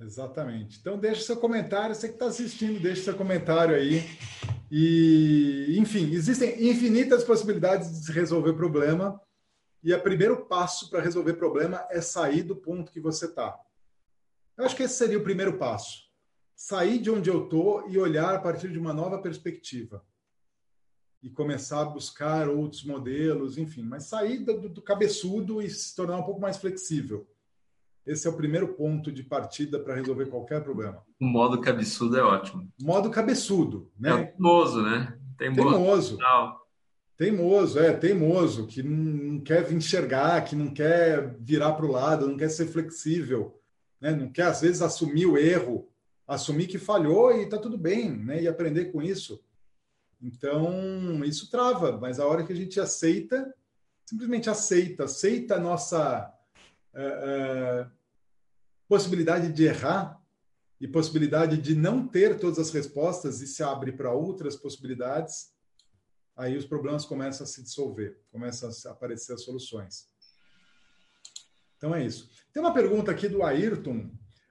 Exatamente. 0.00 0.78
Então, 0.80 0.98
deixe 0.98 1.22
seu 1.22 1.36
comentário. 1.36 1.94
Você 1.94 2.08
que 2.08 2.14
está 2.14 2.26
assistindo, 2.26 2.80
deixe 2.80 3.02
seu 3.02 3.14
comentário 3.14 3.74
aí. 3.74 4.02
E, 4.70 5.76
enfim, 5.78 6.12
existem 6.12 6.68
infinitas 6.68 7.22
possibilidades 7.22 8.04
de 8.04 8.12
resolver 8.12 8.54
problema. 8.54 9.20
E 9.82 9.92
o 9.92 10.02
primeiro 10.02 10.44
passo 10.46 10.90
para 10.90 11.00
resolver 11.00 11.34
problema 11.34 11.86
é 11.90 12.00
sair 12.00 12.42
do 12.42 12.56
ponto 12.56 12.90
que 12.90 13.00
você 13.00 13.26
está. 13.26 13.58
Eu 14.56 14.64
acho 14.64 14.74
que 14.74 14.82
esse 14.82 14.94
seria 14.94 15.18
o 15.18 15.22
primeiro 15.22 15.58
passo. 15.58 16.06
Sair 16.54 16.98
de 16.98 17.10
onde 17.10 17.30
eu 17.30 17.44
estou 17.44 17.88
e 17.88 17.98
olhar 17.98 18.34
a 18.34 18.40
partir 18.40 18.72
de 18.72 18.78
uma 18.78 18.92
nova 18.92 19.20
perspectiva. 19.20 20.04
E 21.22 21.30
começar 21.30 21.82
a 21.82 21.84
buscar 21.86 22.48
outros 22.48 22.84
modelos, 22.84 23.58
enfim, 23.58 23.82
mas 23.82 24.04
sair 24.04 24.38
do, 24.38 24.68
do 24.68 24.82
cabeçudo 24.82 25.62
e 25.62 25.68
se 25.68 25.94
tornar 25.94 26.18
um 26.18 26.22
pouco 26.22 26.40
mais 26.40 26.56
flexível. 26.56 27.28
Esse 28.06 28.28
é 28.28 28.30
o 28.30 28.36
primeiro 28.36 28.68
ponto 28.68 29.10
de 29.10 29.24
partida 29.24 29.80
para 29.80 29.94
resolver 29.94 30.26
qualquer 30.26 30.62
problema. 30.62 31.02
O 31.20 31.24
modo 31.24 31.60
cabeçudo 31.60 32.16
é 32.16 32.22
ótimo. 32.22 32.70
Modo 32.80 33.10
cabeçudo, 33.10 33.90
né? 33.98 34.10
É 34.10 34.24
teimoso, 34.26 34.82
né? 34.82 35.18
Teimoso. 35.36 35.70
Teimoso. 35.70 36.18
Teimoso, 37.16 37.78
é, 37.78 37.92
teimoso, 37.94 38.66
que 38.66 38.82
não 38.82 39.40
quer 39.40 39.72
enxergar, 39.72 40.44
que 40.44 40.54
não 40.54 40.72
quer 40.72 41.34
virar 41.40 41.72
para 41.72 41.86
o 41.86 41.90
lado, 41.90 42.28
não 42.28 42.36
quer 42.36 42.50
ser 42.50 42.66
flexível, 42.66 43.58
né? 43.98 44.12
não 44.12 44.30
quer, 44.30 44.48
às 44.48 44.60
vezes, 44.60 44.82
assumir 44.82 45.24
o 45.24 45.38
erro, 45.38 45.88
assumir 46.28 46.66
que 46.66 46.78
falhou 46.78 47.32
e 47.32 47.44
está 47.44 47.56
tudo 47.56 47.78
bem, 47.78 48.10
né? 48.10 48.42
e 48.42 48.46
aprender 48.46 48.92
com 48.92 49.02
isso. 49.02 49.42
Então, 50.20 51.24
isso 51.24 51.50
trava, 51.50 51.98
mas 51.98 52.20
a 52.20 52.26
hora 52.26 52.44
que 52.44 52.52
a 52.52 52.56
gente 52.56 52.78
aceita, 52.78 53.52
simplesmente 54.04 54.50
aceita, 54.50 55.04
aceita 55.04 55.56
a 55.56 55.60
nossa 55.60 56.30
uh, 56.94 57.86
uh, 57.86 57.95
possibilidade 58.88 59.52
de 59.52 59.64
errar 59.64 60.20
e 60.80 60.86
possibilidade 60.86 61.56
de 61.56 61.74
não 61.74 62.06
ter 62.06 62.38
todas 62.38 62.58
as 62.58 62.70
respostas 62.70 63.40
e 63.40 63.46
se 63.46 63.62
abre 63.62 63.92
para 63.92 64.12
outras 64.12 64.56
possibilidades, 64.56 65.50
aí 66.36 66.56
os 66.56 66.66
problemas 66.66 67.04
começam 67.04 67.44
a 67.44 67.46
se 67.46 67.62
dissolver, 67.62 68.20
começam 68.30 68.68
a 68.68 68.92
aparecer 68.92 69.32
as 69.32 69.42
soluções. 69.42 70.08
Então 71.76 71.94
é 71.94 72.04
isso. 72.04 72.30
Tem 72.52 72.62
uma 72.62 72.74
pergunta 72.74 73.10
aqui 73.10 73.28
do 73.28 73.42
Ayrton, 73.42 74.10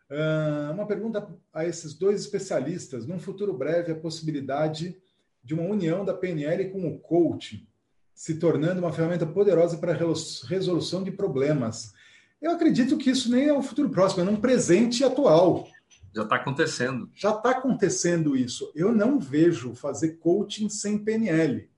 uh, 0.09 0.73
uma 0.73 0.87
pergunta 0.87 1.27
a 1.53 1.65
esses 1.65 1.93
dois 1.93 2.21
especialistas. 2.21 3.05
Num 3.05 3.19
futuro 3.19 3.55
breve, 3.55 3.91
a 3.91 3.99
possibilidade 3.99 4.99
de 5.43 5.53
uma 5.53 5.63
união 5.63 6.03
da 6.03 6.13
PNL 6.13 6.71
com 6.71 6.87
o 6.87 6.99
coaching, 6.99 7.67
se 8.13 8.39
tornando 8.39 8.79
uma 8.79 8.91
ferramenta 8.91 9.25
poderosa 9.25 9.77
para 9.77 9.91
a 9.91 10.47
resolução 10.47 11.03
de 11.03 11.11
problemas. 11.11 11.93
Eu 12.41 12.51
acredito 12.51 12.97
que 12.97 13.09
isso 13.09 13.31
nem 13.31 13.47
é 13.47 13.53
um 13.53 13.63
futuro 13.63 13.89
próximo, 13.89 14.27
é 14.27 14.31
um 14.31 14.39
presente 14.39 15.03
atual. 15.03 15.67
Já 16.13 16.23
está 16.23 16.35
acontecendo. 16.35 17.09
Já 17.13 17.31
está 17.31 17.51
acontecendo 17.51 18.37
isso. 18.37 18.71
Eu 18.73 18.93
não 18.93 19.19
vejo 19.19 19.73
fazer 19.75 20.13
coaching 20.17 20.69
sem 20.69 20.97
PNL. 20.97 21.69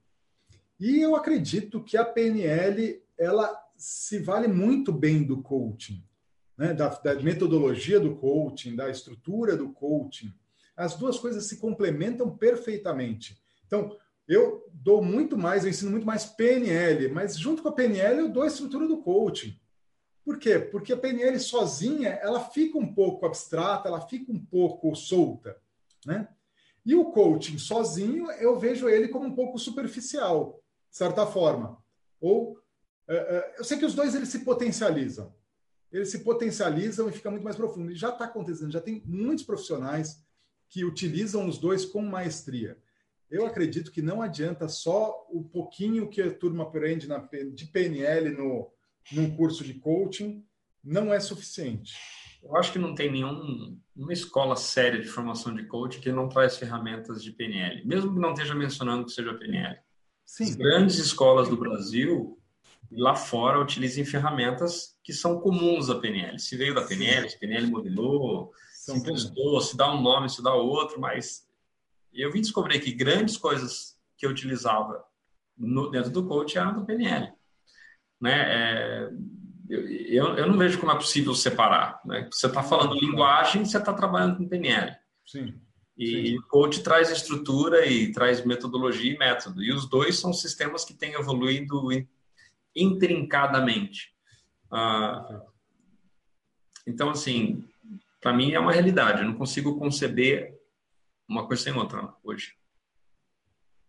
E 0.80 1.00
eu 1.00 1.16
acredito 1.16 1.84
que 1.84 1.98
a 1.98 2.06
PNL 2.06 3.02
ela 3.18 3.52
se 3.76 4.20
vale 4.20 4.48
muito 4.48 4.92
bem 4.92 5.24
do 5.24 5.42
coaching, 5.42 6.04
né? 6.58 6.74
da, 6.74 6.90
da 6.90 7.16
metodologia 7.16 8.00
do 8.00 8.16
coaching, 8.16 8.76
da 8.76 8.90
estrutura 8.90 9.56
do 9.56 9.70
coaching. 9.70 10.32
As 10.76 10.96
duas 10.96 11.18
coisas 11.18 11.46
se 11.46 11.58
complementam 11.58 12.30
perfeitamente. 12.36 13.42
Então, 13.66 13.98
eu 14.28 14.68
dou 14.72 15.02
muito 15.02 15.38
mais, 15.38 15.64
eu 15.64 15.70
ensino 15.70 15.90
muito 15.90 16.06
mais 16.06 16.26
PNL, 16.26 17.08
mas 17.10 17.38
junto 17.38 17.64
com 17.64 17.70
a 17.70 17.72
PNL 17.72 18.20
eu 18.20 18.30
dou 18.30 18.44
a 18.44 18.48
estrutura 18.48 18.88
do 18.88 18.98
coaching. 18.98 19.58
Por 20.28 20.38
quê? 20.38 20.60
Porque 20.60 20.92
a 20.92 20.98
PNL 20.98 21.40
sozinha, 21.40 22.10
ela 22.22 22.42
fica 22.50 22.78
um 22.78 22.94
pouco 22.94 23.26
abstrata, 23.26 23.88
ela 23.88 24.02
fica 24.02 24.30
um 24.30 24.38
pouco 24.38 24.94
solta, 24.94 25.56
né? 26.06 26.28
E 26.86 26.94
o 26.96 27.06
coaching 27.12 27.58
sozinho, 27.58 28.30
eu 28.32 28.60
vejo 28.60 28.90
ele 28.90 29.08
como 29.08 29.26
um 29.26 29.34
pouco 29.34 29.58
superficial, 29.58 30.62
de 30.92 30.98
certa 30.98 31.26
forma. 31.26 31.82
Ou 32.20 32.60
é, 33.08 33.16
é, 33.16 33.56
eu 33.58 33.64
sei 33.64 33.78
que 33.78 33.86
os 33.86 33.96
dois 33.96 34.16
eles 34.16 34.28
se 34.28 34.40
potencializam. 34.40 35.34
Eles 35.90 36.10
se 36.10 36.20
potencializam 36.20 37.08
e 37.08 37.14
fica 37.14 37.32
muito 37.32 37.46
mais 37.46 37.56
profundo. 37.56 37.90
E 37.90 37.96
já 37.96 38.10
está 38.10 38.26
acontecendo, 38.26 38.74
já 38.74 38.82
tem 38.82 39.02
muitos 39.06 39.46
profissionais 39.46 40.22
que 40.68 40.84
utilizam 40.84 41.48
os 41.48 41.58
dois 41.58 41.86
com 41.86 42.02
maestria. 42.02 42.78
eu 43.32 43.46
acredito 43.46 43.94
que 43.94 44.02
não 44.02 44.22
adianta 44.22 44.68
só 44.68 45.26
o 45.30 45.42
pouquinho 45.42 46.10
que 46.10 46.22
a 46.22 46.34
turma 46.34 46.64
aprende 46.64 47.08
na, 47.08 47.18
de 47.54 47.66
PNL 47.68 48.32
no, 48.32 48.74
num 49.12 49.36
curso 49.36 49.64
de 49.64 49.74
coaching, 49.76 50.44
não 50.84 51.14
é 51.14 51.20
suficiente. 51.20 51.94
Eu 52.42 52.56
acho 52.56 52.72
que 52.72 52.80
não 52.80 52.96
tem 52.96 53.12
nenhuma 53.12 53.78
escola 54.12 54.56
séria 54.56 55.02
de 55.02 55.08
formação 55.08 55.54
de 55.54 55.66
coaching 55.66 56.00
que 56.00 56.12
não 56.12 56.30
traz 56.30 56.58
ferramentas 56.58 57.24
de 57.24 57.32
PNL, 57.32 57.86
mesmo 57.86 58.14
que 58.14 58.20
não 58.20 58.32
esteja 58.32 58.56
mencionando 58.56 59.06
que 59.06 59.12
seja 59.12 59.34
PNL. 59.34 59.78
Sim. 60.26 60.44
As 60.44 60.56
grandes 60.56 60.98
escolas 60.98 61.50
do 61.50 61.58
Brasil 61.58 62.38
lá 62.92 63.16
fora 63.16 63.62
utilizem 63.62 64.06
ferramentas 64.06 64.98
que 65.04 65.12
são 65.12 65.40
comuns 65.40 65.90
à 65.90 66.00
PNL. 66.00 66.40
Se 66.40 66.56
veio 66.56 66.74
da 66.74 66.84
PNL, 66.84 67.30
se 67.30 67.40
PNL 67.40 67.68
modelou, 67.68 68.52
são 68.74 68.96
se 68.96 69.02
emprestou, 69.02 69.60
se 69.62 69.76
dá 69.76 69.94
um 69.94 70.02
nome, 70.02 70.30
se 70.30 70.42
dá 70.42 70.54
outro, 70.54 71.00
mas 71.00 71.48
eu 72.14 72.32
vim 72.32 72.42
descobrir 72.42 72.80
que 72.80 72.92
grandes 72.92 73.38
coisas 73.38 73.98
que 74.18 74.26
eu 74.26 74.30
utilizava 74.30 75.04
no, 75.58 75.90
dentro 75.90 76.12
do 76.12 76.26
coach 76.26 76.58
eram 76.58 76.74
do 76.74 76.86
PNL. 76.86 77.34
Né? 78.20 78.34
É, 78.34 79.10
eu, 79.70 80.38
eu 80.38 80.48
não 80.48 80.58
vejo 80.58 80.80
como 80.80 80.92
é 80.92 80.96
possível 80.96 81.34
separar. 81.36 82.00
Né? 82.06 82.28
Você 82.32 82.48
está 82.48 82.64
falando 82.64 83.00
linguagem, 83.00 83.66
você 83.66 83.78
está 83.78 83.94
trabalhando 83.94 84.38
com 84.38 84.48
PNL. 84.48 84.96
Sim. 85.26 85.60
E 85.98 86.38
o 86.38 86.44
coach 86.44 86.84
traz 86.84 87.10
estrutura 87.10 87.88
e 87.88 88.12
traz 88.12 88.46
metodologia 88.46 89.14
e 89.14 89.18
método. 89.18 89.64
E 89.64 89.74
os 89.74 89.90
dois 89.90 90.20
são 90.20 90.32
sistemas 90.32 90.86
que 90.86 90.94
têm 90.94 91.14
evoluído 91.14 91.90
intrincadamente. 92.76 94.14
Ah, 94.70 95.42
então, 96.86 97.10
assim, 97.10 97.68
para 98.22 98.32
mim 98.32 98.54
é 98.54 98.60
uma 98.60 98.72
realidade. 98.72 99.22
Eu 99.22 99.28
não 99.28 99.38
consigo 99.38 99.80
conceber 99.80 100.56
uma 101.28 101.48
coisa 101.48 101.64
sem 101.64 101.74
outra 101.74 102.14
hoje. 102.24 102.56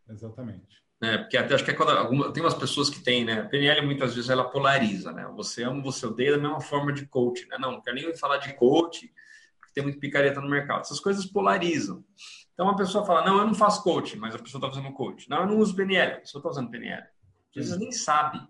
Exatamente. 0.08 0.82
É, 1.00 1.18
porque 1.18 1.36
até 1.36 1.54
acho 1.54 1.64
que 1.64 1.70
é 1.70 1.74
quando 1.74 1.90
alguma, 1.90 2.32
tem 2.32 2.42
umas 2.42 2.54
pessoas 2.54 2.90
que 2.90 3.00
têm, 3.00 3.24
né? 3.24 3.40
A 3.40 3.44
PNL 3.44 3.86
muitas 3.86 4.14
vezes 4.14 4.28
ela 4.28 4.50
polariza, 4.50 5.12
né? 5.12 5.30
Você 5.36 5.62
ama, 5.62 5.80
você 5.80 6.04
odeia 6.06 6.32
da 6.32 6.38
mesma 6.38 6.60
forma 6.60 6.92
de 6.92 7.06
coach, 7.06 7.46
né? 7.46 7.56
Não, 7.58 7.72
não 7.72 7.80
quero 7.80 7.96
nem 7.96 8.16
falar 8.16 8.38
de 8.38 8.52
coach, 8.54 9.12
porque 9.60 9.72
tem 9.72 9.84
muito 9.84 10.00
picareta 10.00 10.40
no 10.40 10.48
mercado. 10.48 10.80
Essas 10.80 10.98
coisas 10.98 11.24
polarizam. 11.24 12.04
Então 12.52 12.68
a 12.68 12.74
pessoa 12.74 13.06
fala, 13.06 13.24
não, 13.24 13.38
eu 13.38 13.46
não 13.46 13.54
faço 13.54 13.84
coach, 13.84 14.16
mas 14.16 14.34
a 14.34 14.38
pessoa 14.38 14.58
está 14.58 14.74
fazendo 14.74 14.92
coach. 14.92 15.30
Não, 15.30 15.42
eu 15.42 15.46
não 15.46 15.58
uso 15.58 15.76
PNL, 15.76 16.14
a 16.14 16.20
pessoa 16.20 16.40
está 16.40 16.50
usando 16.50 16.70
PNL. 16.70 17.02
Às 17.02 17.54
vezes 17.54 17.78
nem 17.78 17.92
sabe. 17.92 18.40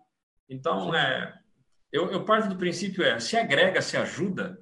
Então, 0.48 0.94
é, 0.94 1.38
eu, 1.92 2.10
eu 2.10 2.24
parto 2.24 2.48
do 2.48 2.56
princípio 2.56 3.04
é, 3.04 3.20
se 3.20 3.36
agrega, 3.36 3.82
se 3.82 3.98
ajuda, 3.98 4.58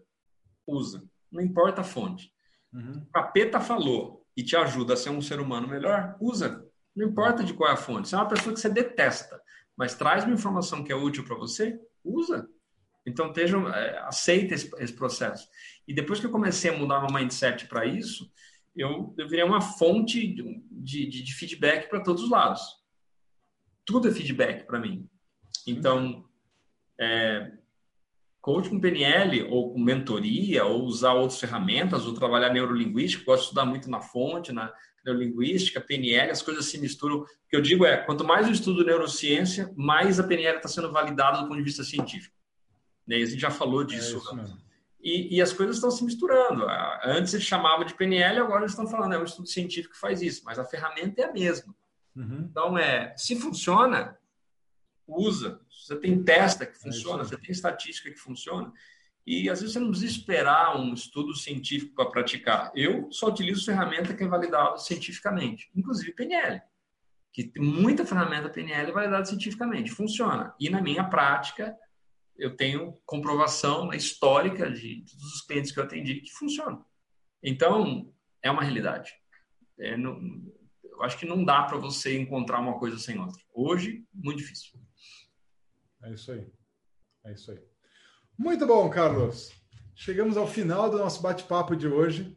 usa. 0.66 1.05
Não 1.30 1.41
importa 1.41 1.82
a 1.82 1.84
fonte. 1.84 2.32
Uhum. 2.72 3.05
O 3.09 3.12
capeta 3.12 3.61
falou 3.61 4.26
e 4.37 4.43
te 4.43 4.57
ajuda 4.57 4.95
a 4.95 4.97
ser 4.97 5.11
um 5.11 5.22
ser 5.22 5.39
humano 5.39 5.68
melhor, 5.68 6.16
usa. 6.20 6.66
Não 6.97 7.09
importa 7.09 7.45
de 7.45 7.53
qual 7.53 7.71
é 7.71 7.75
a 7.75 7.77
fonte. 7.77 8.09
Se 8.09 8.15
é 8.15 8.19
uma 8.19 8.29
pessoa 8.29 8.55
que 8.55 8.61
você 8.61 8.71
detesta, 8.71 9.39
mas 9.77 9.95
traz 9.95 10.25
uma 10.25 10.33
informação 10.33 10.83
que 10.83 10.91
é 10.91 10.97
útil 10.97 11.25
para 11.25 11.37
você, 11.37 11.79
usa. 12.03 12.49
Então, 13.05 13.29
esteja, 13.29 13.59
é, 13.59 13.99
aceita 14.01 14.55
esse, 14.55 14.71
esse, 14.79 14.93
processo. 14.95 15.47
E 15.87 15.95
depois 15.95 16.19
que 16.19 16.27
eu 16.27 16.31
comecei 16.31 16.71
a 16.71 16.77
mudar 16.77 17.01
meu 17.01 17.13
mindset 17.13 17.67
para 17.69 17.85
isso, 17.85 18.33
eu, 18.75 19.15
eu 19.19 19.29
virei 19.29 19.45
uma 19.45 19.61
fonte 19.61 20.27
de, 20.27 21.07
de, 21.07 21.23
de 21.23 21.35
feedback 21.35 21.89
para 21.89 22.03
todos 22.03 22.25
os 22.25 22.31
lados. 22.31 22.63
Tudo 23.85 24.09
é 24.09 24.11
feedback 24.11 24.67
para 24.67 24.81
mim. 24.81 25.09
Então, 25.67 26.25
é, 26.99 27.53
coach 28.41 28.71
com 28.71 28.81
PNL 28.81 29.43
ou 29.45 29.73
com 29.73 29.79
mentoria, 29.79 30.65
ou 30.65 30.85
usar 30.85 31.13
outras 31.13 31.39
ferramentas, 31.39 32.07
ou 32.07 32.15
trabalhar 32.15 32.53
neurolinguística, 32.53 33.25
gosto 33.25 33.43
de 33.43 33.47
estudar 33.47 33.67
muito 33.67 33.91
na 33.91 34.01
fonte, 34.01 34.53
na 34.53 34.73
neurolinguística, 35.07 35.81
PNL, 35.81 36.31
as 36.31 36.43
coisas 36.43 36.67
se 36.67 36.79
misturam. 36.79 37.19
O 37.19 37.27
que 37.49 37.57
eu 37.57 37.63
digo 37.63 37.87
é, 37.87 37.97
quanto 37.97 38.25
mais 38.25 38.47
eu 38.47 38.53
estudo 38.53 38.85
neurociência, 38.85 39.73
mais 39.77 40.19
a 40.19 40.25
PNL 40.25 40.57
está 40.57 40.69
sendo 40.69 40.93
validada 40.93 41.39
do 41.39 41.49
ponto 41.49 41.57
de 41.57 41.63
vista 41.63 41.85
científico. 41.85 42.35
Né? 43.07 43.17
A 43.17 43.27
gente 43.27 43.41
já 43.41 43.51
falou 43.51 43.83
é 43.83 43.87
disso. 43.87 44.21
É 44.39 44.67
e, 45.01 45.37
e, 45.37 45.43
as 45.43 45.53
coisas 45.53 45.77
estão 45.77 45.91
se 45.91 46.05
misturando. 46.05 46.67
Antes 47.05 47.33
eles 47.33 47.47
chamavam 47.47 47.85
de 47.85 47.95
PNL, 47.95 48.41
agora 48.41 48.63
eles 48.63 48.73
estão 48.73 48.89
falando, 48.89 49.15
é 49.15 49.19
um 49.19 49.25
estudo 49.25 49.47
científico 49.47 49.95
que 49.95 50.01
faz 50.01 50.21
isso, 50.21 50.43
mas 50.45 50.59
a 50.59 50.65
ferramenta 50.65 51.23
é 51.23 51.25
a 51.27 51.33
mesma. 51.33 51.73
Uhum. 52.17 52.49
Então, 52.51 52.77
é, 52.77 53.15
se 53.17 53.37
funciona, 53.37 54.19
usa. 55.07 55.61
Você 55.71 55.95
tem 55.95 56.21
testa 56.25 56.67
que 56.67 56.77
é 56.77 56.81
funciona, 56.81 57.23
é 57.23 57.25
você 57.25 57.37
tem 57.37 57.53
estatística 57.53 58.11
que 58.11 58.19
funciona. 58.19 58.73
E 59.27 59.51
às 59.51 59.61
vezes 59.61 59.72
você 59.72 59.81
não 59.81 59.91
precisa 59.91 60.12
esperar 60.12 60.79
um 60.79 60.95
estudo 60.95 61.35
científico 61.35 61.95
para 61.95 62.11
praticar. 62.11 62.70
Eu 62.74 63.11
só 63.11 63.27
utilizo 63.27 63.64
ferramenta 63.64 64.14
que 64.14 64.22
é 64.22 64.29
validada 64.29 64.79
cientificamente, 64.79 65.68
inclusive 65.74 66.12
PNL, 66.12 66.62
que 67.33 67.45
tem 67.45 67.62
muita 67.62 68.07
ferramenta 68.07 68.49
PNL 68.49 68.93
validada 68.93 69.24
cientificamente, 69.24 69.91
funciona. 69.91 70.55
E 70.61 70.70
na 70.70 70.81
minha 70.81 71.03
prática, 71.03 71.77
eu 72.39 72.55
tenho 72.55 72.95
comprovação 73.05 73.93
histórica 73.93 74.70
de 74.70 75.05
todos 75.11 75.35
os 75.35 75.41
clientes 75.43 75.72
que 75.72 75.81
eu 75.81 75.85
atendi 75.85 76.20
que 76.20 76.33
funciona. 76.33 76.85
Então, 77.43 78.12
é 78.43 78.51
uma 78.51 78.62
realidade. 78.62 79.12
É, 79.79 79.97
não, 79.97 80.20
eu 80.85 81.03
acho 81.03 81.18
que 81.18 81.27
não 81.27 81.45
dá 81.45 81.64
para 81.64 81.79
você 81.79 82.16
encontrar 82.18 82.61
uma 82.61 82.79
coisa 82.79 82.99
sem 82.99 83.18
outra. 83.18 83.43
Hoje, 83.53 84.07
muito 84.14 84.39
difícil. 84.39 84.79
É 86.03 86.12
isso 86.12 86.31
aí. 86.31 86.47
É 87.24 87.33
isso 87.33 87.51
aí. 87.51 87.76
Muito 88.39 88.66
bom, 88.66 88.89
Carlos. 88.91 89.51
Chegamos 89.95 90.37
ao 90.37 90.47
final 90.47 90.91
do 90.91 90.99
nosso 90.99 91.22
bate-papo 91.22 91.74
de 91.74 91.89
hoje. 91.89 92.37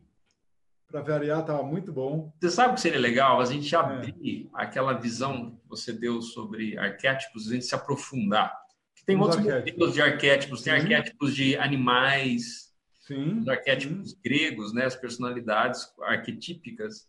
Para 0.88 1.02
variar, 1.02 1.42
estava 1.42 1.62
muito 1.62 1.92
bom. 1.92 2.34
Você 2.40 2.50
sabe 2.50 2.72
o 2.72 2.76
que 2.76 2.82
seria 2.82 3.00
legal? 3.00 3.42
A 3.42 3.46
gente 3.46 3.76
abrir 3.76 4.50
é. 4.56 4.64
aquela 4.64 4.94
visão 4.94 5.52
que 5.52 5.68
você 5.68 5.92
deu 5.92 6.22
sobre 6.22 6.78
arquétipos, 6.78 7.48
a 7.48 7.54
gente 7.54 7.66
se 7.66 7.76
aprofundar. 7.76 8.58
Tem 9.06 9.18
Os 9.18 9.24
outros 9.24 9.40
arquétipos. 9.46 9.72
modelos 9.74 9.94
de 9.94 10.02
arquétipos, 10.02 10.62
tem 10.62 10.74
sim. 10.74 10.80
arquétipos 10.80 11.36
de 11.36 11.58
animais, 11.58 12.74
sim, 13.06 13.40
os 13.40 13.48
arquétipos 13.48 14.12
sim. 14.12 14.18
gregos, 14.24 14.74
né? 14.74 14.86
as 14.86 14.96
personalidades 14.96 15.86
arquetípicas, 16.04 17.08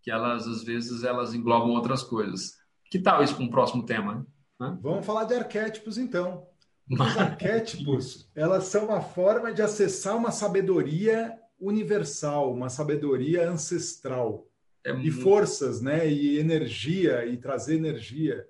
que 0.00 0.10
elas, 0.10 0.46
às 0.46 0.62
vezes, 0.62 1.02
elas 1.02 1.34
englobam 1.34 1.70
outras 1.70 2.02
coisas. 2.02 2.54
Que 2.88 3.00
tal 3.00 3.22
isso 3.22 3.34
para 3.34 3.44
um 3.44 3.50
próximo 3.50 3.84
tema? 3.84 4.26
Né? 4.60 4.78
Vamos 4.80 5.04
falar 5.04 5.24
de 5.24 5.34
arquétipos, 5.34 5.98
então. 5.98 6.46
Os 6.92 7.16
arquétipos, 7.16 8.28
elas 8.34 8.64
são 8.64 8.86
uma 8.86 9.00
forma 9.00 9.52
de 9.52 9.62
acessar 9.62 10.16
uma 10.16 10.30
sabedoria 10.30 11.38
universal, 11.58 12.52
uma 12.52 12.68
sabedoria 12.68 13.48
ancestral. 13.48 14.46
É 14.84 14.90
e 14.90 14.94
muito... 14.94 15.20
forças, 15.20 15.80
né? 15.80 16.08
E 16.10 16.38
energia, 16.38 17.24
e 17.24 17.36
trazer 17.36 17.76
energia. 17.76 18.46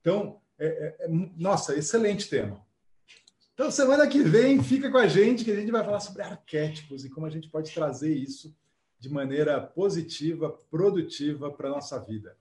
Então, 0.00 0.40
é, 0.58 0.66
é, 0.66 1.04
é, 1.04 1.08
nossa, 1.36 1.76
excelente 1.76 2.28
tema. 2.28 2.64
Então, 3.52 3.70
semana 3.70 4.06
que 4.08 4.22
vem, 4.22 4.60
fica 4.62 4.90
com 4.90 4.98
a 4.98 5.06
gente 5.06 5.44
que 5.44 5.52
a 5.52 5.56
gente 5.56 5.70
vai 5.70 5.84
falar 5.84 6.00
sobre 6.00 6.22
arquétipos 6.22 7.04
e 7.04 7.10
como 7.10 7.26
a 7.26 7.30
gente 7.30 7.48
pode 7.48 7.72
trazer 7.72 8.12
isso 8.12 8.52
de 8.98 9.08
maneira 9.08 9.60
positiva, 9.60 10.50
produtiva 10.68 11.50
para 11.52 11.68
a 11.68 11.72
nossa 11.72 12.00
vida. 12.00 12.36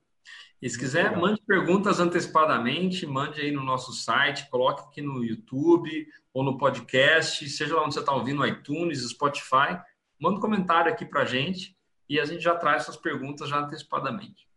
E 0.63 0.69
se 0.69 0.79
quiser, 0.79 1.09
Legal. 1.09 1.19
mande 1.19 1.41
perguntas 1.41 1.99
antecipadamente, 1.99 3.05
mande 3.05 3.41
aí 3.41 3.51
no 3.51 3.61
nosso 3.61 3.91
site, 3.91 4.49
coloque 4.49 4.81
aqui 4.83 5.01
no 5.01 5.21
YouTube 5.21 6.07
ou 6.33 6.41
no 6.41 6.57
podcast, 6.57 7.49
seja 7.49 7.75
lá 7.75 7.83
onde 7.83 7.95
você 7.95 7.99
está 7.99 8.13
ouvindo, 8.13 8.47
iTunes, 8.47 9.05
Spotify, 9.09 9.77
manda 10.17 10.37
um 10.37 10.39
comentário 10.39 10.89
aqui 10.89 11.05
para 11.05 11.23
a 11.23 11.25
gente 11.25 11.77
e 12.07 12.17
a 12.17 12.23
gente 12.23 12.41
já 12.41 12.55
traz 12.55 12.83
suas 12.83 12.95
perguntas 12.95 13.49
já 13.49 13.57
antecipadamente. 13.59 14.47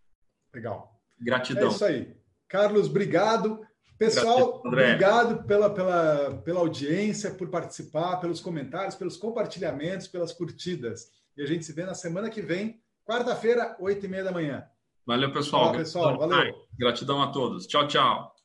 Legal. 0.55 0.97
Gratidão. 1.21 1.71
É 1.71 1.73
isso 1.73 1.85
aí. 1.85 2.17
Carlos, 2.47 2.89
obrigado. 2.89 3.67
Pessoal, 3.99 4.63
Gratidão, 4.63 4.71
obrigado 4.71 5.43
pela, 5.43 5.71
pela, 5.71 6.41
pela 6.45 6.61
audiência, 6.61 7.33
por 7.33 7.49
participar, 7.49 8.19
pelos 8.19 8.41
comentários, 8.41 8.95
pelos 8.95 9.17
compartilhamentos, 9.17 10.07
pelas 10.07 10.33
curtidas. 10.33 11.11
E 11.37 11.43
a 11.43 11.47
gente 11.47 11.65
se 11.65 11.73
vê 11.73 11.85
na 11.85 11.95
semana 11.95 12.31
que 12.31 12.41
vem, 12.41 12.81
quarta-feira, 13.05 13.77
oito 13.81 14.07
e 14.07 14.09
meia 14.09 14.23
da 14.23 14.31
manhã. 14.31 14.71
Valeu, 15.07 15.33
pessoal. 15.33 15.69
Olá, 15.69 15.73
pessoal. 15.79 16.19
Valeu. 16.19 16.67
Gratidão 16.77 17.23
a 17.23 17.29
todos. 17.29 17.67
Tchau, 17.67 17.87
tchau. 17.87 18.36